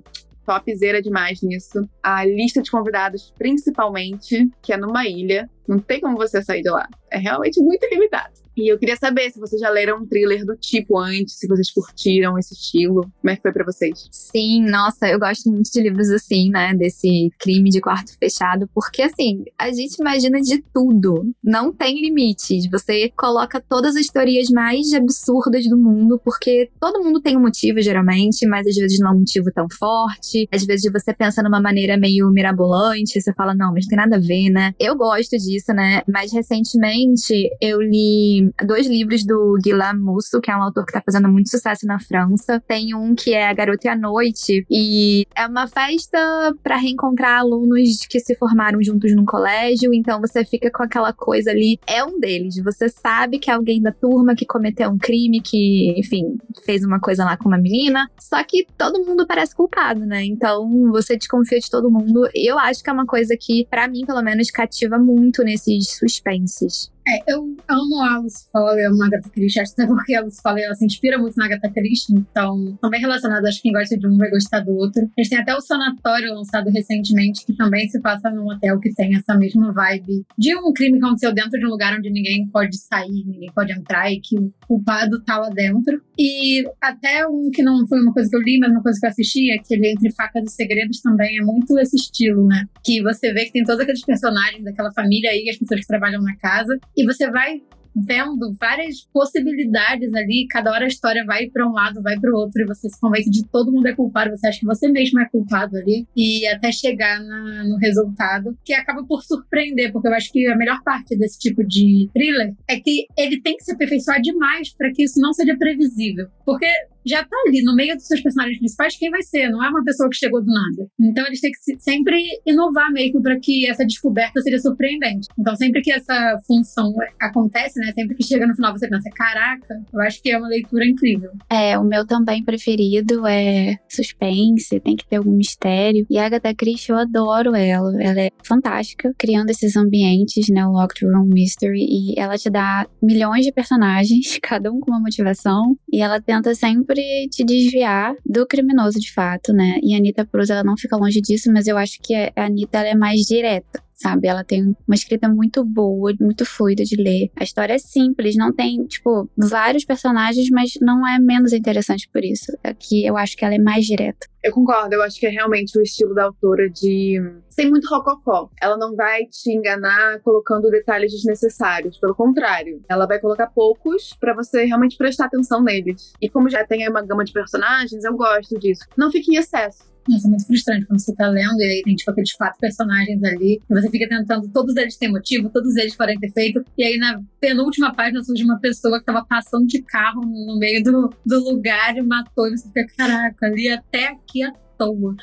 topzera 0.44 1.02
demais 1.02 1.42
nisso. 1.42 1.88
A 2.02 2.24
lista 2.24 2.62
de 2.62 2.70
convidados, 2.70 3.32
principalmente, 3.36 4.50
que 4.62 4.72
é 4.72 4.76
numa 4.78 5.06
ilha. 5.06 5.48
Não 5.66 5.78
tem 5.78 6.00
como 6.00 6.16
você 6.16 6.42
sair 6.42 6.62
de 6.62 6.70
lá. 6.70 6.88
É 7.10 7.18
realmente 7.18 7.60
muito 7.60 7.86
limitado. 7.90 8.32
E 8.58 8.72
eu 8.72 8.76
queria 8.76 8.96
saber 8.96 9.30
se 9.30 9.38
vocês 9.38 9.60
já 9.60 9.70
leram 9.70 10.02
um 10.02 10.06
thriller 10.06 10.44
do 10.44 10.56
tipo 10.56 10.98
antes, 10.98 11.38
se 11.38 11.46
vocês 11.46 11.70
curtiram 11.70 12.36
esse 12.36 12.54
estilo. 12.54 13.02
Como 13.20 13.30
é 13.30 13.36
que 13.36 13.42
foi 13.42 13.52
para 13.52 13.64
vocês? 13.64 14.08
Sim, 14.10 14.68
nossa, 14.68 15.06
eu 15.06 15.16
gosto 15.16 15.48
muito 15.48 15.70
de 15.70 15.80
livros 15.80 16.10
assim, 16.10 16.50
né? 16.50 16.74
Desse 16.74 17.30
crime 17.38 17.70
de 17.70 17.80
quarto 17.80 18.18
fechado, 18.18 18.68
porque 18.74 19.02
assim, 19.02 19.44
a 19.56 19.70
gente 19.70 19.94
imagina 20.00 20.40
de 20.40 20.60
tudo. 20.74 21.32
Não 21.42 21.72
tem 21.72 22.00
limites. 22.00 22.68
Você 22.68 23.12
coloca 23.16 23.60
todas 23.60 23.94
as 23.94 24.08
teorias 24.08 24.48
mais 24.50 24.92
absurdas 24.92 25.64
do 25.68 25.76
mundo, 25.76 26.20
porque 26.24 26.68
todo 26.80 27.04
mundo 27.04 27.20
tem 27.20 27.36
um 27.36 27.42
motivo, 27.42 27.80
geralmente, 27.80 28.44
mas 28.44 28.66
às 28.66 28.74
vezes 28.74 28.98
não 28.98 29.10
é 29.10 29.14
um 29.14 29.18
motivo 29.20 29.52
tão 29.54 29.68
forte. 29.70 30.48
Às 30.52 30.66
vezes 30.66 30.90
você 30.92 31.14
pensa 31.14 31.44
numa 31.44 31.60
maneira 31.60 31.96
meio 31.96 32.28
mirabolante, 32.32 33.20
você 33.20 33.32
fala, 33.32 33.54
não, 33.54 33.72
mas 33.72 33.84
não 33.84 33.90
tem 33.90 33.98
nada 33.98 34.16
a 34.16 34.20
ver, 34.20 34.50
né? 34.50 34.74
Eu 34.80 34.96
gosto 34.96 35.36
disso, 35.36 35.72
né? 35.72 36.02
Mas 36.08 36.32
recentemente 36.32 37.48
eu 37.60 37.80
li 37.80 38.47
dois 38.64 38.86
livros 38.86 39.24
do 39.24 39.58
Guilherme 39.62 40.00
Musso, 40.00 40.40
que 40.40 40.50
é 40.50 40.56
um 40.56 40.62
autor 40.62 40.84
que 40.86 40.92
tá 40.92 41.02
fazendo 41.04 41.28
muito 41.28 41.50
sucesso 41.50 41.86
na 41.86 41.98
França. 41.98 42.62
Tem 42.66 42.94
um 42.94 43.14
que 43.14 43.32
é 43.32 43.48
A 43.48 43.52
Garota 43.52 43.86
e 43.86 43.90
a 43.90 43.96
Noite, 43.96 44.64
e 44.70 45.26
é 45.34 45.46
uma 45.46 45.66
festa 45.66 46.18
para 46.62 46.76
reencontrar 46.76 47.40
alunos 47.40 48.06
que 48.08 48.20
se 48.20 48.34
formaram 48.36 48.82
juntos 48.82 49.14
num 49.14 49.24
colégio, 49.24 49.92
então 49.92 50.20
você 50.20 50.44
fica 50.44 50.70
com 50.70 50.82
aquela 50.82 51.12
coisa 51.12 51.50
ali. 51.50 51.78
É 51.86 52.04
um 52.04 52.18
deles. 52.18 52.56
Você 52.62 52.88
sabe 52.88 53.38
que 53.38 53.50
é 53.50 53.54
alguém 53.54 53.80
da 53.80 53.92
turma 53.92 54.34
que 54.34 54.46
cometeu 54.46 54.90
um 54.90 54.98
crime, 54.98 55.40
que, 55.40 55.94
enfim, 55.98 56.36
fez 56.64 56.84
uma 56.84 57.00
coisa 57.00 57.24
lá 57.24 57.36
com 57.36 57.48
uma 57.48 57.58
menina, 57.58 58.08
só 58.18 58.42
que 58.44 58.66
todo 58.76 59.04
mundo 59.04 59.26
parece 59.26 59.54
culpado, 59.54 60.04
né? 60.06 60.24
Então 60.24 60.90
você 60.90 61.16
desconfia 61.16 61.58
de 61.58 61.70
todo 61.70 61.90
mundo. 61.90 62.28
Eu 62.34 62.58
acho 62.58 62.82
que 62.82 62.90
é 62.90 62.92
uma 62.92 63.06
coisa 63.06 63.36
que, 63.38 63.66
para 63.70 63.88
mim, 63.88 64.04
pelo 64.06 64.22
menos, 64.22 64.50
cativa 64.50 64.98
muito 64.98 65.42
nesses 65.42 65.96
suspenses. 65.98 66.90
É, 67.08 67.32
eu 67.32 67.56
amo 67.66 68.02
a 68.02 68.16
Alice 68.16 68.46
Foley, 68.52 68.84
amo 68.84 69.02
a 69.02 69.06
Agatha 69.06 69.30
Christie, 69.30 69.60
acho 69.60 69.72
até 69.72 69.86
porque 69.86 70.14
a 70.14 70.20
Alice 70.20 70.42
Foley 70.42 70.62
ela 70.62 70.74
se 70.74 70.84
inspira 70.84 71.16
muito 71.16 71.36
na 71.36 71.46
Agatha 71.46 71.70
Christie, 71.70 72.14
então 72.14 72.76
são 72.78 72.90
bem 72.90 73.00
relacionados, 73.00 73.48
acho 73.48 73.56
que 73.56 73.62
quem 73.62 73.72
gosta 73.72 73.96
de 73.96 74.06
um 74.06 74.18
vai 74.18 74.28
gostar 74.28 74.60
do 74.60 74.72
outro. 74.72 75.00
Gente 75.18 75.30
tem 75.30 75.38
até 75.38 75.54
o 75.54 75.60
Sanatório 75.62 76.34
lançado 76.34 76.68
recentemente, 76.68 77.46
que 77.46 77.56
também 77.56 77.88
se 77.88 77.98
passa 78.00 78.30
num 78.30 78.46
hotel 78.48 78.78
que 78.78 78.92
tem 78.92 79.16
essa 79.16 79.34
mesma 79.38 79.72
vibe 79.72 80.26
de 80.36 80.54
um 80.54 80.70
crime 80.74 80.98
que 80.98 81.04
aconteceu 81.04 81.32
dentro 81.32 81.58
de 81.58 81.64
um 81.64 81.70
lugar 81.70 81.96
onde 81.96 82.10
ninguém 82.10 82.46
pode 82.48 82.76
sair, 82.76 83.24
ninguém 83.24 83.50
pode 83.54 83.72
entrar 83.72 84.12
e 84.12 84.20
que 84.20 84.36
o 84.38 84.52
culpado 84.66 85.22
tá 85.24 85.38
lá 85.38 85.48
dentro. 85.48 86.02
E 86.18 86.62
até 86.78 87.26
um 87.26 87.50
que 87.50 87.62
não 87.62 87.86
foi 87.86 88.02
uma 88.02 88.12
coisa 88.12 88.28
que 88.28 88.36
eu 88.36 88.42
li, 88.42 88.58
mas 88.58 88.70
uma 88.70 88.82
coisa 88.82 89.00
que 89.00 89.06
eu 89.06 89.10
assisti, 89.10 89.50
é 89.50 89.54
aquele 89.54 89.92
Entre 89.92 90.12
Facas 90.12 90.44
e 90.44 90.50
Segredos 90.50 91.00
também 91.00 91.38
é 91.38 91.42
muito 91.42 91.78
esse 91.78 91.96
estilo, 91.96 92.46
né? 92.46 92.66
Que 92.84 93.02
você 93.02 93.32
vê 93.32 93.46
que 93.46 93.52
tem 93.52 93.64
todos 93.64 93.80
aqueles 93.80 94.04
personagens 94.04 94.62
daquela 94.62 94.92
família 94.92 95.30
aí, 95.30 95.48
as 95.48 95.56
pessoas 95.56 95.80
que 95.80 95.86
trabalham 95.86 96.20
na 96.20 96.36
casa, 96.36 96.78
e 96.98 97.06
você 97.06 97.30
vai 97.30 97.62
vendo 97.94 98.52
várias 98.60 99.06
possibilidades 99.12 100.12
ali, 100.14 100.46
cada 100.48 100.70
hora 100.70 100.84
a 100.84 100.88
história 100.88 101.24
vai 101.24 101.48
para 101.48 101.66
um 101.66 101.72
lado, 101.72 102.02
vai 102.02 102.18
para 102.18 102.30
o 102.30 102.36
outro, 102.36 102.62
e 102.62 102.66
você 102.66 102.88
se 102.88 103.00
convence 103.00 103.30
de 103.30 103.46
todo 103.48 103.72
mundo 103.72 103.86
é 103.86 103.94
culpado, 103.94 104.30
você 104.30 104.46
acha 104.46 104.60
que 104.60 104.66
você 104.66 104.88
mesmo 104.88 105.20
é 105.20 105.28
culpado 105.28 105.76
ali, 105.76 106.06
e 106.16 106.46
até 106.46 106.70
chegar 106.70 107.20
na, 107.20 107.64
no 107.64 107.76
resultado, 107.76 108.56
que 108.64 108.72
acaba 108.72 109.04
por 109.04 109.22
surpreender, 109.22 109.92
porque 109.92 110.08
eu 110.08 110.14
acho 110.14 110.30
que 110.30 110.46
a 110.46 110.56
melhor 110.56 110.80
parte 110.84 111.16
desse 111.16 111.38
tipo 111.38 111.66
de 111.66 112.08
thriller 112.12 112.54
é 112.68 112.78
que 112.78 113.06
ele 113.16 113.40
tem 113.40 113.56
que 113.56 113.64
se 113.64 113.72
aperfeiçoar 113.72 114.20
demais 114.20 114.72
para 114.72 114.92
que 114.92 115.04
isso 115.04 115.20
não 115.20 115.32
seja 115.32 115.56
previsível. 115.56 116.28
Porque 116.44 116.66
já 117.08 117.24
tá 117.24 117.36
ali 117.46 117.62
no 117.62 117.74
meio 117.74 117.94
dos 117.96 118.06
seus 118.06 118.20
personagens 118.20 118.58
principais 118.58 118.96
quem 118.96 119.10
vai 119.10 119.22
ser, 119.22 119.48
não 119.48 119.64
é 119.64 119.68
uma 119.68 119.84
pessoa 119.84 120.08
que 120.08 120.16
chegou 120.16 120.42
do 120.42 120.52
nada. 120.52 120.90
Então 121.00 121.26
eles 121.26 121.40
têm 121.40 121.50
que 121.50 121.80
sempre 121.80 122.22
inovar 122.46 122.92
mesmo 122.92 123.22
para 123.22 123.38
que 123.38 123.68
essa 123.68 123.84
descoberta 123.84 124.40
seja 124.40 124.58
surpreendente. 124.58 125.28
Então 125.38 125.54
sempre 125.56 125.80
que 125.80 125.92
essa 125.92 126.38
função 126.46 126.92
acontece, 127.20 127.78
né, 127.80 127.92
sempre 127.92 128.16
que 128.16 128.24
chega 128.24 128.46
no 128.46 128.54
final 128.54 128.72
você 128.72 128.88
pensa, 128.88 129.10
caraca, 129.14 129.82
eu 129.92 130.00
acho 130.00 130.22
que 130.22 130.30
é 130.30 130.38
uma 130.38 130.48
leitura 130.48 130.86
incrível. 130.86 131.30
É, 131.50 131.78
o 131.78 131.84
meu 131.84 132.06
também 132.06 132.44
preferido 132.44 133.26
é 133.26 133.76
suspense, 133.88 134.80
tem 134.80 134.96
que 134.96 135.06
ter 135.06 135.16
algum 135.16 135.36
mistério. 135.36 136.06
E 136.10 136.18
a 136.18 136.26
Agatha 136.26 136.54
Christie, 136.54 136.92
eu 136.92 136.98
adoro 136.98 137.54
ela. 137.54 137.90
Ela 138.02 138.20
é 138.22 138.30
fantástica, 138.44 139.14
criando 139.18 139.50
esses 139.50 139.76
ambientes, 139.76 140.48
né, 140.48 140.66
o 140.66 140.72
Locked 140.72 141.04
Room 141.04 141.26
Mystery, 141.26 141.84
e 141.88 142.18
ela 142.18 142.36
te 142.36 142.50
dá 142.50 142.86
milhões 143.02 143.44
de 143.44 143.52
personagens, 143.52 144.38
cada 144.42 144.70
um 144.72 144.80
com 144.80 144.90
uma 144.90 145.00
motivação, 145.00 145.76
e 145.92 146.00
ela 146.00 146.20
tenta 146.20 146.54
sempre 146.54 146.97
sempre 146.98 147.28
te 147.28 147.44
desviar 147.44 148.14
do 148.26 148.46
criminoso 148.46 148.98
de 148.98 149.12
fato, 149.12 149.52
né? 149.52 149.78
E 149.82 149.94
a 149.94 149.98
Anitta 149.98 150.26
Cruz, 150.26 150.50
ela 150.50 150.64
não 150.64 150.76
fica 150.76 150.96
longe 150.96 151.20
disso, 151.20 151.50
mas 151.52 151.66
eu 151.66 151.78
acho 151.78 151.98
que 152.02 152.14
a 152.14 152.32
Anitta 152.36 152.78
é 152.78 152.94
mais 152.94 153.20
direta 153.20 153.82
sabe? 153.98 154.28
Ela 154.28 154.44
tem 154.44 154.76
uma 154.86 154.94
escrita 154.94 155.28
muito 155.28 155.64
boa, 155.64 156.14
muito 156.20 156.46
fluida 156.46 156.84
de 156.84 156.96
ler. 156.96 157.30
A 157.36 157.42
história 157.42 157.74
é 157.74 157.78
simples, 157.78 158.36
não 158.36 158.52
tem, 158.52 158.84
tipo, 158.86 159.28
vários 159.36 159.84
personagens, 159.84 160.48
mas 160.50 160.72
não 160.80 161.06
é 161.06 161.18
menos 161.18 161.52
interessante 161.52 162.08
por 162.12 162.24
isso. 162.24 162.56
Aqui 162.62 163.04
eu 163.04 163.16
acho 163.16 163.36
que 163.36 163.44
ela 163.44 163.54
é 163.54 163.58
mais 163.58 163.84
direta. 163.84 164.26
Eu 164.42 164.52
concordo, 164.52 164.94
eu 164.94 165.02
acho 165.02 165.18
que 165.18 165.26
é 165.26 165.30
realmente 165.30 165.76
o 165.76 165.82
estilo 165.82 166.14
da 166.14 166.24
autora 166.24 166.70
de. 166.70 167.20
sem 167.50 167.68
muito 167.68 167.88
rococó. 167.88 168.48
Ela 168.62 168.76
não 168.76 168.94
vai 168.94 169.24
te 169.26 169.50
enganar 169.50 170.20
colocando 170.20 170.70
detalhes 170.70 171.10
desnecessários. 171.10 171.98
Pelo 171.98 172.14
contrário, 172.14 172.80
ela 172.88 173.04
vai 173.04 173.18
colocar 173.18 173.48
poucos 173.48 174.16
para 174.20 174.32
você 174.32 174.64
realmente 174.64 174.96
prestar 174.96 175.26
atenção 175.26 175.60
neles. 175.62 176.12
E 176.22 176.28
como 176.28 176.48
já 176.48 176.64
tem 176.64 176.88
uma 176.88 177.02
gama 177.02 177.24
de 177.24 177.32
personagens, 177.32 178.04
eu 178.04 178.16
gosto 178.16 178.56
disso. 178.58 178.84
Não 178.96 179.10
fique 179.10 179.34
em 179.34 179.38
excesso. 179.38 179.97
Nossa, 180.08 180.26
é 180.26 180.30
muito 180.30 180.46
frustrante 180.46 180.86
quando 180.86 181.00
você 181.00 181.14
tá 181.14 181.28
lendo 181.28 181.60
e 181.60 181.64
aí 181.64 181.82
tem, 181.82 181.94
tipo, 181.94 182.10
aqueles 182.10 182.32
quatro 182.32 182.58
personagens 182.58 183.22
ali, 183.22 183.60
e 183.68 183.74
você 183.74 183.90
fica 183.90 184.08
tentando, 184.08 184.48
todos 184.48 184.74
eles 184.76 184.96
têm 184.96 185.10
motivo, 185.10 185.50
todos 185.50 185.76
eles 185.76 185.94
podem 185.94 186.18
ter 186.18 186.32
feito, 186.32 186.64
e 186.78 186.84
aí 186.84 186.96
na 186.96 187.20
penúltima 187.40 187.94
página 187.94 188.22
surge 188.22 188.42
uma 188.42 188.58
pessoa 188.58 188.98
que 188.98 189.04
tava 189.04 189.24
passando 189.24 189.66
de 189.66 189.82
carro 189.82 190.22
no 190.22 190.58
meio 190.58 190.82
do, 190.82 191.10
do 191.26 191.44
lugar 191.44 191.96
e 191.96 192.02
matou, 192.02 192.48
e 192.48 192.56
você 192.56 192.68
fica, 192.68 192.86
caraca, 192.96 193.46
ali 193.46 193.68
até 193.68 194.08
aqui 194.08 194.42
à 194.42 194.52
toa. 194.78 195.14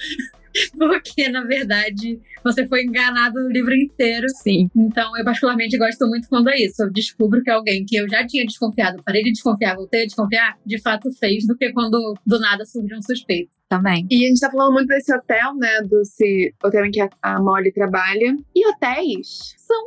porque 0.77 1.29
na 1.29 1.43
verdade 1.43 2.19
você 2.43 2.67
foi 2.67 2.83
enganado 2.83 3.39
o 3.39 3.51
livro 3.51 3.73
inteiro. 3.73 4.27
Sim. 4.29 4.69
Então 4.75 5.15
eu 5.17 5.23
particularmente 5.23 5.77
gosto 5.77 6.07
muito 6.07 6.27
quando 6.29 6.49
é 6.49 6.57
isso. 6.57 6.83
Eu 6.83 6.91
descubro 6.91 7.41
que 7.41 7.49
alguém 7.49 7.85
que 7.85 7.95
eu 7.95 8.07
já 8.09 8.25
tinha 8.25 8.45
desconfiado, 8.45 9.01
parei 9.03 9.23
de 9.23 9.31
desconfiar, 9.31 9.75
voltei 9.75 10.03
a 10.03 10.05
desconfiar, 10.05 10.57
de 10.65 10.81
fato 10.81 11.11
fez, 11.19 11.45
do 11.45 11.55
que 11.57 11.71
quando 11.71 12.13
do 12.25 12.39
nada 12.39 12.65
surge 12.65 12.95
um 12.95 13.01
suspeito. 13.01 13.51
Também. 13.67 14.05
E 14.11 14.25
a 14.25 14.27
gente 14.27 14.39
tá 14.39 14.51
falando 14.51 14.73
muito 14.73 14.87
desse 14.87 15.13
hotel, 15.13 15.55
né? 15.55 15.81
Do 15.81 16.01
hotel 16.63 16.85
em 16.85 16.91
que 16.91 17.01
a 17.21 17.41
Molly 17.41 17.71
trabalha. 17.73 18.37
E 18.55 18.67
hotéis 18.67 19.55
são 19.57 19.83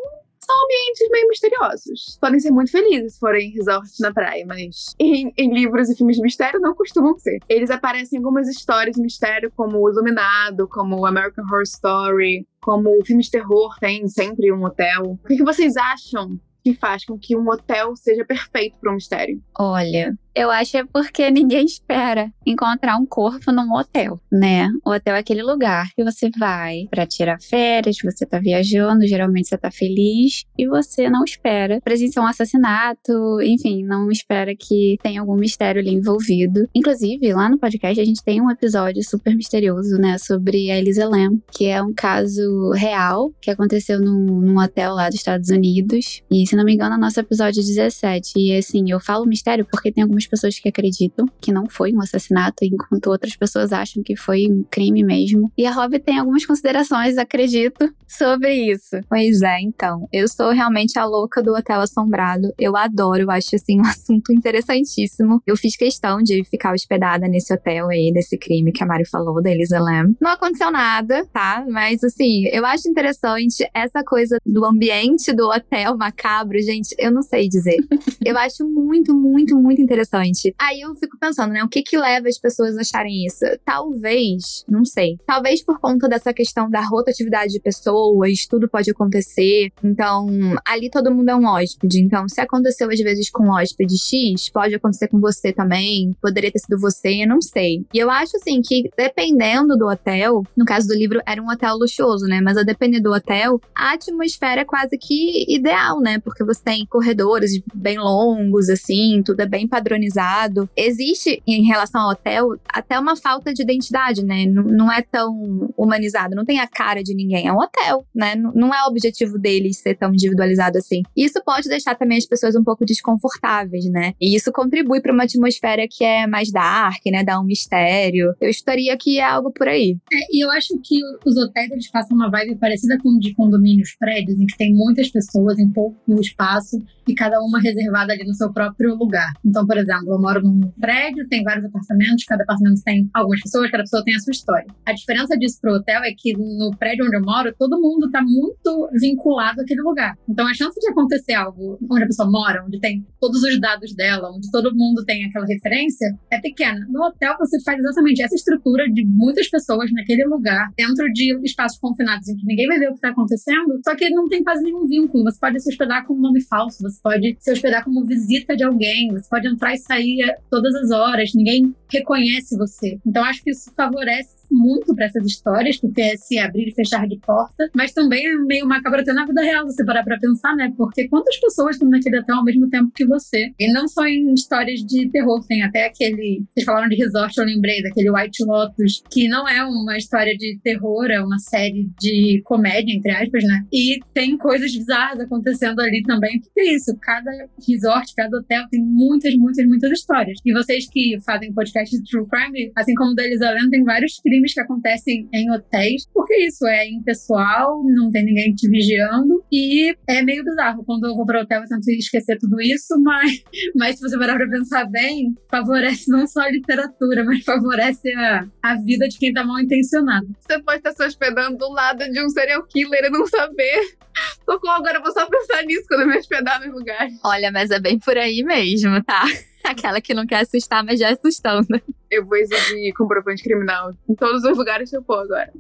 são 0.49 0.57
ambientes 0.65 1.09
meio 1.11 1.29
misteriosos. 1.29 2.19
Podem 2.19 2.41
ser 2.41 2.51
muito 2.51 2.71
felizes 2.71 3.15
se 3.15 3.21
forem 3.21 3.51
resorts 3.51 3.99
na 4.01 4.13
praia, 4.13 4.45
mas 4.47 4.95
em, 4.99 5.31
em, 5.37 5.53
livros 5.53 5.91
e 5.91 5.97
filmes 5.97 6.17
de 6.17 6.23
mistério 6.23 6.59
não 6.59 6.75
costumam 6.75 7.19
ser. 7.19 7.39
Eles 7.49 7.71
aparecem 7.71 8.17
em 8.17 8.23
algumas 8.23 8.49
histórias 8.49 8.97
de 8.97 9.03
mistério, 9.03 9.53
como 9.55 9.79
o 9.79 9.91
Iluminado, 9.91 10.67
como 10.67 11.05
American 11.05 11.45
Horror 11.45 11.63
Story, 11.63 12.47
como 12.63 13.05
filmes 13.05 13.27
de 13.27 13.33
terror 13.33 13.77
tem 13.79 14.09
sempre 14.09 14.51
um 14.51 14.65
hotel. 14.65 15.19
O 15.23 15.29
que, 15.29 15.37
que 15.37 15.45
vocês 15.45 15.77
acham 15.77 16.41
que 16.65 16.75
faz 16.75 17.05
com 17.05 17.19
que 17.19 17.37
um 17.37 17.49
hotel 17.49 17.95
seja 17.97 18.25
perfeito 18.25 18.77
para 18.81 18.91
um 18.91 18.95
mistério? 18.95 19.41
Olha, 19.59 20.17
eu 20.38 20.53
acho 20.53 20.77
é 20.77 20.85
porque 20.85 21.31
ninguém 21.33 21.64
espera 21.64 22.33
encontrar 22.46 22.96
um 22.96 23.05
corpo 23.05 23.51
num 23.51 23.74
hotel, 23.74 24.20
né? 24.31 24.68
O 24.87 24.90
hotel 24.92 25.16
é 25.16 25.18
aquele 25.18 25.42
lugar 25.42 25.88
que 25.96 26.05
você 26.05 26.31
vai 26.38 26.87
para 26.88 27.05
tirar 27.05 27.40
férias, 27.40 27.96
você 28.03 28.24
tá 28.24 28.38
viajando, 28.38 29.05
geralmente 29.05 29.48
você 29.48 29.59
tá 29.59 29.68
feliz 29.68 30.44
e 30.57 30.68
você 30.68 31.11
não 31.11 31.24
espera 31.24 31.81
presenciar 31.81 32.24
um 32.24 32.29
assassinato, 32.29 33.42
enfim, 33.42 33.83
não 33.83 34.12
espera 34.12 34.55
que 34.57 34.96
tenha 35.03 35.20
algum 35.20 35.35
mistério 35.35 35.81
ali 35.81 35.92
envolvido. 35.92 36.68
Inclusive, 36.72 37.33
lá 37.33 37.48
no 37.48 37.59
podcast 37.59 38.01
a 38.01 38.05
gente 38.05 38.22
tem 38.22 38.40
um 38.40 38.51
episódio 38.51 39.03
super 39.03 39.35
misterioso, 39.35 39.96
né, 39.98 40.18
sobre 40.18 40.70
a 40.70 40.79
Elisa 40.79 41.09
Lam, 41.09 41.40
que 41.51 41.66
é 41.66 41.83
um 41.83 41.92
caso 41.92 42.70
real 42.77 43.33
que 43.40 43.51
aconteceu 43.51 44.01
num, 44.01 44.40
num 44.40 44.59
hotel 44.62 44.94
lá 44.94 45.09
dos 45.09 45.16
Estados 45.16 45.51
Unidos. 45.51 46.22
E 46.31 46.46
se 46.46 46.55
não 46.55 46.64
me 46.64 46.74
engano, 46.74 46.94
é 46.94 46.98
nosso 46.98 47.18
episódio 47.18 47.61
17. 47.61 48.35
E 48.37 48.57
assim, 48.57 48.88
eu 48.88 49.01
falo 49.01 49.27
mistério 49.27 49.66
porque 49.68 49.90
tem 49.90 50.03
algumas 50.03 50.28
pessoas 50.29 50.59
que 50.59 50.69
acreditam 50.69 51.27
que 51.41 51.53
não 51.53 51.69
foi 51.69 51.93
um 51.93 52.01
assassinato, 52.01 52.64
enquanto 52.64 53.09
outras 53.09 53.35
pessoas 53.37 53.73
acham 53.73 54.03
que 54.03 54.17
foi 54.17 54.47
um 54.49 54.64
crime 54.71 55.03
mesmo. 55.03 55.51
E 55.57 55.67
a 55.67 55.73
Rob 55.73 55.99
tem 55.99 56.19
algumas 56.19 56.45
considerações, 56.45 57.19
acredito, 57.19 57.93
sobre 58.07 58.53
isso. 58.53 58.97
Pois 59.09 59.43
é, 59.43 59.61
então. 59.61 60.09
Eu 60.12 60.29
sou 60.29 60.51
realmente 60.51 60.99
a 60.99 61.05
louca 61.05 61.43
do 61.43 61.55
Hotel 61.55 61.81
Assombrado. 61.81 62.53
Eu 62.59 62.77
adoro, 62.77 63.23
eu 63.23 63.31
acho 63.31 63.57
assim 63.57 63.79
um 63.79 63.85
assunto 63.87 64.33
interessantíssimo. 64.33 65.41
Eu 65.47 65.57
fiz 65.57 65.77
questão 65.77 66.23
de 66.23 66.43
ficar 66.45 66.73
hospedada 66.73 67.29
nesse 67.29 67.53
hotel 67.53 67.88
aí, 67.88 68.12
desse 68.12 68.37
crime 68.37 68.73
que 68.73 68.83
a 68.83 68.87
Mari 68.87 69.09
falou, 69.09 69.43
da 69.43 69.51
Elisa 69.51 69.79
Lam. 69.79 70.14
Não 70.21 70.31
aconteceu 70.31 70.71
nada, 70.71 71.27
tá? 71.33 71.64
Mas 71.69 72.03
assim, 72.03 72.47
eu 72.47 72.64
acho 72.64 72.88
interessante 72.88 73.69
essa 73.75 74.03
coisa 74.03 74.38
do 74.45 74.64
ambiente 74.64 75.33
do 75.33 75.49
hotel 75.49 75.97
macabro, 75.97 76.59
gente, 76.61 76.95
eu 76.99 77.11
não 77.11 77.23
sei 77.23 77.49
dizer. 77.49 77.77
eu 78.25 78.37
acho 78.38 78.67
muito, 78.67 79.14
muito, 79.14 79.57
muito 79.57 79.81
interessante 79.81 80.08
interessante. 80.09 80.55
Aí 80.59 80.81
eu 80.81 80.94
fico 80.94 81.18
pensando, 81.18 81.53
né? 81.53 81.62
O 81.62 81.68
que 81.68 81.83
que 81.83 81.99
leva 81.99 82.29
as 82.29 82.38
pessoas 82.38 82.77
a 82.77 82.81
acharem 82.81 83.27
isso? 83.27 83.44
Talvez, 83.64 84.64
não 84.68 84.85
sei. 84.85 85.18
Talvez 85.27 85.62
por 85.62 85.79
conta 85.79 86.09
dessa 86.09 86.33
questão 86.33 86.71
da 86.71 86.81
rotatividade 86.81 87.53
de 87.53 87.61
pessoas, 87.61 88.47
tudo 88.49 88.68
pode 88.68 88.90
acontecer. 88.90 89.71
Então, 89.83 90.27
ali 90.66 90.90
todo 90.90 91.14
mundo 91.14 91.29
é 91.29 91.37
um 91.37 91.47
hóspede. 91.47 92.01
Então, 92.01 92.29
se 92.29 92.40
aconteceu 92.40 92.90
às 92.90 92.99
vezes 92.99 93.31
com 93.31 93.44
um 93.44 93.53
hóspede 93.53 93.97
X, 93.99 94.51
pode 94.51 94.75
acontecer 94.75 95.09
com 95.09 95.21
você 95.21 95.53
também. 95.53 96.16
Poderia 96.21 96.51
ter 96.51 96.59
sido 96.59 96.79
você, 96.79 97.27
não 97.27 97.40
sei. 97.40 97.85
E 97.92 97.99
eu 97.99 98.11
acho 98.11 98.37
assim 98.37 98.61
que 98.62 98.88
dependendo 98.97 99.77
do 99.77 99.87
hotel, 99.87 100.42
no 100.57 100.64
caso 100.64 100.88
do 100.88 100.94
livro 100.94 101.21
era 101.27 101.42
um 101.42 101.51
hotel 101.51 101.77
luxuoso, 101.77 102.27
né? 102.27 102.40
Mas 102.40 102.57
a 102.57 102.62
depender 102.62 103.01
do 103.01 103.12
hotel, 103.12 103.61
a 103.77 103.92
atmosfera 103.92 104.62
é 104.62 104.64
quase 104.64 104.97
que 104.99 105.44
ideal, 105.49 106.01
né? 106.01 106.18
Porque 106.18 106.44
você 106.44 106.62
tem 106.62 106.87
corredores 106.87 107.61
bem 107.75 107.99
longos, 107.99 108.68
assim, 108.68 109.23
tudo 109.25 109.40
é 109.40 109.47
bem 109.47 109.66
padronizado 109.66 109.98
organizado. 109.99 110.69
Existe, 110.77 111.43
em 111.47 111.65
relação 111.65 112.03
ao 112.03 112.11
hotel, 112.11 112.57
até 112.69 112.99
uma 112.99 113.17
falta 113.17 113.53
de 113.53 113.63
identidade, 113.63 114.25
né? 114.25 114.43
N 114.43 114.55
não 114.73 114.91
é 114.91 115.03
tão 115.03 115.73
humanizado, 115.77 116.35
não 116.35 116.45
tem 116.45 116.61
a 116.61 116.67
cara 116.67 117.03
de 117.03 117.15
ninguém. 117.15 117.47
É 117.47 117.53
um 117.53 117.59
hotel, 117.59 118.07
né? 118.15 118.35
N 118.35 118.51
não 118.55 118.73
é 118.73 118.85
o 118.85 118.89
objetivo 118.89 119.39
deles 119.39 119.79
ser 119.79 119.97
tão 119.97 120.11
individualizado 120.11 120.79
assim. 120.79 121.03
Isso 121.17 121.43
pode 121.45 121.69
deixar 121.69 121.97
também 121.97 122.19
as 122.19 122.27
pessoas 122.27 122.55
um 122.55 122.63
pouco 122.63 122.85
desconfortáveis, 122.85 123.87
né? 123.87 124.15
E 124.21 124.37
isso 124.37 124.53
contribui 124.53 125.01
para 125.01 125.13
uma 125.13 125.25
atmosfera 125.25 125.87
que 125.91 126.05
é 126.05 126.27
mais 126.27 126.51
dark, 126.51 127.01
né? 127.07 127.25
Dá 127.25 127.41
um 127.41 127.45
mistério. 127.45 128.35
Eu 128.41 128.49
estaria 128.49 128.97
que 128.97 129.19
é 129.19 129.25
algo 129.25 129.53
por 129.53 129.67
aí. 129.67 129.97
É, 130.13 130.17
e 130.31 130.45
eu 130.45 130.51
acho 130.53 130.79
que 130.83 130.99
os 131.27 131.37
hotéis 131.37 131.71
eles 131.71 131.91
passam 131.91 132.17
uma 132.17 132.31
vibe 132.31 132.57
parecida 132.57 132.97
com 133.03 133.19
de 133.19 133.35
condomínios 133.35 133.97
prédios, 133.99 134.39
em 134.39 134.47
que 134.47 134.57
tem 134.57 134.73
muitas 134.73 135.11
pessoas 135.11 135.59
em 135.59 135.71
pouco 135.73 135.99
espaço 136.21 136.79
e 137.07 137.15
cada 137.15 137.41
uma 137.41 137.59
reservada 137.61 138.13
ali 138.13 138.25
no 138.25 138.35
seu 138.35 138.53
próprio 138.53 138.94
lugar. 138.94 139.33
Então, 139.44 139.67
por 139.67 139.77
exemplo, 139.77 139.88
exemplo, 139.89 140.13
eu 140.13 140.21
moro 140.21 140.43
num 140.43 140.71
prédio, 140.79 141.27
tem 141.29 141.43
vários 141.43 141.65
apartamentos, 141.65 142.25
cada 142.25 142.43
apartamento 142.43 142.83
tem 142.85 143.09
algumas 143.15 143.41
pessoas, 143.41 143.71
cada 143.71 143.83
pessoa 143.83 144.05
tem 144.05 144.15
a 144.15 144.21
sua 144.21 144.31
história. 144.31 144.67
A 144.87 144.93
diferença 144.93 145.37
disso 145.37 145.59
pro 145.61 145.75
hotel 145.75 146.03
é 146.05 146.13
que 146.17 146.33
no 146.37 146.71
prédio 146.79 147.07
onde 147.07 147.17
eu 147.17 147.23
moro, 147.23 147.55
todo 147.59 147.81
mundo 147.81 148.11
tá 148.11 148.23
muito 148.23 148.91
vinculado 149.01 149.61
àquele 149.61 149.81
lugar. 149.81 150.17
Então 150.29 150.47
a 150.47 150.55
chance 150.55 150.79
de 150.79 150.89
acontecer 150.89 151.35
algo 151.35 151.79
onde 151.91 152.05
a 152.05 152.07
pessoa 152.07 152.31
mora, 152.31 152.65
onde 152.65 152.79
tem 152.81 153.05
todos 153.21 153.43
os 153.43 153.61
dados 153.61 153.95
dela, 153.95 154.31
onde 154.31 154.51
todo 154.51 154.75
mundo 154.75 155.05
tem 155.05 155.25
aquela 155.25 155.47
referência, 155.47 156.07
é 156.31 156.41
pequena. 156.41 156.87
No 156.89 157.03
hotel 157.05 157.35
você 157.39 157.61
faz 157.63 157.79
exatamente 157.79 158.23
essa 158.23 158.35
estrutura 158.35 158.89
de 158.91 159.05
muitas 159.07 159.49
pessoas 159.49 159.91
naquele 159.93 160.25
lugar, 160.25 160.71
dentro 160.77 161.11
de 161.13 161.39
espaços 161.45 161.79
confinados 161.79 162.29
em 162.29 162.37
que 162.37 162.47
ninguém 162.47 162.67
vai 162.67 162.79
ver 162.79 162.91
o 162.91 162.95
que 162.95 163.01
tá 163.01 163.11
acontecendo, 163.11 163.81
só 163.85 163.95
que 163.95 164.09
não 164.11 164.29
tem 164.29 164.43
quase 164.43 164.63
nenhum 164.63 164.87
vínculo. 164.87 165.25
Você 165.25 165.39
pode 165.39 165.61
se 165.61 165.71
hospedar 165.71 166.07
com 166.07 166.15
um 166.15 166.21
nome 166.21 166.43
falso, 166.43 166.83
você 166.83 167.01
pode 167.03 167.37
se 167.41 167.53
hospedar 167.53 167.85
como 167.85 168.05
visita 168.05 168.57
de 168.57 168.65
alguém, 168.65 169.09
você 169.11 169.29
pode 169.29 169.49
entrar 169.49 169.75
e 169.75 169.77
sair 169.79 170.37
todas 170.50 170.74
as 170.74 170.90
horas, 170.90 171.33
ninguém 171.35 171.74
reconhece 171.90 172.56
você. 172.56 172.98
Então 173.06 173.24
acho 173.24 173.42
que 173.42 173.50
isso 173.50 173.72
favorece 173.74 174.38
muito 174.50 174.94
para 174.94 175.06
essas 175.06 175.24
histórias, 175.26 175.79
porque 175.79 176.00
é 176.00 176.16
se 176.16 176.38
abrir 176.38 176.68
e 176.68 176.74
fechar 176.74 177.06
de 177.06 177.18
porta, 177.18 177.70
mas 177.74 177.92
também 177.92 178.26
é 178.26 178.37
meio 178.37 178.66
macabro 178.66 179.00
até 179.00 179.12
na 179.12 179.26
vida 179.26 179.42
real, 179.42 179.66
você 179.66 179.85
parar 179.85 180.02
pra 180.02 180.18
pensar, 180.18 180.54
né? 180.56 180.72
Porque 180.76 181.08
quantas 181.08 181.37
pessoas 181.38 181.76
estão 181.76 181.88
naquele 181.88 182.18
hotel 182.18 182.37
ao 182.37 182.44
mesmo 182.44 182.68
tempo 182.68 182.90
que 182.94 183.06
você? 183.06 183.52
E 183.58 183.72
não 183.72 183.87
só 183.88 184.06
em 184.06 184.33
histórias 184.33 184.81
de 184.81 185.08
terror, 185.10 185.44
tem 185.46 185.62
até 185.62 185.87
aquele. 185.87 186.44
Vocês 186.50 186.64
falaram 186.64 186.88
de 186.88 186.96
resort, 186.96 187.37
eu 187.38 187.44
lembrei 187.44 187.83
daquele 187.83 188.10
White 188.10 188.44
Lotus, 188.44 189.02
que 189.10 189.29
não 189.29 189.48
é 189.48 189.62
uma 189.64 189.96
história 189.96 190.35
de 190.37 190.58
terror, 190.62 191.06
é 191.10 191.20
uma 191.20 191.38
série 191.38 191.90
de 192.00 192.40
comédia, 192.44 192.94
entre 192.94 193.10
aspas, 193.10 193.44
né? 193.44 193.64
E 193.72 194.00
tem 194.14 194.37
coisas 194.37 194.74
bizarras 194.74 195.20
acontecendo 195.20 195.81
ali 195.81 196.02
também. 196.02 196.38
O 196.38 196.40
que 196.40 196.60
é 196.60 196.74
isso? 196.74 196.96
Cada 197.00 197.31
resort, 197.66 198.14
cada 198.14 198.38
hotel 198.38 198.64
tem 198.70 198.83
muitas, 198.83 199.35
muitas, 199.35 199.66
muitas 199.69 199.92
histórias. 199.92 200.38
E 200.44 200.52
vocês 200.52 200.88
que 200.90 201.16
fazem 201.25 201.52
podcast 201.52 201.96
de 201.96 202.02
True 202.10 202.27
Crime, 202.29 202.73
assim 202.77 202.94
como 202.94 203.12
o 203.12 203.14
da 203.14 203.25
Elisa 203.25 203.54
tem 203.71 203.85
vários 203.85 204.21
crimes 204.21 204.54
que 204.54 204.60
acontecem 204.60 205.29
em 205.33 205.50
hotéis, 205.50 206.06
porque 206.12 206.35
isso 206.46 206.66
é 206.66 206.88
impessoal, 206.88 207.83
não 207.85 208.10
tem 208.10 208.25
ninguém 208.25 208.54
te 208.54 208.69
vigiando 208.69 209.44
e 209.52 209.94
é 210.08 210.23
meio 210.23 210.44
bizarro. 210.44 210.85
Quando 210.85 211.06
eu 211.06 211.14
vou 211.14 211.27
para 211.27 211.40
o 211.40 211.42
hotel, 211.42 211.62
eu 211.62 211.69
tento 211.69 211.88
esquecer 211.90 212.38
tudo 212.38 212.60
isso, 212.60 212.98
mas, 213.02 213.42
mas 213.77 213.96
se 213.96 214.02
você 214.02 214.19
parar 214.19 214.37
para 214.37 214.48
pensar 214.48 214.85
bem, 214.87 215.35
favorece 215.50 216.10
não 216.10 216.27
só 216.27 216.40
a 216.40 216.50
literatura, 216.50 217.25
mas 217.25 217.44
favorece 217.44 218.12
a, 218.14 218.46
a 218.62 218.75
vida 218.77 219.08
de 219.08 219.19
quem 219.19 219.33
tá 219.33 219.44
mal 219.44 219.60
intencionado. 219.60 220.27
Você 220.40 220.62
pode 220.62 220.79
estar 220.79 220.92
se 220.92 221.04
hospedando 221.04 221.58
do 221.58 221.71
lado 221.71 222.04
de 222.10 222.25
um 222.25 222.29
serial 222.29 222.64
killer 222.66 223.04
e 223.04 223.10
não 223.10 223.27
saber. 223.27 223.96
Socorro, 224.44 224.77
agora 224.77 224.98
eu 224.98 225.02
vou 225.02 225.12
só 225.12 225.27
pensar 225.27 225.62
nisso 225.64 225.85
quando 225.88 226.02
eu 226.02 226.08
me 226.08 226.19
hospedar 226.19 226.60
nos 226.60 226.75
lugares. 226.75 227.14
Olha, 227.25 227.50
mas 227.50 227.71
é 227.71 227.81
bem 227.81 227.98
por 227.98 228.16
aí 228.16 228.42
mesmo, 228.42 229.02
tá? 229.04 229.25
Aquela 229.65 230.00
que 230.00 230.15
não 230.15 230.27
quer 230.27 230.40
assustar, 230.40 230.85
mas 230.85 230.98
já 230.98 231.11
assustando. 231.13 231.67
Eu 232.11 232.25
vou 232.25 232.37
exigir 232.37 232.92
comprovante 232.94 233.42
criminal 233.42 233.92
em 234.09 234.15
todos 234.15 234.42
os 234.44 234.56
lugares 234.56 234.90
que 234.90 234.96
eu 234.96 235.02
for 235.02 235.25
agora. 235.25 235.52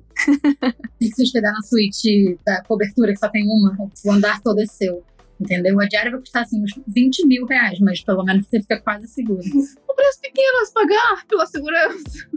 Tem 0.98 1.10
que 1.10 1.14
se 1.14 1.22
hospedar 1.22 1.52
na 1.52 1.62
suíte 1.62 2.38
da 2.44 2.62
cobertura, 2.64 3.12
que 3.12 3.18
só 3.18 3.28
tem 3.28 3.44
uma. 3.44 3.76
O 4.04 4.12
andar 4.12 4.40
todo 4.40 4.60
é 4.60 4.66
seu. 4.66 5.04
Entendeu? 5.40 5.80
A 5.80 5.86
diária 5.86 6.10
vai 6.10 6.20
custar 6.20 6.42
assim 6.42 6.62
uns 6.62 6.72
20 6.86 7.26
mil 7.26 7.46
reais, 7.46 7.78
mas 7.80 8.00
pelo 8.00 8.24
menos 8.24 8.46
você 8.46 8.60
fica 8.60 8.80
quase 8.80 9.06
seguro. 9.06 9.40
Um 9.40 9.94
preço 9.94 10.20
pequeno 10.20 10.62
a 10.62 10.66
se 10.66 10.72
pagar 10.72 11.26
pela 11.26 11.46
segurança. 11.46 12.28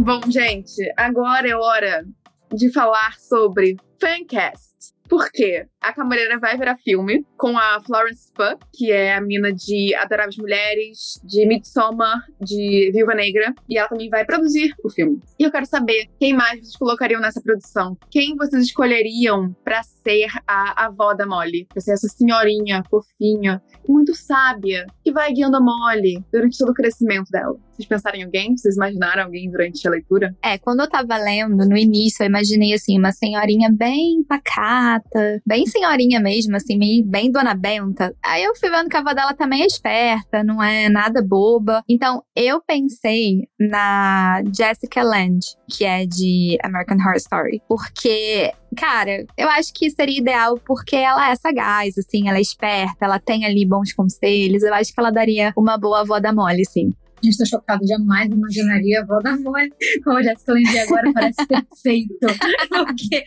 Bom, 0.00 0.20
gente, 0.30 0.92
agora 0.96 1.48
é 1.48 1.56
hora 1.56 2.06
de 2.52 2.72
falar 2.72 3.18
sobre 3.18 3.76
Fancast. 4.00 4.94
Por 5.08 5.30
quê? 5.30 5.66
A 5.84 5.92
Camareira 5.92 6.38
vai 6.38 6.56
virar 6.56 6.78
filme 6.78 7.26
com 7.36 7.58
a 7.58 7.78
Florence 7.84 8.32
Pugh, 8.32 8.58
que 8.72 8.90
é 8.90 9.14
a 9.14 9.20
mina 9.20 9.52
de 9.52 9.94
Adoráveis 9.94 10.38
Mulheres, 10.38 11.20
de 11.22 11.46
Midsommar, 11.46 12.24
de 12.40 12.90
Viúva 12.90 13.14
Negra, 13.14 13.52
e 13.68 13.76
ela 13.76 13.86
também 13.86 14.08
vai 14.08 14.24
produzir 14.24 14.74
o 14.82 14.88
filme. 14.88 15.20
E 15.38 15.44
eu 15.44 15.52
quero 15.52 15.66
saber 15.66 16.08
quem 16.18 16.32
mais 16.32 16.60
vocês 16.60 16.76
colocariam 16.76 17.20
nessa 17.20 17.42
produção? 17.42 17.98
Quem 18.10 18.34
vocês 18.34 18.64
escolheriam 18.64 19.54
para 19.62 19.82
ser 19.82 20.28
a 20.46 20.86
avó 20.86 21.12
da 21.12 21.26
Molly? 21.26 21.66
Pra 21.66 21.82
ser 21.82 21.92
essa 21.92 22.08
senhorinha 22.08 22.82
fofinha 22.88 23.62
muito 23.86 24.14
sábia 24.14 24.86
que 25.04 25.12
vai 25.12 25.34
guiando 25.34 25.58
a 25.58 25.60
Molly 25.60 26.24
durante 26.32 26.56
todo 26.56 26.70
o 26.70 26.74
crescimento 26.74 27.30
dela. 27.30 27.58
Vocês 27.74 27.88
pensaram 27.88 28.18
em 28.18 28.22
alguém? 28.22 28.56
Vocês 28.56 28.76
imaginaram 28.76 29.24
alguém 29.24 29.50
durante 29.50 29.86
a 29.86 29.90
leitura? 29.90 30.34
É, 30.42 30.56
quando 30.58 30.80
eu 30.80 30.88
tava 30.88 31.16
lendo, 31.16 31.68
no 31.68 31.76
início, 31.76 32.22
eu 32.22 32.28
imaginei 32.28 32.72
assim, 32.72 32.96
uma 32.98 33.10
senhorinha 33.10 33.68
bem 33.70 34.22
pacata, 34.28 35.42
bem 35.44 35.66
senhorinha 35.74 36.20
mesmo, 36.20 36.56
assim, 36.56 36.78
bem 37.04 37.30
dona 37.30 37.54
Benta. 37.54 38.14
Aí 38.24 38.44
eu 38.44 38.54
fui 38.54 38.70
vendo 38.70 38.88
que 38.88 38.96
a 38.96 39.00
avó 39.00 39.12
dela 39.12 39.34
também 39.34 39.62
é 39.62 39.66
esperta, 39.66 40.44
não 40.44 40.62
é 40.62 40.88
nada 40.88 41.20
boba. 41.22 41.82
Então, 41.88 42.22
eu 42.36 42.60
pensei 42.62 43.48
na 43.58 44.42
Jessica 44.56 45.02
Lange, 45.02 45.56
que 45.68 45.84
é 45.84 46.06
de 46.06 46.56
American 46.62 46.98
Horror 46.98 47.16
Story. 47.16 47.62
Porque 47.68 48.52
cara, 48.74 49.24
eu 49.38 49.48
acho 49.50 49.72
que 49.72 49.88
seria 49.90 50.18
ideal 50.18 50.58
porque 50.66 50.96
ela 50.96 51.30
é 51.30 51.36
sagaz, 51.36 51.96
assim, 51.96 52.28
ela 52.28 52.38
é 52.38 52.40
esperta, 52.40 53.04
ela 53.04 53.18
tem 53.18 53.46
ali 53.46 53.64
bons 53.64 53.92
conselhos. 53.92 54.62
Eu 54.62 54.74
acho 54.74 54.92
que 54.92 55.00
ela 55.00 55.10
daria 55.10 55.52
uma 55.56 55.78
boa 55.78 56.00
avó 56.00 56.18
da 56.18 56.32
Molly, 56.32 56.64
sim. 56.64 56.92
Gente, 57.24 57.40
estou 57.40 57.46
chocada. 57.46 57.86
Jamais 57.86 58.30
imaginaria 58.30 59.00
a 59.00 59.02
avó 59.02 59.18
da 59.18 59.36
mãe 59.38 59.68
como 60.02 60.18
a 60.18 60.22
Jessica 60.22 60.52
Lange 60.52 60.78
agora 60.78 61.12
parece 61.12 61.46
perfeito. 61.48 62.26
Porque 62.68 63.24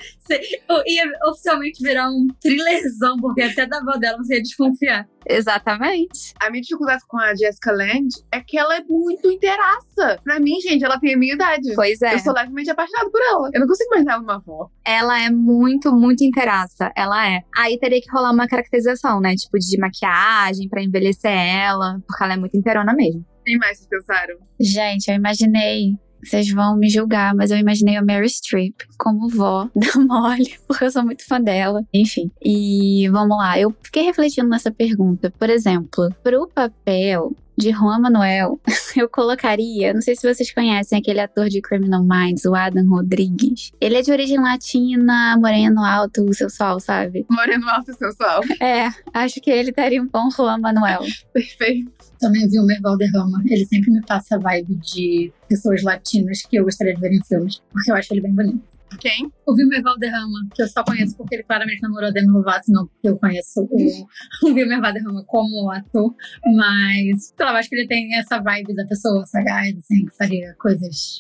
ia 0.86 1.04
oficialmente 1.30 1.82
virar 1.82 2.10
um 2.10 2.28
thrillerzão, 2.40 3.18
porque 3.18 3.42
até 3.42 3.66
da 3.66 3.78
avó 3.80 3.98
dela 3.98 4.18
você 4.18 4.36
ia 4.36 4.42
desconfiar. 4.42 5.08
Exatamente. 5.30 6.34
A 6.40 6.50
minha 6.50 6.62
dificuldade 6.62 7.04
com 7.08 7.18
a 7.18 7.36
Jessica 7.36 7.72
Lange 7.72 8.24
é 8.32 8.40
que 8.40 8.58
ela 8.58 8.78
é 8.78 8.84
muito 8.84 9.30
inteiraça. 9.30 10.20
Pra 10.24 10.40
mim, 10.40 10.60
gente, 10.62 10.86
ela 10.86 11.00
tem 11.00 11.16
a 11.16 11.18
minha 11.18 11.34
idade. 11.34 11.74
Pois 11.76 12.02
é. 12.02 12.14
Eu 12.14 12.20
sou 12.20 12.34
levemente 12.34 12.70
apaixonada 12.70 13.10
por 13.10 13.22
ela. 13.22 13.50
Eu 13.54 13.60
não 13.60 13.68
consigo 13.68 13.90
imaginar 13.94 14.14
ela 14.14 14.24
uma 14.24 14.36
avó. 14.36 14.70
Ela 14.86 15.22
é 15.22 15.30
muito, 15.30 15.92
muito 15.92 16.24
inteiraça. 16.24 16.92
Ela 16.96 17.28
é. 17.30 17.42
Aí 17.58 17.78
teria 17.78 18.00
que 18.00 18.10
rolar 18.12 18.32
uma 18.32 18.48
caracterização, 18.48 19.20
né? 19.20 19.36
Tipo, 19.36 19.58
de 19.58 19.78
maquiagem 19.80 20.70
pra 20.70 20.84
envelhecer 20.84 21.32
ela, 21.32 22.00
porque 22.08 22.24
ela 22.24 22.34
é 22.34 22.38
muito 22.38 22.56
inteirona 22.56 22.94
mesmo. 22.94 23.26
Quem 23.48 23.58
mais 23.58 23.78
vocês 23.78 23.88
pensaram? 23.88 24.36
Gente, 24.60 25.08
eu 25.08 25.16
imaginei. 25.16 25.96
Vocês 26.22 26.52
vão 26.52 26.76
me 26.76 26.90
julgar, 26.90 27.34
mas 27.34 27.50
eu 27.50 27.58
imaginei 27.58 27.96
a 27.96 28.04
Mary 28.04 28.28
Streep 28.28 28.76
como 29.00 29.30
vó 29.30 29.70
da 29.74 30.04
Molly, 30.04 30.60
porque 30.68 30.84
eu 30.84 30.92
sou 30.92 31.06
muito 31.06 31.26
fã 31.26 31.40
dela. 31.40 31.82
Enfim. 31.94 32.30
E 32.44 33.08
vamos 33.10 33.38
lá, 33.38 33.58
eu 33.58 33.74
fiquei 33.82 34.04
refletindo 34.04 34.50
nessa 34.50 34.70
pergunta. 34.70 35.32
Por 35.40 35.50
exemplo, 35.50 36.14
pro 36.22 36.50
papel 36.54 37.34
de 37.58 37.72
Juan 37.72 38.00
Manuel, 38.00 38.60
eu 38.96 39.10
colocaria, 39.10 39.94
não 39.94 40.02
sei 40.02 40.16
se 40.16 40.32
vocês 40.32 40.54
conhecem 40.54 41.00
aquele 41.00 41.20
ator 41.20 41.50
de 41.50 41.60
Criminal 41.60 42.04
Minds, 42.04 42.46
o 42.46 42.54
Adam 42.54 42.88
Rodrigues. 42.88 43.72
Ele 43.82 43.98
é 43.98 44.02
de 44.02 44.12
origem 44.12 44.40
latina, 44.40 45.36
moreno 45.38 45.84
alto, 45.84 46.32
sensual, 46.34 46.80
sabe? 46.80 47.26
Moreno 47.30 47.68
alto 47.70 47.92
e 47.92 47.94
sensual. 47.96 48.42
É, 48.60 48.90
acho 49.14 49.40
que 49.40 49.50
ele 49.50 49.72
daria 49.72 50.02
um 50.02 50.08
bom 50.08 50.30
Juan 50.30 50.58
Manuel. 50.58 51.02
Perfeito. 51.32 51.92
Também 52.20 52.48
vi 52.48 52.60
o 52.60 52.66
Merval 52.66 52.98
Derrama. 52.98 53.42
Ele 53.46 53.66
sempre 53.66 53.92
me 53.92 54.02
passa 54.06 54.36
a 54.36 54.40
vibe 54.40 54.76
de 54.76 55.32
pessoas 55.48 55.84
latinas 55.84 56.42
que 56.42 56.58
eu 56.58 56.64
gostaria 56.64 56.94
de 56.94 57.00
ver 57.00 57.14
em 57.14 57.24
filmes, 57.24 57.62
porque 57.72 57.92
eu 57.92 57.96
acho 57.96 58.14
ele 58.14 58.22
bem 58.22 58.34
bonito. 58.34 58.77
Quem? 59.00 59.32
O 59.46 59.56
Vilmer 59.56 59.82
Valderrama, 59.84 60.48
que 60.56 60.62
eu 60.62 60.68
só 60.68 60.84
conheço 60.84 61.16
porque 61.18 61.36
ele 61.36 61.44
claramente 61.44 61.82
namorou 61.82 62.10
a 62.10 62.12
Demi 62.12 62.30
Lovato, 62.30 62.72
não 62.72 62.88
porque 62.88 63.10
eu 63.10 63.18
conheço 63.18 63.62
o, 63.62 64.48
o 64.50 64.54
Vilmer 64.54 64.82
Valderrama 64.82 65.24
como 65.26 65.70
ator, 65.72 66.16
mas, 66.56 67.34
sei 67.36 67.46
lá, 67.46 67.52
eu 67.52 67.58
acho 67.58 67.70
que 67.70 67.76
ele 67.76 67.88
tem 67.88 68.16
essa 68.16 68.40
vibe 68.40 68.74
da 68.76 68.86
pessoa 68.86 69.26
sagaz, 69.26 69.78
assim, 69.78 70.06
que 70.06 70.16
faria 70.16 70.56
coisas 70.58 71.20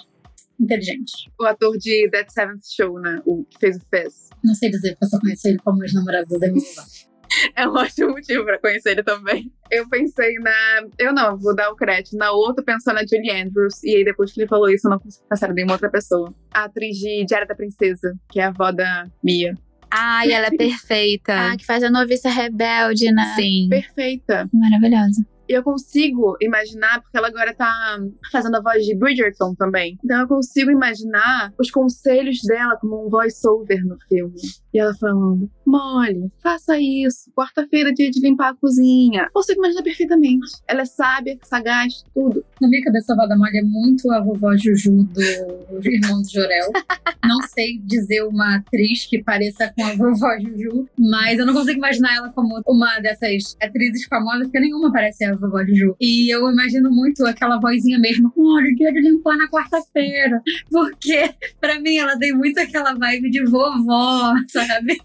inteligentes. 0.59 1.13
O 1.39 1.45
ator 1.45 1.77
de 1.77 2.09
That 2.09 2.31
Seventh 2.31 2.65
Show, 2.65 2.99
né? 2.99 3.21
O 3.25 3.43
que 3.45 3.59
fez 3.59 3.77
o 3.77 3.81
Fez. 3.89 4.29
Não 4.43 4.55
sei 4.55 4.69
dizer, 4.69 4.91
porque 4.91 5.05
eu 5.05 5.09
só 5.09 5.19
conheço 5.19 5.47
ele 5.47 5.57
como 5.59 5.83
ex-namorado 5.83 6.27
da 6.29 6.37
Demi 6.37 6.59
Lovato. 6.59 7.07
É 7.55 7.67
um 7.67 7.73
ótimo 7.73 8.11
motivo 8.11 8.43
pra 8.45 8.59
conhecer 8.59 8.91
ele 8.91 9.03
também. 9.03 9.51
Eu 9.69 9.87
pensei 9.89 10.35
na. 10.39 10.87
Eu 10.97 11.13
não, 11.13 11.37
vou 11.37 11.55
dar 11.55 11.69
o 11.69 11.75
crédito. 11.75 12.17
Na 12.17 12.31
outra 12.31 12.63
pensou 12.63 12.93
na 12.93 13.01
Julie 13.01 13.31
Andrews. 13.31 13.83
E 13.83 13.97
aí, 13.97 14.03
depois 14.03 14.31
que 14.31 14.41
ele 14.41 14.47
falou 14.47 14.69
isso, 14.69 14.87
eu 14.87 14.91
não 14.91 14.99
consigo 14.99 15.25
pensar 15.27 15.49
em 15.49 15.53
nenhuma 15.53 15.73
outra 15.73 15.89
pessoa. 15.89 16.33
A 16.53 16.65
atriz 16.65 16.97
de 16.97 17.25
Diário 17.25 17.47
da 17.47 17.55
Princesa, 17.55 18.15
que 18.29 18.39
é 18.39 18.45
a 18.45 18.47
avó 18.47 18.71
da 18.71 19.05
Mia. 19.23 19.55
Ai, 19.91 20.31
ela 20.31 20.47
é 20.47 20.51
perfeita. 20.55 21.33
Ah, 21.33 21.57
que 21.57 21.65
faz 21.65 21.83
a 21.83 21.89
noviça 21.89 22.29
rebelde, 22.29 23.11
né? 23.11 23.33
Sim. 23.35 23.67
Perfeita. 23.69 24.49
Maravilhosa. 24.53 25.25
E 25.49 25.53
eu 25.53 25.63
consigo 25.63 26.35
imaginar, 26.41 27.01
porque 27.01 27.17
ela 27.17 27.27
agora 27.27 27.53
tá 27.53 27.99
fazendo 28.31 28.55
a 28.55 28.61
voz 28.61 28.85
de 28.85 28.95
Bridgerton 28.95 29.55
também. 29.55 29.97
Então 30.03 30.21
eu 30.21 30.27
consigo 30.27 30.71
imaginar 30.71 31.53
os 31.59 31.71
conselhos 31.71 32.41
dela 32.41 32.77
como 32.77 33.05
um 33.05 33.09
voice-over 33.09 33.85
no 33.85 33.97
filme. 34.07 34.35
E 34.73 34.79
ela 34.79 34.93
falando: 34.95 35.49
Molly, 35.65 36.31
faça 36.41 36.79
isso. 36.79 37.31
Quarta-feira 37.35 37.89
é 37.89 37.93
dia 37.93 38.11
de 38.11 38.19
limpar 38.19 38.49
a 38.49 38.55
cozinha. 38.55 39.29
Consigo 39.33 39.59
imaginar 39.59 39.83
perfeitamente. 39.83 40.51
Ela 40.67 40.81
é 40.81 40.85
sábia, 40.85 41.37
sagaz, 41.43 42.03
tudo. 42.13 42.43
Na 42.61 42.67
minha 42.67 42.83
cabeça, 42.83 43.13
a 43.13 43.37
Molly 43.37 43.57
é 43.57 43.63
muito 43.63 44.11
a 44.11 44.21
vovó 44.21 44.55
Juju 44.55 45.03
do 45.03 45.89
irmão 45.89 46.21
do 46.21 46.29
Jorel. 46.29 46.71
não 47.27 47.41
sei 47.47 47.79
dizer 47.83 48.23
uma 48.23 48.57
atriz 48.57 49.05
que 49.05 49.21
pareça 49.21 49.71
com 49.75 49.83
a 49.83 49.93
vovó 49.93 50.37
Juju, 50.39 50.87
mas 50.97 51.39
eu 51.39 51.45
não 51.45 51.53
consigo 51.53 51.77
imaginar 51.77 52.15
ela 52.15 52.29
como 52.29 52.61
uma 52.65 52.99
dessas 52.99 53.55
atrizes 53.61 54.05
famosas, 54.05 54.43
porque 54.43 54.59
nenhuma 54.59 54.91
parece 54.91 55.25
a 55.25 55.35
vovó 55.37 55.63
Juju. 55.65 55.95
E 55.99 56.33
eu 56.33 56.49
imagino 56.49 56.89
muito 56.91 57.25
aquela 57.25 57.59
vozinha 57.59 57.99
mesmo, 57.99 58.31
olha, 58.37 58.73
dia 58.75 58.91
de 58.91 59.01
limpar 59.01 59.37
na 59.37 59.49
quarta-feira. 59.49 60.41
Porque, 60.69 61.29
pra 61.59 61.79
mim, 61.79 61.97
ela 61.97 62.17
tem 62.17 62.33
muito 62.33 62.59
aquela 62.59 62.93
vibe 62.93 63.29
de 63.29 63.43
vovó, 63.45 64.33
sabe? 64.47 64.97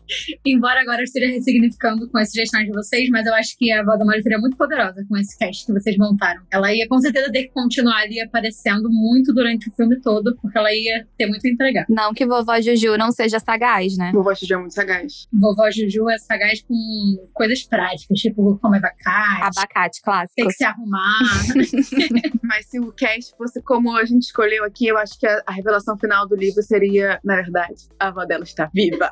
Embora 0.45 0.81
agora 0.81 1.01
eu 1.01 1.05
esteja 1.05 1.27
ressignificando 1.27 2.09
com 2.11 2.19
as 2.19 2.31
sugestões 2.31 2.67
de 2.67 2.73
vocês, 2.73 3.09
mas 3.11 3.27
eu 3.27 3.35
acho 3.35 3.57
que 3.59 3.71
a 3.71 3.81
avó 3.81 3.97
da 3.97 4.05
Molly 4.05 4.23
seria 4.23 4.39
muito 4.39 4.57
poderosa 4.57 5.05
com 5.09 5.17
esse 5.17 5.37
cast 5.39 5.67
que 5.67 5.73
vocês 5.73 5.97
montaram. 5.97 6.43
Ela 6.51 6.73
ia 6.75 6.87
com 6.89 6.99
certeza 6.99 7.31
ter 7.31 7.45
que 7.45 7.51
continuar 7.51 8.03
ali 8.03 8.21
aparecendo 8.21 8.91
muito 8.91 9.33
durante 9.33 9.69
o 9.69 9.73
filme 9.73 10.01
todo, 10.01 10.37
porque 10.41 10.57
ela 10.57 10.73
ia 10.73 11.07
ter 11.17 11.27
muito 11.27 11.47
a 11.47 11.51
entregar. 11.51 11.87
Não 11.89 12.13
que 12.13 12.27
vovó 12.27 12.61
Juju 12.61 12.97
não 12.97 13.11
seja 13.11 13.39
sagaz, 13.39 13.97
né? 13.97 14.11
Vovó 14.13 14.35
Juju 14.35 14.55
é 14.55 14.59
muito 14.59 14.75
sagaz. 14.75 15.27
Vovó 15.33 15.71
Juju 15.71 16.09
é 16.11 16.19
sagaz 16.19 16.63
com 16.63 16.75
coisas 17.33 17.63
práticas, 17.65 18.19
tipo 18.19 18.59
comer 18.59 18.79
abacate. 18.79 19.59
Abacate, 19.59 20.03
clássico. 20.23 20.35
Tem 20.37 20.47
que 20.47 20.53
se 20.53 20.65
arrumar. 20.65 21.19
Mas 22.43 22.67
se 22.67 22.79
o 22.79 22.93
cast 22.93 23.37
fosse 23.37 23.63
como 23.63 23.97
a 23.97 24.05
gente 24.05 24.23
escolheu 24.23 24.65
aqui, 24.65 24.87
eu 24.87 24.99
acho 24.99 25.19
que 25.19 25.27
a, 25.27 25.43
a 25.47 25.53
revelação 25.53 25.97
final 25.97 26.27
do 26.29 26.37
livro 26.37 26.63
seria, 26.63 27.19
na 27.25 27.37
verdade, 27.37 27.89
a 27.99 28.09
avó 28.09 28.25
dela 28.25 28.45
está 28.45 28.71
viva. 28.73 29.11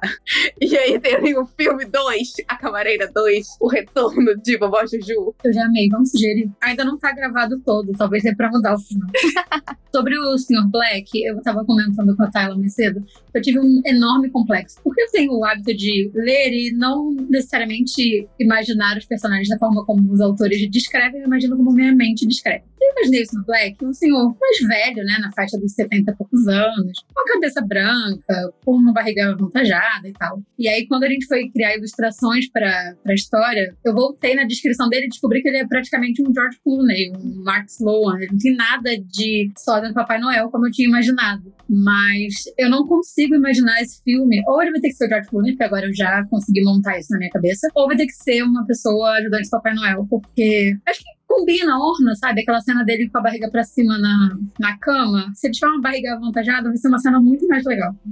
E 0.60 0.76
aí 0.76 0.98
tem 1.00 1.36
o 1.38 1.46
filme 1.46 1.84
2, 1.84 2.28
A 2.48 2.56
Camareira 2.56 3.10
2, 3.12 3.46
O 3.60 3.68
Retorno 3.68 4.36
de 4.42 4.58
Vovó 4.58 4.80
Juju. 4.86 5.34
Eu 5.42 5.52
já 5.52 5.64
amei, 5.64 5.88
vamos 5.88 6.10
sugerir. 6.10 6.50
Ainda 6.62 6.84
não 6.84 6.98
tá 6.98 7.12
gravado 7.12 7.60
todo, 7.60 7.92
talvez 7.92 8.22
dê 8.22 8.34
pra 8.34 8.50
mudar 8.50 8.74
o 8.74 8.78
final. 8.78 9.08
Sobre 9.94 10.16
o 10.16 10.38
Sr. 10.38 10.68
Black, 10.70 11.20
eu 11.20 11.42
tava 11.42 11.64
comentando 11.64 12.16
com 12.16 12.22
a 12.22 12.30
Tayla 12.30 12.56
mais 12.56 12.74
cedo, 12.74 13.04
eu 13.34 13.42
tive 13.42 13.58
um 13.58 13.80
enorme 13.84 14.30
complexo. 14.30 14.80
Porque 14.84 15.02
eu 15.02 15.10
tenho 15.10 15.32
o 15.32 15.44
hábito 15.44 15.74
de 15.74 16.10
ler 16.14 16.52
e 16.52 16.72
não 16.72 17.10
necessariamente 17.28 18.28
imaginar 18.38 18.96
os 18.96 19.04
personagens 19.04 19.48
da 19.48 19.58
forma 19.58 19.84
como 19.84 20.12
os 20.12 20.20
autores 20.20 20.70
descrevem, 20.70 20.99
eu 21.08 21.24
imagino 21.24 21.56
como 21.56 21.72
minha 21.72 21.94
mente 21.94 22.26
descreve. 22.26 22.64
Eu 22.80 22.92
imaginei 22.92 23.22
o 23.22 23.26
Sr. 23.26 23.44
Black, 23.44 23.84
um 23.84 23.92
senhor 23.92 24.36
mais 24.40 24.58
velho, 24.66 25.04
né, 25.04 25.18
na 25.20 25.30
faixa 25.32 25.58
dos 25.58 25.72
70 25.72 26.10
e 26.10 26.16
poucos 26.16 26.46
anos, 26.48 27.04
com 27.12 27.20
a 27.20 27.32
cabeça 27.32 27.60
branca, 27.60 28.52
com 28.64 28.72
uma 28.72 28.92
barriga 28.92 29.30
avantajada 29.30 30.08
e 30.08 30.12
tal. 30.12 30.42
E 30.58 30.68
aí, 30.68 30.86
quando 30.86 31.04
a 31.04 31.08
gente 31.08 31.26
foi 31.26 31.48
criar 31.50 31.76
ilustrações 31.76 32.50
para 32.50 32.94
a 33.06 33.14
história, 33.14 33.74
eu 33.84 33.94
voltei 33.94 34.34
na 34.34 34.44
descrição 34.44 34.88
dele 34.88 35.06
e 35.06 35.08
descobri 35.08 35.42
que 35.42 35.48
ele 35.48 35.58
é 35.58 35.66
praticamente 35.66 36.22
um 36.22 36.32
George 36.32 36.58
Clooney, 36.64 37.12
um 37.16 37.42
Mark 37.44 37.68
Sloan. 37.68 38.16
Ele 38.18 38.32
não 38.32 38.38
tem 38.38 38.56
nada 38.56 38.96
de 38.96 39.50
sósia 39.58 39.88
do 39.88 39.94
Papai 39.94 40.18
Noel, 40.18 40.50
como 40.50 40.66
eu 40.66 40.72
tinha 40.72 40.88
imaginado. 40.88 41.52
Mas 41.68 42.44
eu 42.58 42.70
não 42.70 42.86
consigo 42.86 43.34
imaginar 43.34 43.80
esse 43.82 44.02
filme. 44.02 44.42
Ou 44.46 44.62
ele 44.62 44.72
vai 44.72 44.80
ter 44.80 44.88
que 44.88 44.94
ser 44.94 45.06
o 45.06 45.08
George 45.08 45.28
Clooney, 45.28 45.52
porque 45.52 45.64
agora 45.64 45.86
eu 45.86 45.94
já 45.94 46.24
consegui 46.26 46.62
montar 46.64 46.98
isso 46.98 47.12
na 47.12 47.18
minha 47.18 47.30
cabeça, 47.30 47.68
ou 47.74 47.86
vai 47.86 47.96
ter 47.96 48.06
que 48.06 48.12
ser 48.12 48.42
uma 48.42 48.66
pessoa 48.66 49.12
ajudante 49.18 49.44
do 49.44 49.50
Papai 49.50 49.74
Noel, 49.74 50.06
porque 50.08 50.76
acho 50.86 51.00
que 51.00 51.19
combina 51.30 51.74
a 51.74 51.78
orna, 51.78 52.14
sabe? 52.16 52.42
Aquela 52.42 52.60
cena 52.60 52.84
dele 52.84 53.08
com 53.08 53.18
a 53.18 53.22
barriga 53.22 53.48
pra 53.48 53.62
cima 53.62 53.96
na, 53.98 54.36
na 54.58 54.76
cama. 54.78 55.30
Se 55.34 55.46
ele 55.46 55.54
tiver 55.54 55.68
uma 55.68 55.80
barriga 55.80 56.14
avantajada, 56.14 56.68
vai 56.68 56.76
ser 56.76 56.88
uma 56.88 56.98
cena 56.98 57.20
muito 57.20 57.46
mais 57.46 57.64
legal. 57.64 57.94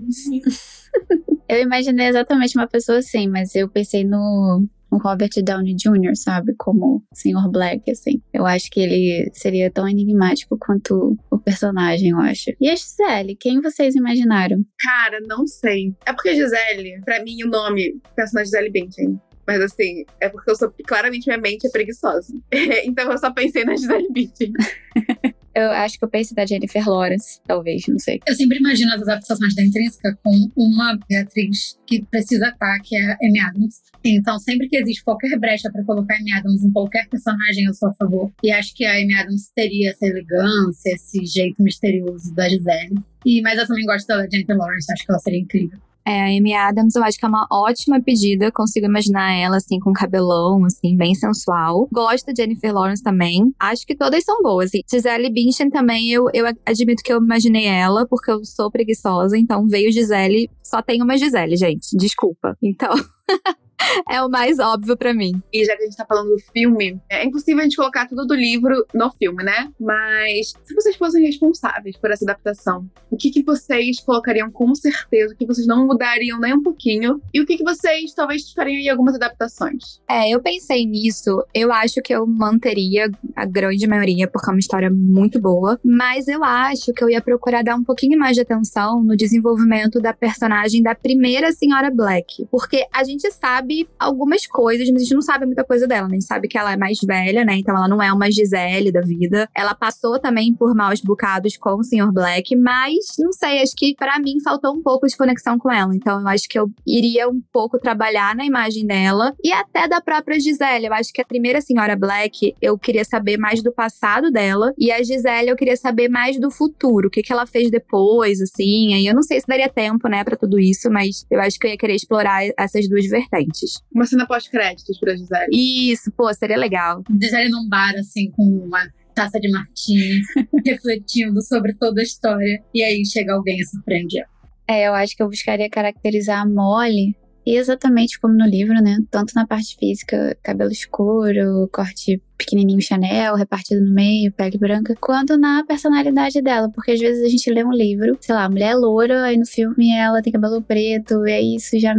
Eu 1.48 1.62
imaginei 1.62 2.08
exatamente 2.08 2.56
uma 2.58 2.66
pessoa 2.66 2.98
assim, 2.98 3.26
mas 3.26 3.54
eu 3.54 3.70
pensei 3.70 4.04
no, 4.04 4.66
no 4.92 4.98
Robert 4.98 5.30
Downey 5.42 5.74
Jr., 5.74 6.14
sabe? 6.14 6.54
Como 6.58 7.02
Sr. 7.14 7.50
Black, 7.50 7.90
assim. 7.90 8.20
Eu 8.34 8.44
acho 8.44 8.70
que 8.70 8.80
ele 8.80 9.30
seria 9.32 9.70
tão 9.70 9.88
enigmático 9.88 10.58
quanto 10.58 11.16
o 11.30 11.38
personagem, 11.38 12.10
eu 12.10 12.18
acho. 12.18 12.50
E 12.60 12.68
a 12.68 12.76
Gisele, 12.76 13.34
quem 13.34 13.62
vocês 13.62 13.94
imaginaram? 13.94 14.58
Cara, 14.78 15.20
não 15.26 15.46
sei. 15.46 15.94
É 16.04 16.12
porque 16.12 16.34
Gisele, 16.34 17.00
pra 17.02 17.24
mim, 17.24 17.42
o 17.42 17.48
nome, 17.48 17.98
personagem 18.14 18.50
Gisele 18.50 18.70
Bündchen. 18.70 19.18
Mas 19.48 19.62
assim, 19.62 20.04
é 20.20 20.28
porque 20.28 20.50
eu 20.50 20.56
sou 20.56 20.70
claramente 20.86 21.26
minha 21.26 21.40
mente 21.40 21.66
é 21.66 21.70
preguiçosa. 21.70 22.34
então 22.84 23.10
eu 23.10 23.16
só 23.16 23.32
pensei 23.32 23.64
na 23.64 23.74
Gisele 23.74 24.08
Bündchen. 24.12 24.52
Eu 25.54 25.72
acho 25.72 25.98
que 25.98 26.04
eu 26.04 26.08
pensei 26.08 26.36
da 26.36 26.46
Jennifer 26.46 26.88
Lawrence, 26.88 27.40
talvez, 27.44 27.82
não 27.88 27.98
sei. 27.98 28.20
Eu 28.24 28.34
sempre 28.36 28.58
imagino 28.58 28.94
as 28.94 29.02
adaptações 29.02 29.56
da 29.56 29.64
Intrínseca 29.64 30.16
com 30.22 30.48
uma 30.56 30.96
atriz 31.20 31.76
que 31.84 32.04
precisa 32.04 32.50
estar, 32.50 32.78
que 32.78 32.96
é 32.96 33.04
a 33.04 33.18
Amy 33.20 33.40
Adams. 33.40 33.82
Então, 34.04 34.38
sempre 34.38 34.68
que 34.68 34.76
existe 34.76 35.02
qualquer 35.02 35.36
brecha 35.36 35.68
para 35.72 35.82
colocar 35.82 36.14
a 36.14 36.18
Amy 36.18 36.32
Adams 36.32 36.62
em 36.62 36.70
qualquer 36.70 37.08
personagem, 37.08 37.64
eu 37.64 37.74
sou 37.74 37.88
a 37.88 37.94
favor. 37.94 38.30
E 38.40 38.52
acho 38.52 38.72
que 38.72 38.84
a 38.84 38.92
Amy 38.92 39.14
Adams 39.14 39.50
teria 39.52 39.90
essa 39.90 40.06
elegância, 40.06 40.92
esse 40.94 41.26
jeito 41.26 41.60
misterioso 41.60 42.32
da 42.36 42.48
Gisele. 42.48 43.02
E, 43.26 43.42
mas 43.42 43.58
eu 43.58 43.66
também 43.66 43.84
gosto 43.84 44.06
da 44.06 44.28
Jennifer 44.28 44.56
Lawrence, 44.56 44.92
acho 44.92 45.04
que 45.04 45.10
ela 45.10 45.18
seria 45.18 45.40
incrível. 45.40 45.80
É, 46.08 46.22
a 46.22 46.38
Amy 46.38 46.54
Adams, 46.54 46.96
eu 46.96 47.04
acho 47.04 47.18
que 47.18 47.24
é 47.26 47.28
uma 47.28 47.46
ótima 47.52 48.00
pedida. 48.02 48.50
Consigo 48.50 48.86
imaginar 48.86 49.30
ela, 49.34 49.58
assim, 49.58 49.78
com 49.78 49.92
cabelão, 49.92 50.64
assim, 50.64 50.96
bem 50.96 51.14
sensual. 51.14 51.86
Gosto 51.92 52.24
da 52.28 52.32
Jennifer 52.34 52.72
Lawrence 52.72 53.02
também. 53.02 53.52
Acho 53.60 53.86
que 53.86 53.94
todas 53.94 54.24
são 54.24 54.40
boas. 54.42 54.72
E 54.72 54.82
Gisele 54.90 55.28
Bündchen 55.28 55.68
também, 55.68 56.10
eu, 56.10 56.24
eu 56.32 56.46
admito 56.64 57.02
que 57.02 57.12
eu 57.12 57.18
imaginei 57.18 57.66
ela, 57.66 58.06
porque 58.06 58.30
eu 58.30 58.42
sou 58.42 58.70
preguiçosa. 58.70 59.36
Então 59.36 59.66
veio 59.66 59.92
Gisele. 59.92 60.48
Só 60.62 60.80
tem 60.80 61.02
uma 61.02 61.18
Gisele, 61.18 61.56
gente. 61.56 61.94
Desculpa. 61.94 62.56
Então. 62.62 62.94
é 64.10 64.22
o 64.22 64.28
mais 64.28 64.58
óbvio 64.58 64.96
para 64.96 65.14
mim. 65.14 65.40
E 65.52 65.64
já 65.64 65.76
que 65.76 65.82
a 65.82 65.86
gente 65.86 65.96
tá 65.96 66.04
falando 66.04 66.30
do 66.30 66.38
filme, 66.52 67.00
é 67.08 67.24
impossível 67.24 67.60
a 67.60 67.64
gente 67.64 67.76
colocar 67.76 68.06
tudo 68.06 68.26
do 68.26 68.34
livro 68.34 68.86
no 68.94 69.10
filme, 69.12 69.42
né? 69.42 69.70
Mas 69.80 70.52
se 70.64 70.74
vocês 70.74 70.96
fossem 70.96 71.24
responsáveis 71.24 71.96
por 71.96 72.10
essa 72.10 72.24
adaptação, 72.24 72.88
o 73.10 73.16
que, 73.16 73.30
que 73.30 73.42
vocês 73.42 74.00
colocariam 74.00 74.50
com 74.50 74.74
certeza? 74.74 75.34
O 75.34 75.36
que 75.36 75.46
vocês 75.46 75.66
não 75.66 75.86
mudariam 75.86 76.38
nem 76.38 76.54
um 76.54 76.62
pouquinho? 76.62 77.20
E 77.32 77.40
o 77.40 77.46
que, 77.46 77.56
que 77.56 77.64
vocês 77.64 78.12
talvez 78.14 78.52
fariam 78.52 78.76
em 78.76 78.88
algumas 78.88 79.14
adaptações? 79.14 80.00
É, 80.08 80.30
eu 80.30 80.40
pensei 80.40 80.84
nisso. 80.84 81.44
Eu 81.54 81.72
acho 81.72 82.00
que 82.02 82.14
eu 82.14 82.26
manteria 82.26 83.10
a 83.34 83.44
grande 83.44 83.86
maioria, 83.86 84.28
porque 84.28 84.50
é 84.50 84.52
uma 84.52 84.58
história 84.58 84.90
muito 84.90 85.40
boa. 85.40 85.78
Mas 85.84 86.28
eu 86.28 86.44
acho 86.44 86.92
que 86.92 87.02
eu 87.02 87.10
ia 87.10 87.20
procurar 87.20 87.62
dar 87.62 87.76
um 87.76 87.84
pouquinho 87.84 88.18
mais 88.18 88.34
de 88.34 88.42
atenção 88.42 89.02
no 89.02 89.16
desenvolvimento 89.16 90.00
da 90.00 90.12
personagem 90.12 90.82
da 90.82 90.94
primeira 90.94 91.52
Senhora 91.52 91.90
Black. 91.90 92.46
Porque 92.50 92.86
a 92.92 93.04
gente 93.04 93.17
sabe 93.30 93.58
sabe 93.58 93.88
algumas 93.98 94.46
coisas, 94.46 94.88
mas 94.88 95.02
a 95.02 95.04
gente 95.04 95.14
não 95.14 95.22
sabe 95.22 95.46
muita 95.46 95.64
coisa 95.64 95.86
dela, 95.86 96.06
né? 96.06 96.12
A 96.12 96.20
gente 96.20 96.26
sabe 96.26 96.48
que 96.48 96.56
ela 96.56 96.72
é 96.72 96.76
mais 96.76 96.98
velha, 97.00 97.44
né? 97.44 97.56
Então 97.56 97.76
ela 97.76 97.88
não 97.88 98.02
é 98.02 98.12
uma 98.12 98.30
Gisele 98.30 98.92
da 98.92 99.00
vida. 99.00 99.48
Ela 99.54 99.74
passou 99.74 100.18
também 100.18 100.54
por 100.54 100.74
maus 100.74 101.00
bocados 101.00 101.56
com 101.56 101.74
o 101.74 101.84
Sr. 101.84 102.12
Black, 102.12 102.54
mas 102.56 102.94
não 103.18 103.32
sei, 103.32 103.62
acho 103.62 103.74
que 103.76 103.94
para 103.94 104.18
mim 104.18 104.40
faltou 104.42 104.74
um 104.74 104.82
pouco 104.82 105.06
de 105.06 105.16
conexão 105.16 105.58
com 105.58 105.70
ela. 105.70 105.94
Então 105.94 106.20
eu 106.20 106.28
acho 106.28 106.48
que 106.48 106.58
eu 106.58 106.70
iria 106.86 107.28
um 107.28 107.40
pouco 107.52 107.78
trabalhar 107.78 108.34
na 108.36 108.44
imagem 108.44 108.86
dela 108.86 109.34
e 109.42 109.52
até 109.52 109.88
da 109.88 110.00
própria 110.00 110.38
Gisele. 110.38 110.86
Eu 110.86 110.94
acho 110.94 111.12
que 111.12 111.20
a 111.20 111.26
primeira 111.26 111.60
Senhora 111.60 111.96
Black, 111.96 112.54
eu 112.60 112.78
queria 112.78 113.04
saber 113.04 113.36
mais 113.36 113.62
do 113.62 113.72
passado 113.72 114.30
dela 114.30 114.72
e 114.78 114.92
a 114.92 115.02
Gisele 115.02 115.50
eu 115.50 115.56
queria 115.56 115.76
saber 115.76 116.08
mais 116.08 116.38
do 116.38 116.50
futuro, 116.50 117.08
o 117.08 117.10
que, 117.10 117.22
que 117.22 117.32
ela 117.32 117.46
fez 117.46 117.70
depois, 117.70 118.40
assim. 118.40 118.94
Aí 118.94 119.06
eu 119.06 119.14
não 119.14 119.22
sei 119.22 119.40
se 119.40 119.46
daria 119.46 119.68
tempo, 119.68 120.08
né, 120.08 120.22
para 120.22 120.36
tudo 120.36 120.58
isso, 120.58 120.90
mas 120.90 121.26
eu 121.30 121.40
acho 121.40 121.58
que 121.58 121.66
eu 121.66 121.70
ia 121.70 121.78
querer 121.78 121.94
explorar 121.94 122.42
essas 122.56 122.88
duas 122.88 123.07
vertentes. 123.10 123.82
Uma 123.92 124.04
cena 124.06 124.26
pós-créditos 124.26 124.98
pra 124.98 125.16
Gisele. 125.16 125.50
Isso, 125.92 126.10
pô, 126.12 126.32
seria 126.32 126.56
legal. 126.56 127.02
Gisele 127.20 127.48
num 127.48 127.68
bar, 127.68 127.94
assim, 127.96 128.30
com 128.30 128.42
uma 128.42 128.88
taça 129.14 129.40
de 129.40 129.50
martini, 129.50 130.20
refletindo 130.64 131.42
sobre 131.42 131.74
toda 131.74 132.00
a 132.00 132.04
história. 132.04 132.62
E 132.72 132.82
aí 132.82 133.04
chega 133.04 133.34
alguém 133.34 133.58
e 133.58 133.66
surpreende 133.66 134.18
ela. 134.18 134.28
É, 134.68 134.86
eu 134.86 134.94
acho 134.94 135.16
que 135.16 135.22
eu 135.22 135.28
buscaria 135.28 135.68
caracterizar 135.70 136.42
a 136.42 136.46
Molly 136.46 137.16
exatamente 137.46 138.20
como 138.20 138.34
no 138.34 138.46
livro, 138.46 138.74
né? 138.74 138.98
Tanto 139.10 139.32
na 139.34 139.46
parte 139.46 139.76
física, 139.76 140.36
cabelo 140.42 140.70
escuro, 140.70 141.68
corte 141.72 142.22
pequenininho 142.38 142.80
Chanel, 142.80 143.34
repartido 143.34 143.84
no 143.84 143.92
meio, 143.92 144.32
pele 144.32 144.56
branca, 144.56 144.94
quanto 145.00 145.36
na 145.36 145.64
personalidade 145.64 146.40
dela, 146.40 146.70
porque 146.72 146.92
às 146.92 147.00
vezes 147.00 147.24
a 147.24 147.28
gente 147.28 147.50
lê 147.50 147.64
um 147.64 147.72
livro, 147.72 148.16
sei 148.20 148.34
lá, 148.34 148.44
a 148.44 148.48
mulher 148.48 148.70
é 148.70 148.74
loura, 148.76 149.24
aí 149.24 149.36
no 149.36 149.46
filme 149.46 149.90
ela 149.90 150.22
tem 150.22 150.32
cabelo 150.32 150.62
preto, 150.62 151.26
e 151.26 151.32
aí 151.32 151.56
isso 151.56 151.78
já 151.78 151.94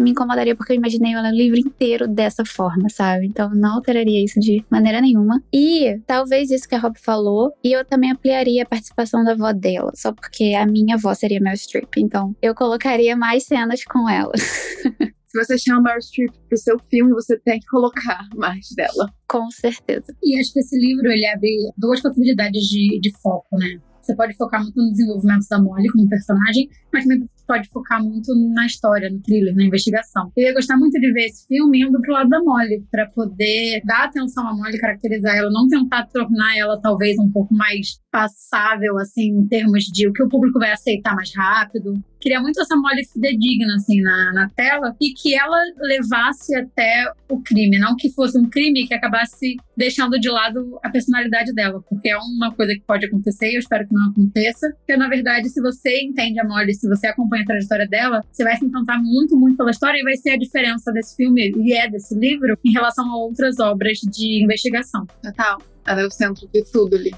me 0.00 0.10
incomodaria 0.10 0.56
porque 0.56 0.72
eu 0.72 0.76
imaginei 0.76 1.14
o 1.14 1.30
livro 1.30 1.58
inteiro 1.58 2.08
dessa 2.08 2.44
forma, 2.44 2.88
sabe? 2.88 3.26
Então 3.26 3.50
não 3.50 3.74
alteraria 3.74 4.24
isso 4.24 4.40
de 4.40 4.64
maneira 4.70 5.00
nenhuma. 5.00 5.42
E 5.52 6.00
talvez 6.06 6.50
isso 6.50 6.68
que 6.68 6.74
a 6.74 6.78
Rob 6.78 6.98
falou, 6.98 7.52
e 7.62 7.72
eu 7.72 7.84
também 7.84 8.10
ampliaria 8.10 8.62
a 8.62 8.66
participação 8.66 9.24
da 9.24 9.32
avó 9.32 9.52
dela, 9.52 9.92
só 9.94 10.12
porque 10.12 10.54
a 10.54 10.66
minha 10.66 10.96
avó 10.96 11.14
seria 11.14 11.40
Mel 11.40 11.56
Streep, 11.56 11.96
então 11.98 12.34
eu 12.40 12.54
colocaria 12.54 13.16
mais 13.16 13.44
cenas 13.44 13.84
com 13.84 14.08
ela. 14.08 14.32
Se 15.30 15.38
você 15.38 15.56
chama 15.56 15.82
Meryl 15.82 16.02
Streep 16.02 16.32
pro 16.48 16.58
seu 16.58 16.76
filme, 16.90 17.12
você 17.12 17.38
tem 17.38 17.60
que 17.60 17.66
colocar 17.66 18.28
mais 18.34 18.66
dela. 18.74 19.14
Com 19.28 19.48
certeza. 19.52 20.12
E 20.24 20.40
acho 20.40 20.52
que 20.52 20.58
esse 20.58 20.76
livro 20.76 21.06
ele 21.06 21.24
abre 21.26 21.48
duas 21.78 22.02
possibilidades 22.02 22.64
de, 22.64 22.98
de 23.00 23.12
foco, 23.22 23.56
né? 23.56 23.80
Você 24.02 24.16
pode 24.16 24.34
focar 24.34 24.60
muito 24.60 24.82
no 24.82 24.90
desenvolvimento 24.90 25.46
da 25.48 25.62
Molly 25.62 25.88
como 25.88 26.08
personagem, 26.08 26.68
mas 26.92 27.04
também 27.04 27.28
pode 27.46 27.68
focar 27.68 28.02
muito 28.02 28.34
na 28.54 28.66
história, 28.66 29.08
no 29.08 29.20
thriller, 29.20 29.54
na 29.54 29.64
investigação. 29.64 30.32
Eu 30.36 30.48
ia 30.48 30.54
gostar 30.54 30.76
muito 30.76 30.98
de 30.98 31.12
ver 31.12 31.26
esse 31.26 31.46
filme 31.46 31.80
indo 31.80 32.00
pro 32.00 32.14
lado 32.14 32.28
da 32.28 32.42
Molly, 32.42 32.84
para 32.90 33.08
poder 33.10 33.82
dar 33.84 34.06
atenção 34.06 34.48
à 34.48 34.54
Molly, 34.54 34.78
caracterizar 34.78 35.36
ela, 35.36 35.50
não 35.50 35.68
tentar 35.68 36.06
tornar 36.06 36.56
ela 36.56 36.80
talvez 36.80 37.16
um 37.20 37.30
pouco 37.30 37.54
mais 37.54 38.00
passável, 38.10 38.98
assim, 38.98 39.28
em 39.28 39.46
termos 39.46 39.84
de 39.84 40.08
o 40.08 40.12
que 40.12 40.22
o 40.22 40.28
público 40.28 40.58
vai 40.58 40.72
aceitar 40.72 41.14
mais 41.14 41.32
rápido. 41.34 41.94
Queria 42.20 42.40
muito 42.40 42.60
essa 42.60 42.76
Molly 42.76 43.06
fidedigna, 43.06 43.76
assim, 43.76 44.02
na, 44.02 44.32
na 44.34 44.48
tela, 44.50 44.94
e 45.00 45.14
que 45.14 45.34
ela 45.34 45.56
levasse 45.78 46.54
até 46.54 47.10
o 47.30 47.40
crime, 47.40 47.78
não 47.78 47.96
que 47.96 48.10
fosse 48.10 48.38
um 48.38 48.48
crime 48.48 48.86
que 48.86 48.92
acabasse 48.92 49.56
deixando 49.74 50.18
de 50.18 50.28
lado 50.28 50.78
a 50.82 50.90
personalidade 50.90 51.54
dela, 51.54 51.82
porque 51.88 52.10
é 52.10 52.18
uma 52.18 52.52
coisa 52.52 52.74
que 52.74 52.82
pode 52.86 53.06
acontecer, 53.06 53.50
e 53.50 53.54
eu 53.54 53.60
espero 53.60 53.86
que 53.88 53.94
não 53.94 54.10
aconteça, 54.10 54.70
porque 54.76 54.96
na 54.96 55.08
verdade, 55.08 55.48
se 55.48 55.62
você 55.62 56.02
entende 56.02 56.38
a 56.40 56.44
Molly, 56.44 56.74
se 56.74 56.88
você 56.88 57.06
acompanha 57.06 57.42
a 57.42 57.46
trajetória 57.46 57.88
dela, 57.88 58.22
você 58.30 58.44
vai 58.44 58.56
se 58.56 58.66
encantar 58.66 59.00
muito, 59.00 59.38
muito 59.38 59.56
pela 59.56 59.70
história 59.70 59.98
e 59.98 60.02
vai 60.02 60.16
ser 60.16 60.30
a 60.30 60.36
diferença 60.36 60.92
desse 60.92 61.16
filme, 61.16 61.52
e 61.56 61.72
é 61.72 61.88
desse 61.88 62.14
livro, 62.14 62.58
em 62.62 62.72
relação 62.72 63.10
a 63.10 63.16
outras 63.16 63.58
obras 63.60 63.98
de 63.98 64.42
investigação. 64.42 65.06
Total. 65.22 65.58
Ela 65.86 66.02
é 66.02 66.06
o 66.06 66.10
centro 66.10 66.46
de 66.52 66.62
tudo 66.70 66.96
ali. 66.96 67.12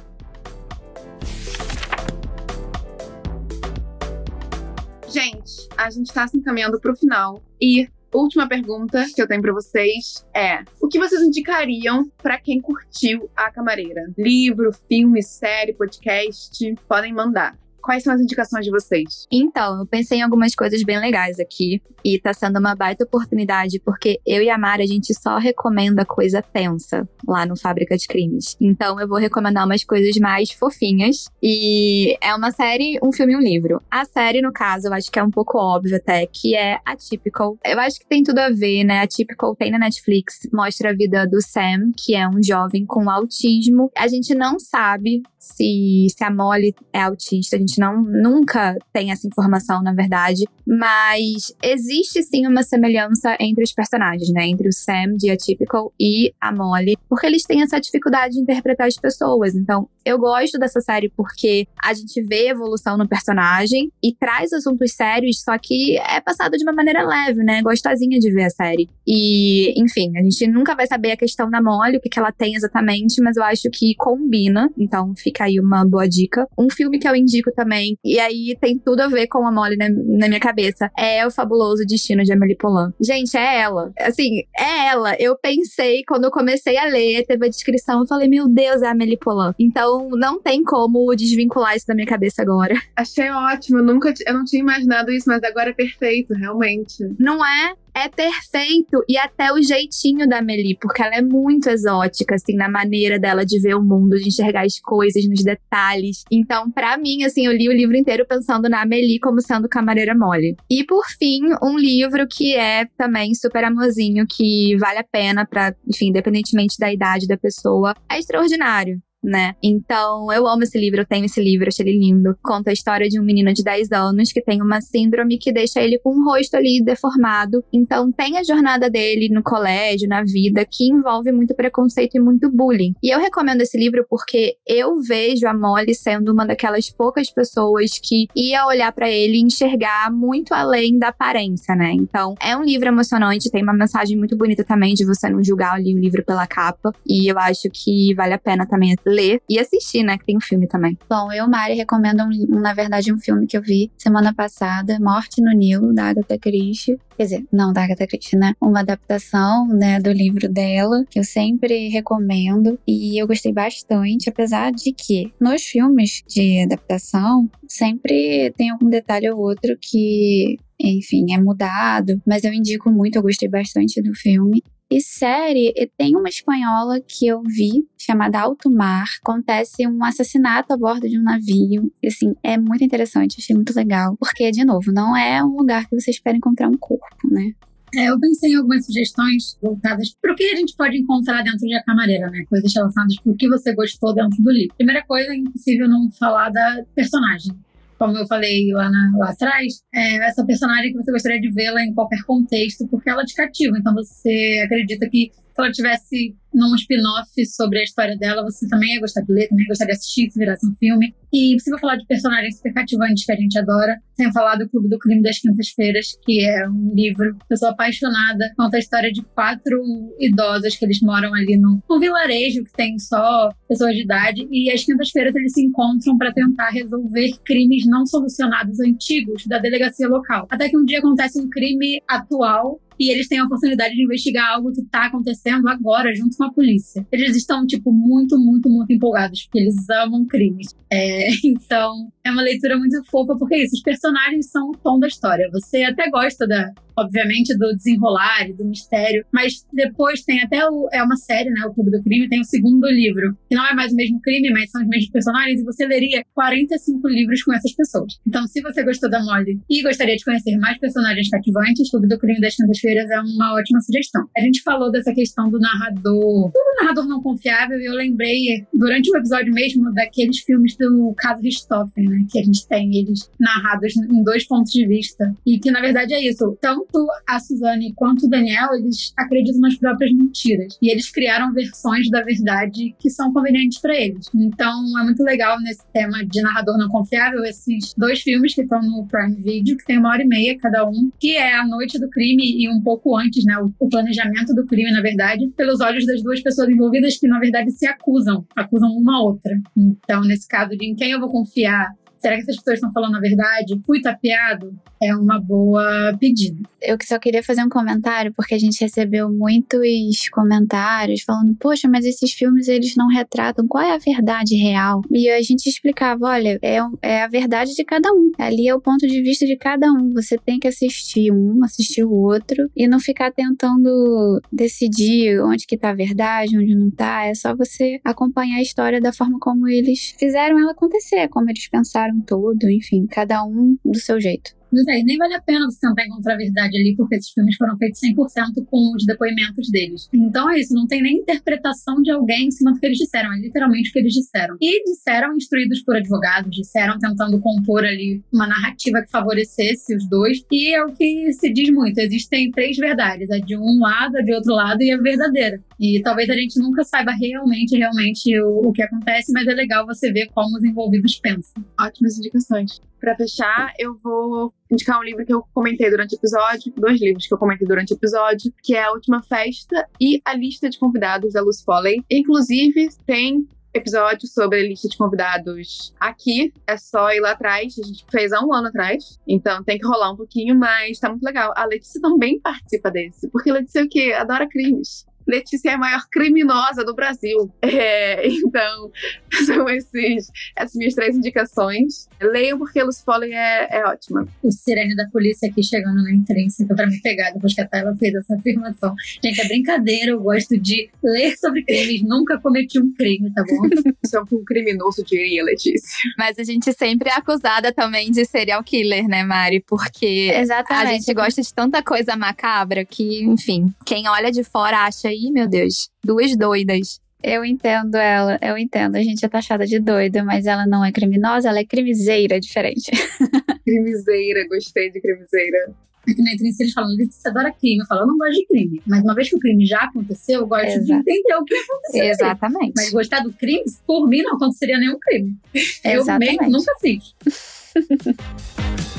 Gente, 5.13 5.69
a 5.77 5.91
gente 5.91 6.11
tá 6.11 6.27
se 6.27 6.39
encaminhando 6.39 6.81
pro 6.81 6.97
final. 6.97 7.43
E 7.61 7.87
última 8.11 8.49
pergunta 8.49 9.05
que 9.15 9.21
eu 9.21 9.29
tenho 9.29 9.43
para 9.43 9.53
vocês 9.53 10.25
é: 10.35 10.65
o 10.81 10.89
que 10.89 10.99
vocês 10.99 11.21
indicariam 11.21 12.11
para 12.23 12.39
quem 12.39 12.63
curtiu 12.63 13.29
a 13.37 13.51
Camareira? 13.51 14.11
Livro, 14.17 14.73
filme, 14.89 15.23
série, 15.23 15.75
podcast? 15.75 16.75
Podem 16.89 17.13
mandar. 17.13 17.62
Quais 17.83 18.03
são 18.03 18.15
as 18.15 18.21
indicações 18.21 18.65
de 18.65 18.71
vocês? 18.71 19.27
Então, 19.31 19.81
eu 19.81 19.87
pensei 19.87 20.19
em 20.19 20.23
algumas 20.23 20.55
coisas 20.55 20.83
bem 20.83 20.99
legais 20.99 21.41
aqui. 21.41 21.83
E 22.05 22.19
tá 22.19 22.33
sendo 22.33 22.59
uma 22.59 22.75
baita 22.75 23.05
oportunidade, 23.05 23.81
porque 23.81 24.21
eu 24.27 24.43
e 24.43 24.51
a 24.51 24.59
Mara, 24.59 24.83
a 24.83 24.87
gente 24.87 25.15
só 25.15 25.39
recomenda 25.39 26.05
coisa 26.05 26.43
tensa 26.43 27.09
lá 27.27 27.47
no 27.47 27.57
Fábrica 27.57 27.97
de 27.97 28.09
Crimes. 28.09 28.57
Então, 28.61 29.01
eu 29.01 29.07
vou 29.07 29.19
recomendar 29.19 29.65
umas 29.65 29.85
coisas 29.85 30.17
mais 30.17 30.51
fofinhas. 30.51 31.27
E 31.43 32.17
é 32.21 32.35
uma 32.35 32.51
série, 32.51 32.99
um 33.03 33.13
filme 33.13 33.33
e 33.33 33.37
um 33.37 33.41
livro. 33.41 33.81
A 33.91 34.05
série, 34.05 34.41
no 34.41 34.53
caso, 34.53 34.89
eu 34.89 34.93
acho 34.93 35.11
que 35.11 35.19
é 35.19 35.23
um 35.23 35.31
pouco 35.31 35.59
óbvio 35.59 35.97
até, 35.97 36.27
que 36.27 36.55
é 36.57 36.79
Atypical. 36.85 37.57
Eu 37.65 37.79
acho 37.81 37.99
que 37.99 38.07
tem 38.07 38.23
tudo 38.23 38.39
a 38.39 38.51
ver, 38.51 38.85
né? 38.85 39.01
Atypical 39.01 39.55
tem 39.55 39.71
na 39.71 39.79
Netflix, 39.79 40.49
mostra 40.53 40.91
a 40.91 40.95
vida 40.95 41.27
do 41.27 41.41
Sam, 41.41 41.93
que 41.97 42.15
é 42.15 42.29
um 42.29 42.43
jovem 42.43 42.85
com 42.87 43.09
autismo. 43.09 43.91
A 43.97 44.09
gente 44.09 44.35
não 44.35 44.59
sabe 44.59 45.23
se, 45.39 46.07
se 46.17 46.25
a 46.25 46.31
Molly 46.31 46.75
é 46.93 47.03
autista, 47.03 47.57
a 47.57 47.59
gente 47.59 47.72
não 47.79 48.03
nunca 48.03 48.77
tem 48.93 49.11
essa 49.11 49.27
informação, 49.27 49.83
na 49.83 49.93
verdade. 49.93 50.45
Mas 50.67 51.55
existe 51.63 52.23
sim 52.23 52.47
uma 52.47 52.63
semelhança 52.63 53.37
entre 53.41 53.65
os 53.65 53.73
personagens, 53.73 54.31
né? 54.33 54.47
Entre 54.47 54.69
o 54.69 54.73
Sam 54.73 55.17
de 55.17 55.31
Atypical 55.31 55.93
e 56.01 56.33
a 56.41 56.53
Molly, 56.53 56.97
porque 57.09 57.27
eles 57.27 57.43
têm 57.43 57.63
essa 57.63 57.81
dificuldade 57.81 58.35
de 58.35 58.41
interpretar 58.41 58.87
as 58.87 58.97
pessoas. 58.97 59.55
Então, 59.55 59.89
eu 60.05 60.19
gosto 60.19 60.59
dessa 60.59 60.81
série 60.81 61.11
porque 61.17 61.67
a 61.83 61.93
gente 61.95 62.23
vê 62.23 62.49
evolução 62.49 62.97
no 62.97 63.09
personagem 63.09 63.91
e 64.03 64.15
traz 64.15 64.53
assuntos 64.53 64.93
sérios, 64.93 65.43
só 65.43 65.57
que 65.59 65.99
é 65.99 66.21
passado 66.21 66.57
de 66.57 66.65
uma 66.65 66.73
maneira 66.73 67.03
leve, 67.03 67.43
né? 67.43 67.63
Gostosinha 67.63 68.19
de 68.19 68.31
ver 68.33 68.45
a 68.45 68.51
série. 68.51 68.89
E, 69.07 69.81
enfim, 69.81 70.17
a 70.17 70.23
gente 70.23 70.47
nunca 70.49 70.75
vai 70.75 70.87
saber 70.87 71.13
a 71.13 71.17
questão 71.17 71.51
da 71.51 71.63
Molly, 71.63 71.97
o 71.97 72.01
que, 72.01 72.09
que 72.09 72.19
ela 72.19 72.33
tem 72.33 72.55
exatamente, 72.55 73.21
mas 73.23 73.37
eu 73.37 73.45
acho 73.45 73.69
que 73.73 73.95
combina. 73.97 74.71
Então, 74.79 75.15
fica 75.17 75.45
aí 75.45 75.59
uma 75.59 75.85
boa 75.85 76.09
dica. 76.09 76.47
Um 76.59 76.71
filme 76.71 76.99
que 76.99 77.09
eu 77.09 77.15
indico 77.15 77.53
também, 77.53 77.97
e 78.05 78.19
aí 78.19 78.57
tem 78.61 78.79
tudo 78.79 79.01
a 79.01 79.09
ver 79.09 79.27
com 79.27 79.47
a 79.47 79.53
Molly 79.53 79.77
na, 79.77 79.89
na 79.89 80.29
minha 80.29 80.41
cabeça, 80.41 80.91
é 80.97 81.27
O 81.27 81.31
Fabuloso 81.31 81.85
Destino 81.87 82.23
de 82.23 82.33
Amélie 82.33 82.57
Poulain. 82.57 82.93
Gente, 83.01 83.37
é 83.37 83.61
ela. 83.61 83.93
Assim, 83.99 84.43
é 84.57 84.89
ela. 84.89 85.15
Eu 85.19 85.37
pensei, 85.37 86.03
quando 86.07 86.25
eu 86.25 86.31
comecei 86.31 86.77
a 86.77 86.85
ler, 86.85 87.25
teve 87.27 87.47
a 87.47 87.49
descrição, 87.49 88.01
eu 88.01 88.07
falei, 88.07 88.29
meu 88.29 88.49
Deus, 88.49 88.83
é 88.83 88.87
a 88.87 88.93
Amélie 88.93 89.19
Poulain. 89.19 89.53
Então, 89.59 89.92
não 90.11 90.41
tem 90.41 90.63
como 90.63 91.15
desvincular 91.15 91.77
isso 91.77 91.87
da 91.87 91.95
minha 91.95 92.07
cabeça 92.07 92.43
agora. 92.43 92.75
Achei 92.97 93.31
ótimo. 93.31 93.79
Eu 93.79 93.85
nunca 93.85 94.13
eu 94.27 94.35
não 94.35 94.45
tinha 94.45 94.61
imaginado 94.61 95.11
isso, 95.11 95.29
mas 95.29 95.43
agora 95.43 95.71
é 95.71 95.75
perfeito, 95.75 96.35
realmente. 96.35 96.97
Não 97.19 97.45
é? 97.45 97.75
é 97.95 98.09
perfeito 98.09 99.05
e 99.09 99.17
até 99.19 99.53
o 99.53 99.63
jeitinho 99.63 100.29
da 100.29 100.39
Amelie, 100.39 100.77
porque 100.81 101.03
ela 101.03 101.15
é 101.15 101.23
muito 101.23 101.69
exótica, 101.69 102.35
assim, 102.35 102.55
na 102.55 102.69
maneira 102.69 103.19
dela 103.19 103.45
de 103.45 103.61
ver 103.61 103.75
o 103.75 103.83
mundo, 103.83 104.19
de 104.19 104.29
enxergar 104.29 104.65
as 104.65 104.79
coisas, 104.81 105.27
nos 105.29 105.43
detalhes. 105.43 106.25
Então, 106.31 106.71
para 106.71 106.97
mim, 106.97 107.25
assim, 107.25 107.47
eu 107.47 107.53
li 107.53 107.69
o 107.69 107.73
livro 107.73 107.97
inteiro 107.97 108.27
pensando 108.27 108.69
na 108.69 108.83
Amelie 108.83 109.21
como 109.21 109.41
sendo 109.41 109.69
camareira 109.69 110.15
mole. 110.15 110.57
E 110.71 110.85
por 110.85 111.05
fim, 111.19 111.41
um 111.63 111.79
livro 111.79 112.27
que 112.27 112.55
é 112.55 112.87
também 112.97 113.35
super 113.35 113.65
amorzinho, 113.65 114.27
que 114.29 114.77
vale 114.79 114.99
a 114.99 115.05
pena 115.05 115.47
para, 115.47 115.75
enfim, 115.87 116.09
independentemente 116.09 116.79
da 116.79 116.93
idade 116.93 117.27
da 117.27 117.37
pessoa, 117.37 117.95
é 118.11 118.19
extraordinário 118.19 119.01
né? 119.23 119.55
Então, 119.63 120.33
eu 120.33 120.47
amo 120.47 120.65
esse 120.65 120.79
livro, 120.79 121.01
eu 121.01 121.07
tenho 121.07 121.25
esse 121.27 121.41
livro, 121.41 121.69
achei 121.69 121.87
ele 121.87 121.99
lindo. 121.99 122.37
Conta 122.43 122.71
a 122.71 122.73
história 122.73 123.09
de 123.09 123.21
um 123.21 123.25
menino 123.25 123.53
de 123.53 123.63
10 123.63 123.93
anos 123.93 124.33
que 124.33 124.43
tem 124.43 124.61
uma 124.61 124.81
síndrome 124.81 125.39
que 125.39 125.53
deixa 125.53 125.81
ele 125.81 125.99
com 125.99 126.11
um 126.15 126.25
rosto 126.25 126.57
ali 126.57 126.83
deformado. 126.85 127.65
Então, 127.73 128.11
tem 128.11 128.39
a 128.39 128.43
jornada 128.43 128.91
dele 128.91 129.29
no 129.29 129.43
colégio, 129.43 130.09
na 130.09 130.23
vida, 130.23 130.65
que 130.65 130.91
envolve 130.93 131.31
muito 131.33 131.55
preconceito 131.55 132.17
e 132.17 132.21
muito 132.21 132.51
bullying. 132.51 132.95
E 133.03 133.15
eu 133.15 133.21
recomendo 133.21 133.61
esse 133.61 133.79
livro 133.79 134.05
porque 134.09 134.57
eu 134.67 135.01
vejo 135.01 135.47
a 135.47 135.55
Molly 135.55 135.95
sendo 135.95 136.33
uma 136.33 136.47
daquelas 136.47 136.91
poucas 136.91 137.31
pessoas 137.31 137.99
que 138.03 138.27
ia 138.35 138.67
olhar 138.67 138.93
para 138.93 139.11
ele 139.11 139.39
e 139.39 139.43
enxergar 139.43 140.11
muito 140.11 140.53
além 140.55 140.99
da 140.99 141.09
aparência, 141.09 141.75
né? 141.75 141.93
Então, 141.93 142.35
é 142.43 142.57
um 142.57 142.63
livro 142.63 142.89
emocionante, 142.89 143.51
tem 143.51 143.63
uma 143.63 143.73
mensagem 143.73 144.17
muito 144.17 144.37
bonita 144.37 144.65
também 144.65 144.95
de 144.95 145.05
você 145.05 145.29
não 145.29 145.43
julgar 145.43 145.75
ali 145.75 145.95
o 145.95 145.99
livro 145.99 146.25
pela 146.25 146.47
capa. 146.47 146.93
E 147.07 147.31
eu 147.31 147.39
acho 147.39 147.69
que 147.73 148.15
vale 148.15 148.35
a 148.35 148.39
pena 148.39 148.67
também 148.67 148.93
ler 149.13 149.41
e 149.49 149.59
assistir, 149.59 150.03
né? 150.03 150.19
Que 150.19 150.25
tem 150.25 150.37
um 150.37 150.41
filme 150.41 150.67
também. 150.67 150.99
Bom, 151.09 151.33
eu, 151.33 151.49
Mari, 151.49 151.75
recomendo, 151.75 152.23
um, 152.23 152.61
na 152.61 152.75
verdade, 152.75 153.13
um 153.13 153.19
filme 153.19 153.47
que 153.47 153.57
eu 153.57 153.63
vi 153.63 153.91
semana 153.97 154.35
passada, 154.35 154.99
Morte 155.01 155.41
no 155.43 155.53
Nilo, 155.53 155.95
da 155.95 156.11
Agatha 156.11 156.39
Christie. 156.39 156.99
Quer 157.17 157.25
dizer, 157.25 157.45
não 157.53 157.73
da 157.73 157.85
Agatha 157.85 158.07
Christie, 158.07 158.37
né? 158.37 158.55
Uma 158.61 158.81
adaptação, 158.81 159.69
né, 159.69 160.01
do 160.01 160.11
livro 160.11 160.49
dela, 160.49 161.05
que 161.11 161.19
eu 161.19 161.25
sempre 161.25 161.89
recomendo. 161.89 162.79
E 162.87 163.21
eu 163.21 163.27
gostei 163.27 163.53
bastante, 163.53 164.29
apesar 164.29 164.73
de 164.73 164.93
que 164.93 165.33
nos 165.41 165.63
filmes 165.63 166.23
de 166.27 166.63
adaptação 166.63 167.49
sempre 167.69 168.53
tem 168.57 168.71
algum 168.71 168.89
detalhe 168.89 169.31
ou 169.31 169.39
outro 169.39 169.77
que 169.81 170.57
enfim, 170.85 171.33
é 171.33 171.39
mudado, 171.39 172.21
mas 172.27 172.43
eu 172.43 172.53
indico 172.53 172.91
muito, 172.91 173.17
eu 173.17 173.23
gostei 173.23 173.49
bastante 173.49 174.03
do 174.03 174.13
filme. 174.15 174.63
E 174.93 175.01
série, 175.01 175.73
tem 175.97 176.15
uma 176.15 176.29
espanhola 176.29 177.01
que 177.01 177.27
eu 177.27 177.43
vi, 177.43 177.89
chamada 177.99 178.41
Alto 178.41 178.71
Mar. 178.71 179.07
Acontece 179.23 179.87
um 179.89 180.05
assassinato 180.05 180.71
a 180.71 180.77
bordo 180.77 181.09
de 181.09 181.19
um 181.19 181.23
navio. 181.23 181.91
E 182.03 182.09
assim, 182.09 182.35
é 182.43 182.59
muito 182.59 182.85
interessante, 182.85 183.37
achei 183.39 183.57
muito 183.57 183.75
legal. 183.75 184.15
Porque, 184.19 184.51
de 184.51 184.67
novo, 184.67 184.93
não 184.93 185.17
é 185.17 185.43
um 185.43 185.57
lugar 185.57 185.89
que 185.89 185.99
você 185.99 186.11
espera 186.11 186.37
encontrar 186.37 186.69
um 186.69 186.77
corpo, 186.77 187.27
né? 187.31 187.53
É, 187.95 188.11
eu 188.11 188.21
pensei 188.21 188.53
em 188.53 188.57
algumas 188.57 188.85
sugestões 188.85 189.57
voltadas 189.63 190.15
para 190.21 190.31
o 190.31 190.37
que 190.37 190.45
a 190.45 190.57
gente 190.57 190.77
pode 190.77 190.99
encontrar 190.99 191.43
dentro 191.43 191.67
de 191.67 191.75
A 191.75 191.83
Camareira, 191.83 192.31
né? 192.31 192.45
Coisas 192.51 192.71
relacionadas 192.75 193.19
com 193.21 193.31
o 193.31 193.35
que 193.35 193.49
você 193.49 193.75
gostou 193.75 194.15
dentro 194.15 194.43
do 194.43 194.51
livro. 194.51 194.77
Primeira 194.77 195.03
coisa, 195.07 195.33
é 195.33 195.37
impossível 195.37 195.89
não 195.89 196.11
falar 196.11 196.51
da 196.51 196.85
personagem 196.95 197.55
como 198.03 198.19
eu 198.19 198.27
falei 198.27 198.67
lá, 198.73 198.91
na, 198.91 199.13
lá 199.17 199.31
atrás, 199.31 199.75
é 199.95 200.17
essa 200.27 200.45
personagem 200.45 200.91
que 200.91 200.97
você 200.97 201.13
gostaria 201.13 201.41
de 201.41 201.53
vê-la 201.53 201.85
em 201.85 201.95
qualquer 201.95 202.21
contexto, 202.27 202.85
porque 202.89 203.09
ela 203.09 203.25
te 203.25 203.33
cativa. 203.33 203.79
Então 203.79 203.95
você 203.95 204.61
acredita 204.65 205.09
que 205.09 205.31
se 205.55 205.63
ela 205.63 205.71
tivesse 205.71 206.35
num 206.55 206.75
spin-off 206.75 207.47
sobre 207.47 207.79
a 207.79 207.83
história 207.83 208.17
dela, 208.17 208.43
você 208.43 208.69
também 208.69 208.95
ia 208.95 209.01
gostar 209.01 209.23
de 209.23 209.33
ler, 209.33 209.49
também 209.49 209.65
ia 209.65 209.69
gostar 209.69 209.87
de 209.87 209.93
assistir 209.93 210.31
se 210.31 210.39
virasse 210.39 210.67
um 210.67 210.75
filme. 210.75 211.15
E 211.33 211.59
se 211.59 211.71
for 211.71 211.81
falar 211.81 211.97
de 211.97 212.07
personagens 212.07 212.57
super 212.57 212.75
cativantes 212.75 213.25
que 213.25 213.33
a 213.33 213.37
gente 213.37 213.59
adora, 213.59 213.97
sem 214.15 214.31
falar 214.33 214.57
do 214.57 214.69
Clube 214.69 214.89
do 214.89 214.99
Crime 214.99 215.23
das 215.23 215.39
Quintas-Feiras, 215.39 216.19
que 216.25 216.45
é 216.45 216.69
um 216.69 216.93
livro 216.95 217.35
que 217.35 217.55
eu 217.55 217.57
sou 217.57 217.69
apaixonada. 217.69 218.53
Conta 218.57 218.77
a 218.77 218.81
história 218.81 219.11
de 219.11 219.23
quatro 219.35 219.81
idosas 220.21 220.77
que 220.77 220.85
eles 220.85 221.01
moram 221.01 221.33
ali 221.35 221.57
num, 221.57 221.81
num 221.89 221.99
vilarejo 221.99 222.65
que 222.65 222.73
tem 222.73 222.99
só 222.99 223.49
pessoas 223.67 223.95
de 223.95 224.03
idade. 224.03 224.47
E 224.51 224.71
às 224.71 224.85
quintas-feiras 224.85 225.35
eles 225.35 225.53
se 225.55 225.65
encontram 225.65 226.19
para 226.19 226.33
tentar 226.33 226.69
resolver 226.69 227.31
crimes 227.45 227.87
não 227.87 228.05
solucionados 228.05 228.79
antigos 228.81 229.47
da 229.47 229.59
delegacia 229.59 230.09
local. 230.09 230.47
Até 230.51 230.69
que 230.69 230.77
um 230.77 230.85
dia 230.85 230.99
acontece 230.99 231.41
um 231.41 231.49
crime 231.49 231.99
atual 232.07 232.79
e 232.99 233.11
eles 233.11 233.29
têm 233.29 233.39
a 233.39 233.45
oportunidade 233.45 233.95
de 233.95 234.03
investigar 234.03 234.55
algo 234.55 234.73
que 234.73 234.81
está 234.81 235.07
acontecendo 235.07 235.69
agora 235.69 236.15
junto 236.15 236.37
com 236.37 236.45
a 236.45 236.53
polícia. 236.53 237.07
Eles 237.11 237.37
estão, 237.37 237.67
tipo, 237.67 237.93
muito, 237.93 238.39
muito, 238.39 238.69
muito 238.69 238.93
empolgados, 238.93 239.45
porque 239.45 239.61
eles 239.61 239.89
amam 239.91 240.27
crimes. 240.27 240.75
É, 240.91 241.29
então, 241.45 242.13
é 242.25 242.31
uma 242.31 242.43
leitura 242.43 242.79
muito 242.79 243.03
fofa, 243.11 243.37
porque 243.37 243.55
é 243.55 243.65
isso, 243.65 243.75
os 243.75 243.83
personagens 243.83 244.51
são 244.51 244.71
o 244.71 244.77
tom 244.77 244.99
da 244.99 245.09
história. 245.09 245.49
Você 245.53 245.83
até 245.83 246.09
gosta 246.09 246.47
da, 246.47 246.73
obviamente, 246.97 247.57
do 247.57 247.75
desenrolar 247.77 248.49
e 248.49 248.53
do 248.53 248.65
mistério. 248.65 249.25
Mas 249.33 249.67
depois 249.73 250.23
tem 250.23 250.41
até 250.43 250.65
o. 250.69 250.89
É 250.93 251.03
uma 251.03 251.17
série, 251.17 251.51
né? 251.51 251.65
O 251.67 251.75
Clube 251.75 251.91
do 251.91 252.03
Crime, 252.03 252.29
tem 252.29 252.41
o 252.41 252.45
segundo 252.45 252.87
livro, 252.87 253.37
que 253.49 253.57
não 253.57 253.67
é 253.67 253.75
mais 253.75 253.93
o 253.93 253.97
mesmo 253.97 254.21
crime, 254.21 254.51
mas 254.51 254.71
são 254.71 254.83
os 254.83 254.89
mesmos 254.89 255.11
personagens, 255.11 255.61
e 255.61 255.65
você 255.65 255.87
leria 255.87 256.25
45 256.35 257.09
livros 257.09 257.43
com 257.43 257.53
essas 257.53 257.73
pessoas. 257.75 258.19
Então, 258.27 258.47
se 258.47 258.61
você 258.61 258.83
gostou 258.85 259.11
da 259.11 259.23
Molly 259.23 259.61
e 259.69 259.83
gostaria 259.83 260.17
de 260.17 260.25
conhecer 260.25 260.57
mais 260.59 260.79
personagens 260.79 261.29
cativantes, 261.29 261.91
Clube 261.91 262.09
do 262.09 262.19
Crime 262.19 262.41
das 262.41 262.55
Quintas-Feiras 262.55 263.11
é 263.11 263.21
uma 263.21 263.55
ótima 263.55 263.81
sugestão. 263.81 264.23
A 264.37 264.41
gente 264.41 264.63
falou 264.63 264.91
dessa 264.91 265.13
questão 265.13 265.51
do 265.51 265.59
narrador, 265.59 266.51
do 266.53 266.83
narrador 266.83 267.07
não 267.07 267.23
confiável, 267.23 267.79
e 267.81 267.87
eu 267.87 267.95
lembrei, 267.95 268.65
durante 268.73 269.11
o 269.11 269.17
episódio 269.17 269.53
mesmo, 269.53 269.93
daqueles 269.93 270.39
filmes 270.41 270.77
do 270.77 271.13
caso 271.17 271.43
Richthofen, 271.43 272.12
né? 272.13 272.27
Que 272.31 272.39
a 272.39 272.45
gente 272.45 272.67
tem 272.67 272.97
eles 272.97 273.31
narrados 273.39 273.97
em 273.97 274.23
dois 274.23 274.47
pontos 274.47 274.73
de 274.73 274.87
vista. 274.87 275.35
E 275.47 275.59
que, 275.59 275.71
na 275.71 275.81
verdade, 275.81 276.15
é 276.15 276.29
isso. 276.29 276.57
Tanto 276.61 277.07
a 277.27 277.39
Suzane 277.41 277.93
quanto 277.95 278.27
o 278.27 278.31
Daniel, 278.31 278.75
eles 278.75 279.13
acreditam 279.17 279.61
nas 279.61 279.77
próprias 279.77 280.13
mentiras. 280.13 280.79
E 280.81 280.91
eles 280.91 281.11
criaram 281.11 281.53
versões 281.53 282.11
da 282.11 282.23
verdade 282.23 282.95
que 282.99 283.11
são 283.11 283.33
convenientes 283.33 283.81
para 283.81 283.97
eles. 283.97 284.29
Então 284.35 284.99
é 285.01 285.05
muito 285.05 285.23
legal 285.23 285.61
nesse 285.61 285.83
tema 285.93 286.25
de 286.25 286.43
narrador 286.43 286.77
não 286.79 286.89
confiável 286.89 287.43
esses 287.45 287.95
dois 287.97 288.21
filmes 288.21 288.55
que 288.55 288.63
estão 288.63 288.81
no 288.83 289.07
Prime 289.07 289.37
Video, 289.37 289.77
que 289.77 289.85
tem 289.85 289.99
uma 289.99 290.11
hora 290.11 290.23
e 290.23 290.27
meia 290.27 290.59
cada 290.59 290.89
um, 290.89 291.11
que 291.19 291.37
é 291.37 291.55
a 291.55 291.67
noite 291.67 291.99
do 291.99 292.09
crime 292.09 292.63
e 292.63 292.69
um 292.69 292.81
pouco 292.81 293.17
antes, 293.17 293.45
né? 293.45 293.57
O 293.79 293.89
planejamento 293.89 294.55
do 294.55 294.67
crime, 294.67 294.91
na 294.91 295.01
verdade, 295.01 295.49
pelos 295.57 295.81
olhos 295.81 296.07
das 296.07 296.23
duas 296.23 296.41
pessoas 296.41 296.69
envolvidas 296.69 297.17
que, 297.19 297.27
na 297.27 297.39
verdade, 297.39 297.71
se 297.71 297.87
acusam, 297.87 298.45
acusam 298.55 298.91
uma 298.91 299.17
a 299.17 299.23
outra. 299.23 299.53
Então, 299.77 300.23
nesse 300.23 300.47
caso 300.47 300.77
de 300.77 300.87
em 300.87 300.95
quem 300.95 301.13
eu 301.13 301.21
vou 301.21 301.31
confiar, 301.31 301.93
será 302.23 302.37
que 302.37 302.43
essas 302.43 302.57
pessoas 302.57 302.77
estão 302.77 302.93
falando 302.93 303.17
a 303.17 303.21
verdade? 303.21 303.81
Fui 303.85 304.01
tapeado? 304.01 304.73
É 305.03 305.15
uma 305.15 305.41
boa 305.41 306.17
pedida. 306.19 306.63
Eu 306.81 306.97
só 307.03 307.19
queria 307.19 307.43
fazer 307.43 307.63
um 307.65 307.69
comentário, 307.69 308.33
porque 308.35 308.55
a 308.55 308.59
gente 308.59 308.81
recebeu 308.81 309.29
muitos 309.29 310.29
comentários 310.31 311.23
falando, 311.23 311.57
poxa, 311.57 311.89
mas 311.89 312.05
esses 312.05 312.33
filmes 312.33 312.69
eles 312.69 312.95
não 312.97 313.09
retratam 313.09 313.67
qual 313.67 313.83
é 313.83 313.93
a 313.95 313.99
verdade 313.99 314.55
real. 314.55 315.03
E 315.11 315.29
a 315.29 315.43
gente 315.43 315.69
explicava, 315.69 316.27
olha, 316.27 316.59
é, 316.63 316.79
é 317.03 317.23
a 317.23 317.29
verdade 317.29 317.75
de 317.75 317.85
cada 317.85 318.13
um. 318.13 318.31
Ali 318.39 318.69
é 318.69 318.75
o 318.75 318.81
ponto 318.81 319.07
de 319.07 319.21
vista 319.23 319.45
de 319.45 319.57
cada 319.57 319.91
um. 319.93 320.13
Você 320.15 320.39
tem 320.39 320.59
que 320.59 320.69
assistir 320.69 321.33
um, 321.33 321.65
assistir 321.65 322.05
o 322.05 322.13
outro, 322.13 322.71
e 322.77 322.87
não 322.87 323.01
ficar 323.01 323.33
tentando 323.33 324.41
decidir 324.53 325.41
onde 325.41 325.67
que 325.67 325.77
tá 325.77 325.91
a 325.91 325.95
verdade, 325.95 326.57
onde 326.57 326.75
não 326.77 326.91
tá. 326.91 327.27
É 327.27 327.35
só 327.35 327.57
você 327.57 328.01
acompanhar 328.05 328.59
a 328.59 328.63
história 328.63 329.01
da 329.01 329.13
forma 329.13 329.39
como 329.41 329.69
eles 329.69 330.15
fizeram 330.19 330.59
ela 330.61 330.73
acontecer, 330.73 331.29
como 331.29 331.51
eles 331.51 331.69
pensaram 331.69 332.12
todo, 332.21 332.69
enfim, 332.71 333.07
cada 333.07 333.45
um 333.45 333.77
do 333.85 333.99
seu 333.99 334.21
jeito. 334.21 334.55
Pois 334.73 334.89
é, 334.89 335.03
nem 335.03 335.19
vale 335.19 335.35
a 335.35 335.43
pena 335.43 335.67
você 335.67 335.87
tentar 335.87 336.07
encontrar 336.07 336.33
a 336.33 336.39
verdade 336.39 336.79
ali, 336.79 336.97
porque 336.97 337.17
esses 337.17 337.31
filmes 337.31 337.57
foram 337.57 337.77
feitos 337.77 338.01
100% 338.01 338.65
com 338.71 338.97
os 338.97 339.05
depoimentos 339.05 339.71
deles. 339.71 340.09
Então 340.15 340.49
é 340.49 340.61
isso, 340.61 340.73
não 340.73 340.87
tem 340.87 341.03
nem 341.03 341.19
interpretação 341.19 342.01
de 342.01 342.11
alguém 342.11 342.47
em 342.47 342.51
cima 342.51 342.73
do 342.73 342.81
que 342.81 342.87
eles 342.87 342.97
disseram, 342.97 343.35
é 343.35 343.39
literalmente 343.39 343.91
o 343.91 343.93
que 343.93 343.99
eles 343.99 344.15
disseram. 344.15 344.57
E 344.59 344.83
disseram 344.85 345.37
instruídos 345.37 345.83
por 345.83 345.95
advogados, 345.95 346.57
disseram 346.57 346.99
tentando 346.99 347.39
compor 347.39 347.85
ali 347.85 348.23
uma 348.33 348.47
narrativa 348.47 349.03
que 349.03 349.11
favorecesse 349.11 349.95
os 349.95 350.09
dois. 350.09 350.43
E 350.51 350.75
é 350.75 350.83
o 350.83 350.91
que 350.91 351.31
se 351.35 351.53
diz 351.53 351.69
muito: 351.71 351.99
existem 351.99 352.51
três 352.51 352.75
verdades, 352.79 353.31
a 353.31 353.39
de 353.39 353.55
um 353.55 353.79
lado, 353.79 354.17
a 354.17 354.23
de 354.23 354.33
outro 354.33 354.55
lado 354.55 354.81
e 354.81 354.91
a 354.91 354.97
verdadeira. 354.97 355.63
E 355.79 356.01
talvez 356.01 356.31
a 356.31 356.35
gente 356.35 356.59
nunca 356.59 356.83
saiba 356.83 357.13
realmente, 357.13 357.77
realmente 357.77 358.41
o, 358.41 358.69
o 358.69 358.73
que 358.73 358.81
acontece, 358.81 359.33
mas 359.33 359.47
é 359.47 359.53
legal 359.53 359.85
você 359.85 360.11
ver 360.11 360.29
como 360.35 360.57
os 360.57 360.65
envolvidos 360.65 361.21
pensam. 361.21 361.63
Ótimas 361.79 362.17
indicações. 362.17 362.81
Para 363.03 363.17
fechar, 363.17 363.75
eu 363.81 363.97
vou 363.97 364.55
indicar 364.71 364.97
um 365.01 365.03
livro 365.03 365.27
que 365.27 365.35
eu 365.35 365.43
comentei 365.53 365.91
durante 365.91 366.15
o 366.15 366.19
episódio, 366.19 366.73
dois 366.77 367.01
livros 367.01 367.27
que 367.27 367.35
eu 367.35 367.39
comentei 367.39 367.67
durante 367.67 367.93
o 367.93 367.97
episódio, 367.97 368.55
que 368.63 368.77
é 368.77 368.85
A 368.85 368.93
Última 368.93 369.21
Festa 369.21 369.89
e 370.01 370.23
A 370.25 370.33
Lista 370.35 370.71
de 370.71 370.79
Convidados 370.79 371.33
da 371.33 371.43
Luz 371.43 371.63
Foley. 371.63 372.05
Inclusive, 372.09 372.91
tem 373.05 373.45
episódio 373.75 374.29
sobre 374.29 374.61
a 374.61 374.63
lista 374.63 374.89
de 374.89 374.97
convidados 374.97 375.93
aqui. 375.99 376.53
É 376.65 376.77
só 376.77 377.11
ir 377.11 377.19
lá 377.19 377.33
atrás. 377.33 377.75
A 377.77 377.85
gente 377.85 378.05
fez 378.09 378.33
há 378.33 378.41
um 378.41 378.55
ano 378.55 378.69
atrás. 378.69 379.19
Então 379.27 379.65
tem 379.65 379.79
que 379.79 379.87
rolar 379.87 380.13
um 380.13 380.17
pouquinho, 380.17 380.55
mas 380.55 381.01
tá 381.01 381.09
muito 381.09 381.25
legal. 381.25 381.53
A 381.57 381.65
Letícia 381.65 382.01
também 382.01 382.39
participa 382.39 382.89
desse. 382.89 383.29
Porque 383.31 383.51
a 383.51 383.55
Letícia 383.55 383.81
é 383.81 383.83
o 383.83 383.89
quê? 383.89 384.13
Adora 384.17 384.49
crimes. 384.49 385.07
Letícia 385.27 385.71
é 385.71 385.75
a 385.75 385.79
maior 385.79 386.07
criminosa 386.11 386.85
do 386.85 386.95
Brasil. 386.95 387.51
É, 387.83 388.29
então, 388.29 388.91
são 389.47 389.69
esses, 389.69 390.31
essas 390.55 390.75
minhas 390.75 390.95
três 390.95 391.17
indicações. 391.17 392.07
Leiam 392.21 392.59
porque 392.59 392.83
Lucy 392.83 393.03
Foley 393.03 393.33
é, 393.33 393.67
é 393.71 393.87
ótima. 393.87 394.29
O 394.43 394.53
sirene 394.53 394.95
da 394.95 395.09
polícia 395.09 395.49
aqui 395.49 395.63
chegando 395.63 396.03
na 396.03 396.13
intrínseca 396.13 396.75
para 396.75 396.87
me 396.87 397.01
pegar 397.01 397.31
depois 397.31 397.55
que 397.55 397.61
a 397.61 397.67
Tayla 397.67 397.95
fez 397.97 398.15
essa 398.15 398.35
afirmação. 398.35 398.95
Gente, 399.25 399.41
é 399.41 399.49
brincadeira, 399.49 400.11
eu 400.11 400.21
gosto 400.21 400.59
de 400.59 400.91
ler 401.03 401.37
sobre 401.37 401.65
crimes, 401.65 402.03
nunca 402.03 402.39
cometi 402.39 402.79
um 402.79 402.93
crime, 402.95 403.33
tá 403.33 403.43
bom? 403.43 403.63
Isso 404.05 404.17
é 404.17 404.21
um 404.21 404.45
criminoso, 404.45 405.03
diria, 405.05 405.43
Letícia. 405.45 406.11
Mas 406.19 406.39
a 406.39 406.45
gente 406.45 406.73
sempre 406.73 407.09
é 407.09 407.15
acusada 407.15 407.73
também 407.73 408.11
de 408.11 408.25
serial 408.25 408.63
killer, 408.63 409.07
né, 409.09 409.25
Mari? 409.25 409.61
Porque 409.61 410.31
Exatamente. 410.35 410.87
a 410.87 410.93
gente 410.93 411.15
gosta 411.15 411.43
de 411.43 411.55
tanta 411.55 411.83
coisa 411.83 412.17
macabra 412.17 412.85
que, 412.85 413.23
enfim, 413.25 413.73
quem 413.85 414.09
olha 414.09 414.31
de 414.31 414.45
fora 414.45 414.85
acha 414.85 415.12
aí, 415.13 415.31
meu 415.31 415.49
Deus, 415.49 415.89
duas 416.05 416.37
doidas. 416.37 417.01
Eu 417.23 417.45
entendo 417.45 417.95
ela, 417.95 418.37
eu 418.43 418.59
entendo. 418.59 418.97
A 418.97 419.03
gente 419.03 419.25
é 419.25 419.29
taxada 419.29 419.65
de 419.65 419.79
doida, 419.79 420.25
mas 420.25 420.45
ela 420.45 420.67
não 420.67 420.85
é 420.85 420.91
criminosa, 420.91 421.49
ela 421.49 421.61
é 421.61 421.65
crimiseira, 421.65 422.41
diferente. 422.41 422.91
crimiseira, 423.65 424.47
gostei 424.49 424.91
de 424.91 425.01
crimiseira. 425.01 425.73
Aqui 426.03 426.21
na 426.21 426.33
entrevista 426.33 426.65
eles 426.65 426.73
falam, 426.73 426.97
você 426.97 427.29
adora 427.29 427.53
crime. 427.53 427.79
Eu 427.81 427.87
falo, 427.87 428.01
eu 428.01 428.07
não 428.09 428.19
gosto 428.19 428.33
de 428.33 428.47
crime. 428.47 428.83
Mas 428.85 429.05
uma 429.05 429.15
vez 429.15 429.29
que 429.29 429.37
o 429.37 429.39
crime 429.39 429.65
já 429.65 429.83
aconteceu, 429.83 430.41
eu 430.41 430.47
gosto 430.49 430.67
Exato. 430.67 430.85
de 430.85 430.93
entender 430.95 431.35
o 431.37 431.45
que 431.45 431.55
aconteceu. 431.55 432.05
Exatamente. 432.07 432.73
Mas 432.77 432.91
gostar 432.91 433.21
do 433.21 433.33
crime, 433.33 433.63
por 433.87 434.09
mim, 434.09 434.23
não 434.23 434.35
aconteceria 434.35 434.79
nenhum 434.79 434.99
crime. 434.99 435.37
Exatamente. 435.55 436.35
Eu 436.35 436.43
mesmo 436.43 436.59
nunca 436.59 436.73
fiz. 436.81 437.15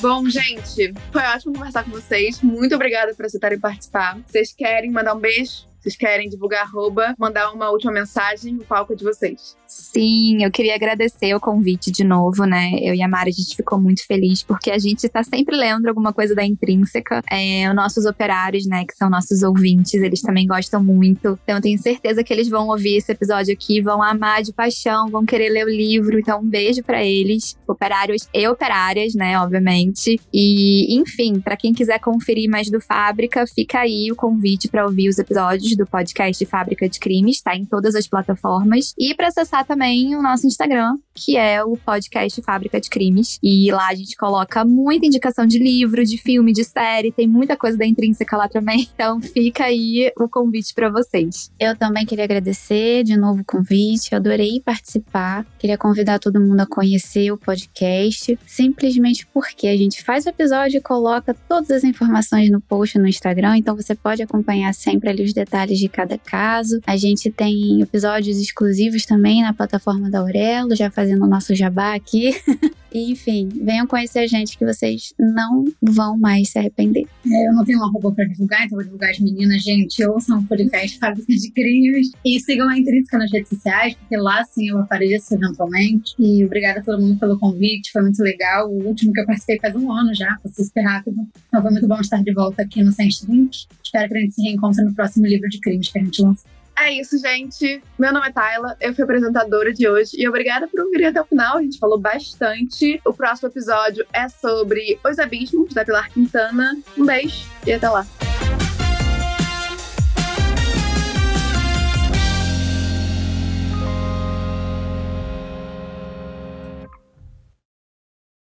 Bom, 0.00 0.28
gente, 0.28 0.92
foi 1.10 1.22
ótimo 1.22 1.54
conversar 1.54 1.84
com 1.84 1.90
vocês. 1.90 2.40
Muito 2.42 2.74
obrigada 2.74 3.14
por 3.14 3.24
aceitarem 3.24 3.58
participar. 3.58 4.18
Vocês 4.26 4.52
querem 4.52 4.90
mandar 4.90 5.14
um 5.14 5.20
beijo? 5.20 5.66
Vocês 5.86 5.96
querem 5.96 6.28
divulgar 6.28 6.62
arroba, 6.62 7.14
mandar 7.16 7.52
uma 7.52 7.70
última 7.70 7.92
mensagem, 7.92 8.56
o 8.56 8.64
palco 8.64 8.96
de 8.96 9.04
vocês. 9.04 9.56
Sim, 9.68 10.42
eu 10.42 10.50
queria 10.50 10.74
agradecer 10.74 11.32
o 11.32 11.40
convite 11.40 11.92
de 11.92 12.02
novo, 12.02 12.44
né? 12.44 12.72
Eu 12.82 12.92
e 12.92 13.02
a 13.02 13.08
Mari, 13.08 13.30
a 13.30 13.32
gente 13.32 13.54
ficou 13.54 13.80
muito 13.80 14.04
feliz, 14.04 14.42
porque 14.42 14.72
a 14.72 14.78
gente 14.78 15.08
tá 15.08 15.22
sempre 15.22 15.56
lendo 15.56 15.86
alguma 15.86 16.12
coisa 16.12 16.34
da 16.34 16.44
Intrínseca. 16.44 17.22
É, 17.30 17.68
os 17.68 17.76
nossos 17.76 18.04
operários, 18.04 18.66
né, 18.66 18.84
que 18.84 18.96
são 18.96 19.08
nossos 19.08 19.44
ouvintes, 19.44 19.94
eles 19.94 20.20
também 20.22 20.44
gostam 20.44 20.82
muito. 20.82 21.38
Então, 21.44 21.56
eu 21.56 21.62
tenho 21.62 21.78
certeza 21.78 22.24
que 22.24 22.32
eles 22.32 22.48
vão 22.48 22.66
ouvir 22.66 22.96
esse 22.96 23.12
episódio 23.12 23.54
aqui, 23.54 23.80
vão 23.80 24.02
amar 24.02 24.42
de 24.42 24.52
paixão, 24.52 25.08
vão 25.08 25.24
querer 25.24 25.50
ler 25.50 25.66
o 25.66 25.70
livro. 25.70 26.18
Então, 26.18 26.40
um 26.40 26.48
beijo 26.48 26.82
para 26.82 27.04
eles, 27.04 27.56
operários 27.68 28.28
e 28.34 28.48
operárias, 28.48 29.14
né, 29.14 29.38
obviamente. 29.38 30.20
E, 30.34 30.98
enfim, 30.98 31.38
para 31.38 31.56
quem 31.56 31.72
quiser 31.72 32.00
conferir 32.00 32.50
mais 32.50 32.68
do 32.68 32.80
Fábrica, 32.80 33.46
fica 33.46 33.80
aí 33.80 34.10
o 34.10 34.16
convite 34.16 34.66
para 34.66 34.84
ouvir 34.84 35.08
os 35.08 35.18
episódios 35.18 35.75
do 35.76 35.86
podcast 35.86 36.44
Fábrica 36.46 36.88
de 36.88 36.98
Crimes, 36.98 37.40
tá 37.40 37.54
em 37.54 37.64
todas 37.64 37.94
as 37.94 38.06
plataformas. 38.06 38.94
E 38.98 39.14
para 39.14 39.28
acessar 39.28 39.64
também 39.64 40.16
o 40.16 40.22
nosso 40.22 40.46
Instagram, 40.46 40.94
que 41.14 41.36
é 41.36 41.62
o 41.62 41.76
podcast 41.76 42.40
Fábrica 42.42 42.80
de 42.80 42.88
Crimes. 42.88 43.38
E 43.42 43.70
lá 43.70 43.88
a 43.88 43.94
gente 43.94 44.16
coloca 44.16 44.64
muita 44.64 45.06
indicação 45.06 45.46
de 45.46 45.58
livro, 45.58 46.04
de 46.04 46.18
filme, 46.18 46.52
de 46.52 46.64
série, 46.64 47.12
tem 47.12 47.26
muita 47.26 47.56
coisa 47.56 47.76
da 47.76 47.86
intrínseca 47.86 48.36
lá 48.36 48.48
também. 48.48 48.88
Então 48.96 49.20
fica 49.20 49.64
aí 49.64 50.10
o 50.18 50.26
convite 50.26 50.72
para 50.72 50.88
vocês. 50.88 51.50
Eu 51.60 51.76
também 51.76 52.06
queria 52.06 52.24
agradecer 52.24 53.04
de 53.04 53.14
novo 53.14 53.42
o 53.42 53.44
convite, 53.44 54.08
eu 54.12 54.16
adorei 54.16 54.60
participar. 54.64 55.44
Queria 55.58 55.76
convidar 55.76 56.18
todo 56.18 56.40
mundo 56.40 56.60
a 56.60 56.66
conhecer 56.66 57.30
o 57.30 57.36
podcast, 57.36 58.38
simplesmente 58.46 59.26
porque 59.26 59.68
a 59.68 59.76
gente 59.76 60.02
faz 60.02 60.24
o 60.24 60.30
episódio 60.30 60.78
e 60.78 60.80
coloca 60.80 61.34
todas 61.48 61.70
as 61.70 61.84
informações 61.84 62.50
no 62.50 62.60
post 62.60 62.98
no 62.98 63.06
Instagram, 63.06 63.58
então 63.58 63.76
você 63.76 63.94
pode 63.94 64.22
acompanhar 64.22 64.72
sempre 64.72 65.10
ali 65.10 65.24
os 65.24 65.32
detalhes 65.32 65.65
detalhes 65.66 65.78
de 65.78 65.88
cada 65.88 66.16
caso. 66.16 66.80
A 66.86 66.96
gente 66.96 67.30
tem 67.30 67.80
episódios 67.82 68.38
exclusivos 68.38 69.04
também 69.04 69.42
na 69.42 69.52
plataforma 69.52 70.08
da 70.08 70.20
Aurelo, 70.20 70.74
já 70.74 70.90
fazendo 70.90 71.24
o 71.24 71.28
nosso 71.28 71.54
jabá 71.54 71.94
aqui. 71.94 72.30
Enfim, 72.94 73.48
venham 73.62 73.86
conhecer 73.86 74.20
a 74.20 74.26
gente 74.26 74.56
que 74.56 74.64
vocês 74.64 75.12
não 75.18 75.66
vão 75.82 76.16
mais 76.16 76.48
se 76.48 76.58
arrepender. 76.58 77.04
É, 77.26 77.48
eu 77.48 77.52
não 77.52 77.62
tenho 77.62 77.78
uma 77.78 77.90
roupa 77.90 78.10
para 78.12 78.24
divulgar, 78.24 78.64
então 78.64 78.76
vou 78.76 78.84
divulgar 78.84 79.10
as 79.10 79.18
meninas, 79.18 79.62
gente. 79.62 80.02
Ouçam 80.04 80.38
o 80.38 80.46
podcast 80.46 80.96
Fábrica 80.98 81.30
de 81.30 81.50
Crimes 81.50 82.10
e 82.24 82.40
sigam 82.40 82.68
a 82.68 82.78
Intrínseca 82.78 83.18
nas 83.18 83.30
redes 83.30 83.50
sociais, 83.50 83.94
porque 83.94 84.16
lá 84.16 84.42
sim 84.44 84.70
eu 84.70 84.78
apareço 84.78 85.34
eventualmente. 85.34 86.14
E 86.18 86.42
obrigada 86.44 86.80
a 86.80 86.82
todo 86.82 87.02
mundo 87.02 87.18
pelo 87.18 87.38
convite, 87.38 87.92
foi 87.92 88.00
muito 88.00 88.22
legal. 88.22 88.70
O 88.70 88.86
último 88.86 89.12
que 89.12 89.20
eu 89.20 89.26
participei 89.26 89.58
faz 89.60 89.76
um 89.76 89.92
ano 89.92 90.14
já, 90.14 90.38
passou 90.42 90.64
super 90.64 90.82
rápido. 90.82 91.16
Então 91.48 91.60
foi 91.60 91.70
muito 91.70 91.86
bom 91.86 92.00
estar 92.00 92.22
de 92.22 92.32
volta 92.32 92.62
aqui 92.62 92.82
no 92.82 92.92
Sense 92.92 93.30
Link. 93.30 93.66
Espero 93.86 94.08
que 94.08 94.18
a 94.18 94.20
gente 94.20 94.34
se 94.34 94.42
reencontre 94.42 94.84
no 94.84 94.92
próximo 94.94 95.26
livro 95.26 95.48
de 95.48 95.60
crimes 95.60 95.88
que 95.90 95.98
a 95.98 96.02
gente 96.02 96.22
lança. 96.22 96.44
É 96.78 96.92
isso, 96.92 97.18
gente. 97.18 97.80
Meu 97.98 98.12
nome 98.12 98.28
é 98.28 98.32
Tayla, 98.32 98.76
eu 98.80 98.94
fui 98.94 99.04
apresentadora 99.04 99.72
de 99.72 99.88
hoje 99.88 100.10
e 100.18 100.28
obrigada 100.28 100.68
por 100.68 100.80
ouvir 100.80 101.06
até 101.06 101.22
o 101.22 101.24
final. 101.24 101.56
A 101.56 101.62
gente 101.62 101.78
falou 101.78 101.98
bastante. 101.98 103.00
O 103.06 103.14
próximo 103.14 103.48
episódio 103.48 104.04
é 104.12 104.28
sobre 104.28 104.98
Os 105.02 105.18
Abismos, 105.18 105.72
da 105.72 105.84
Pilar 105.84 106.10
Quintana. 106.10 106.76
Um 106.98 107.06
beijo 107.06 107.48
e 107.66 107.72
até 107.72 107.88
lá. 107.88 108.06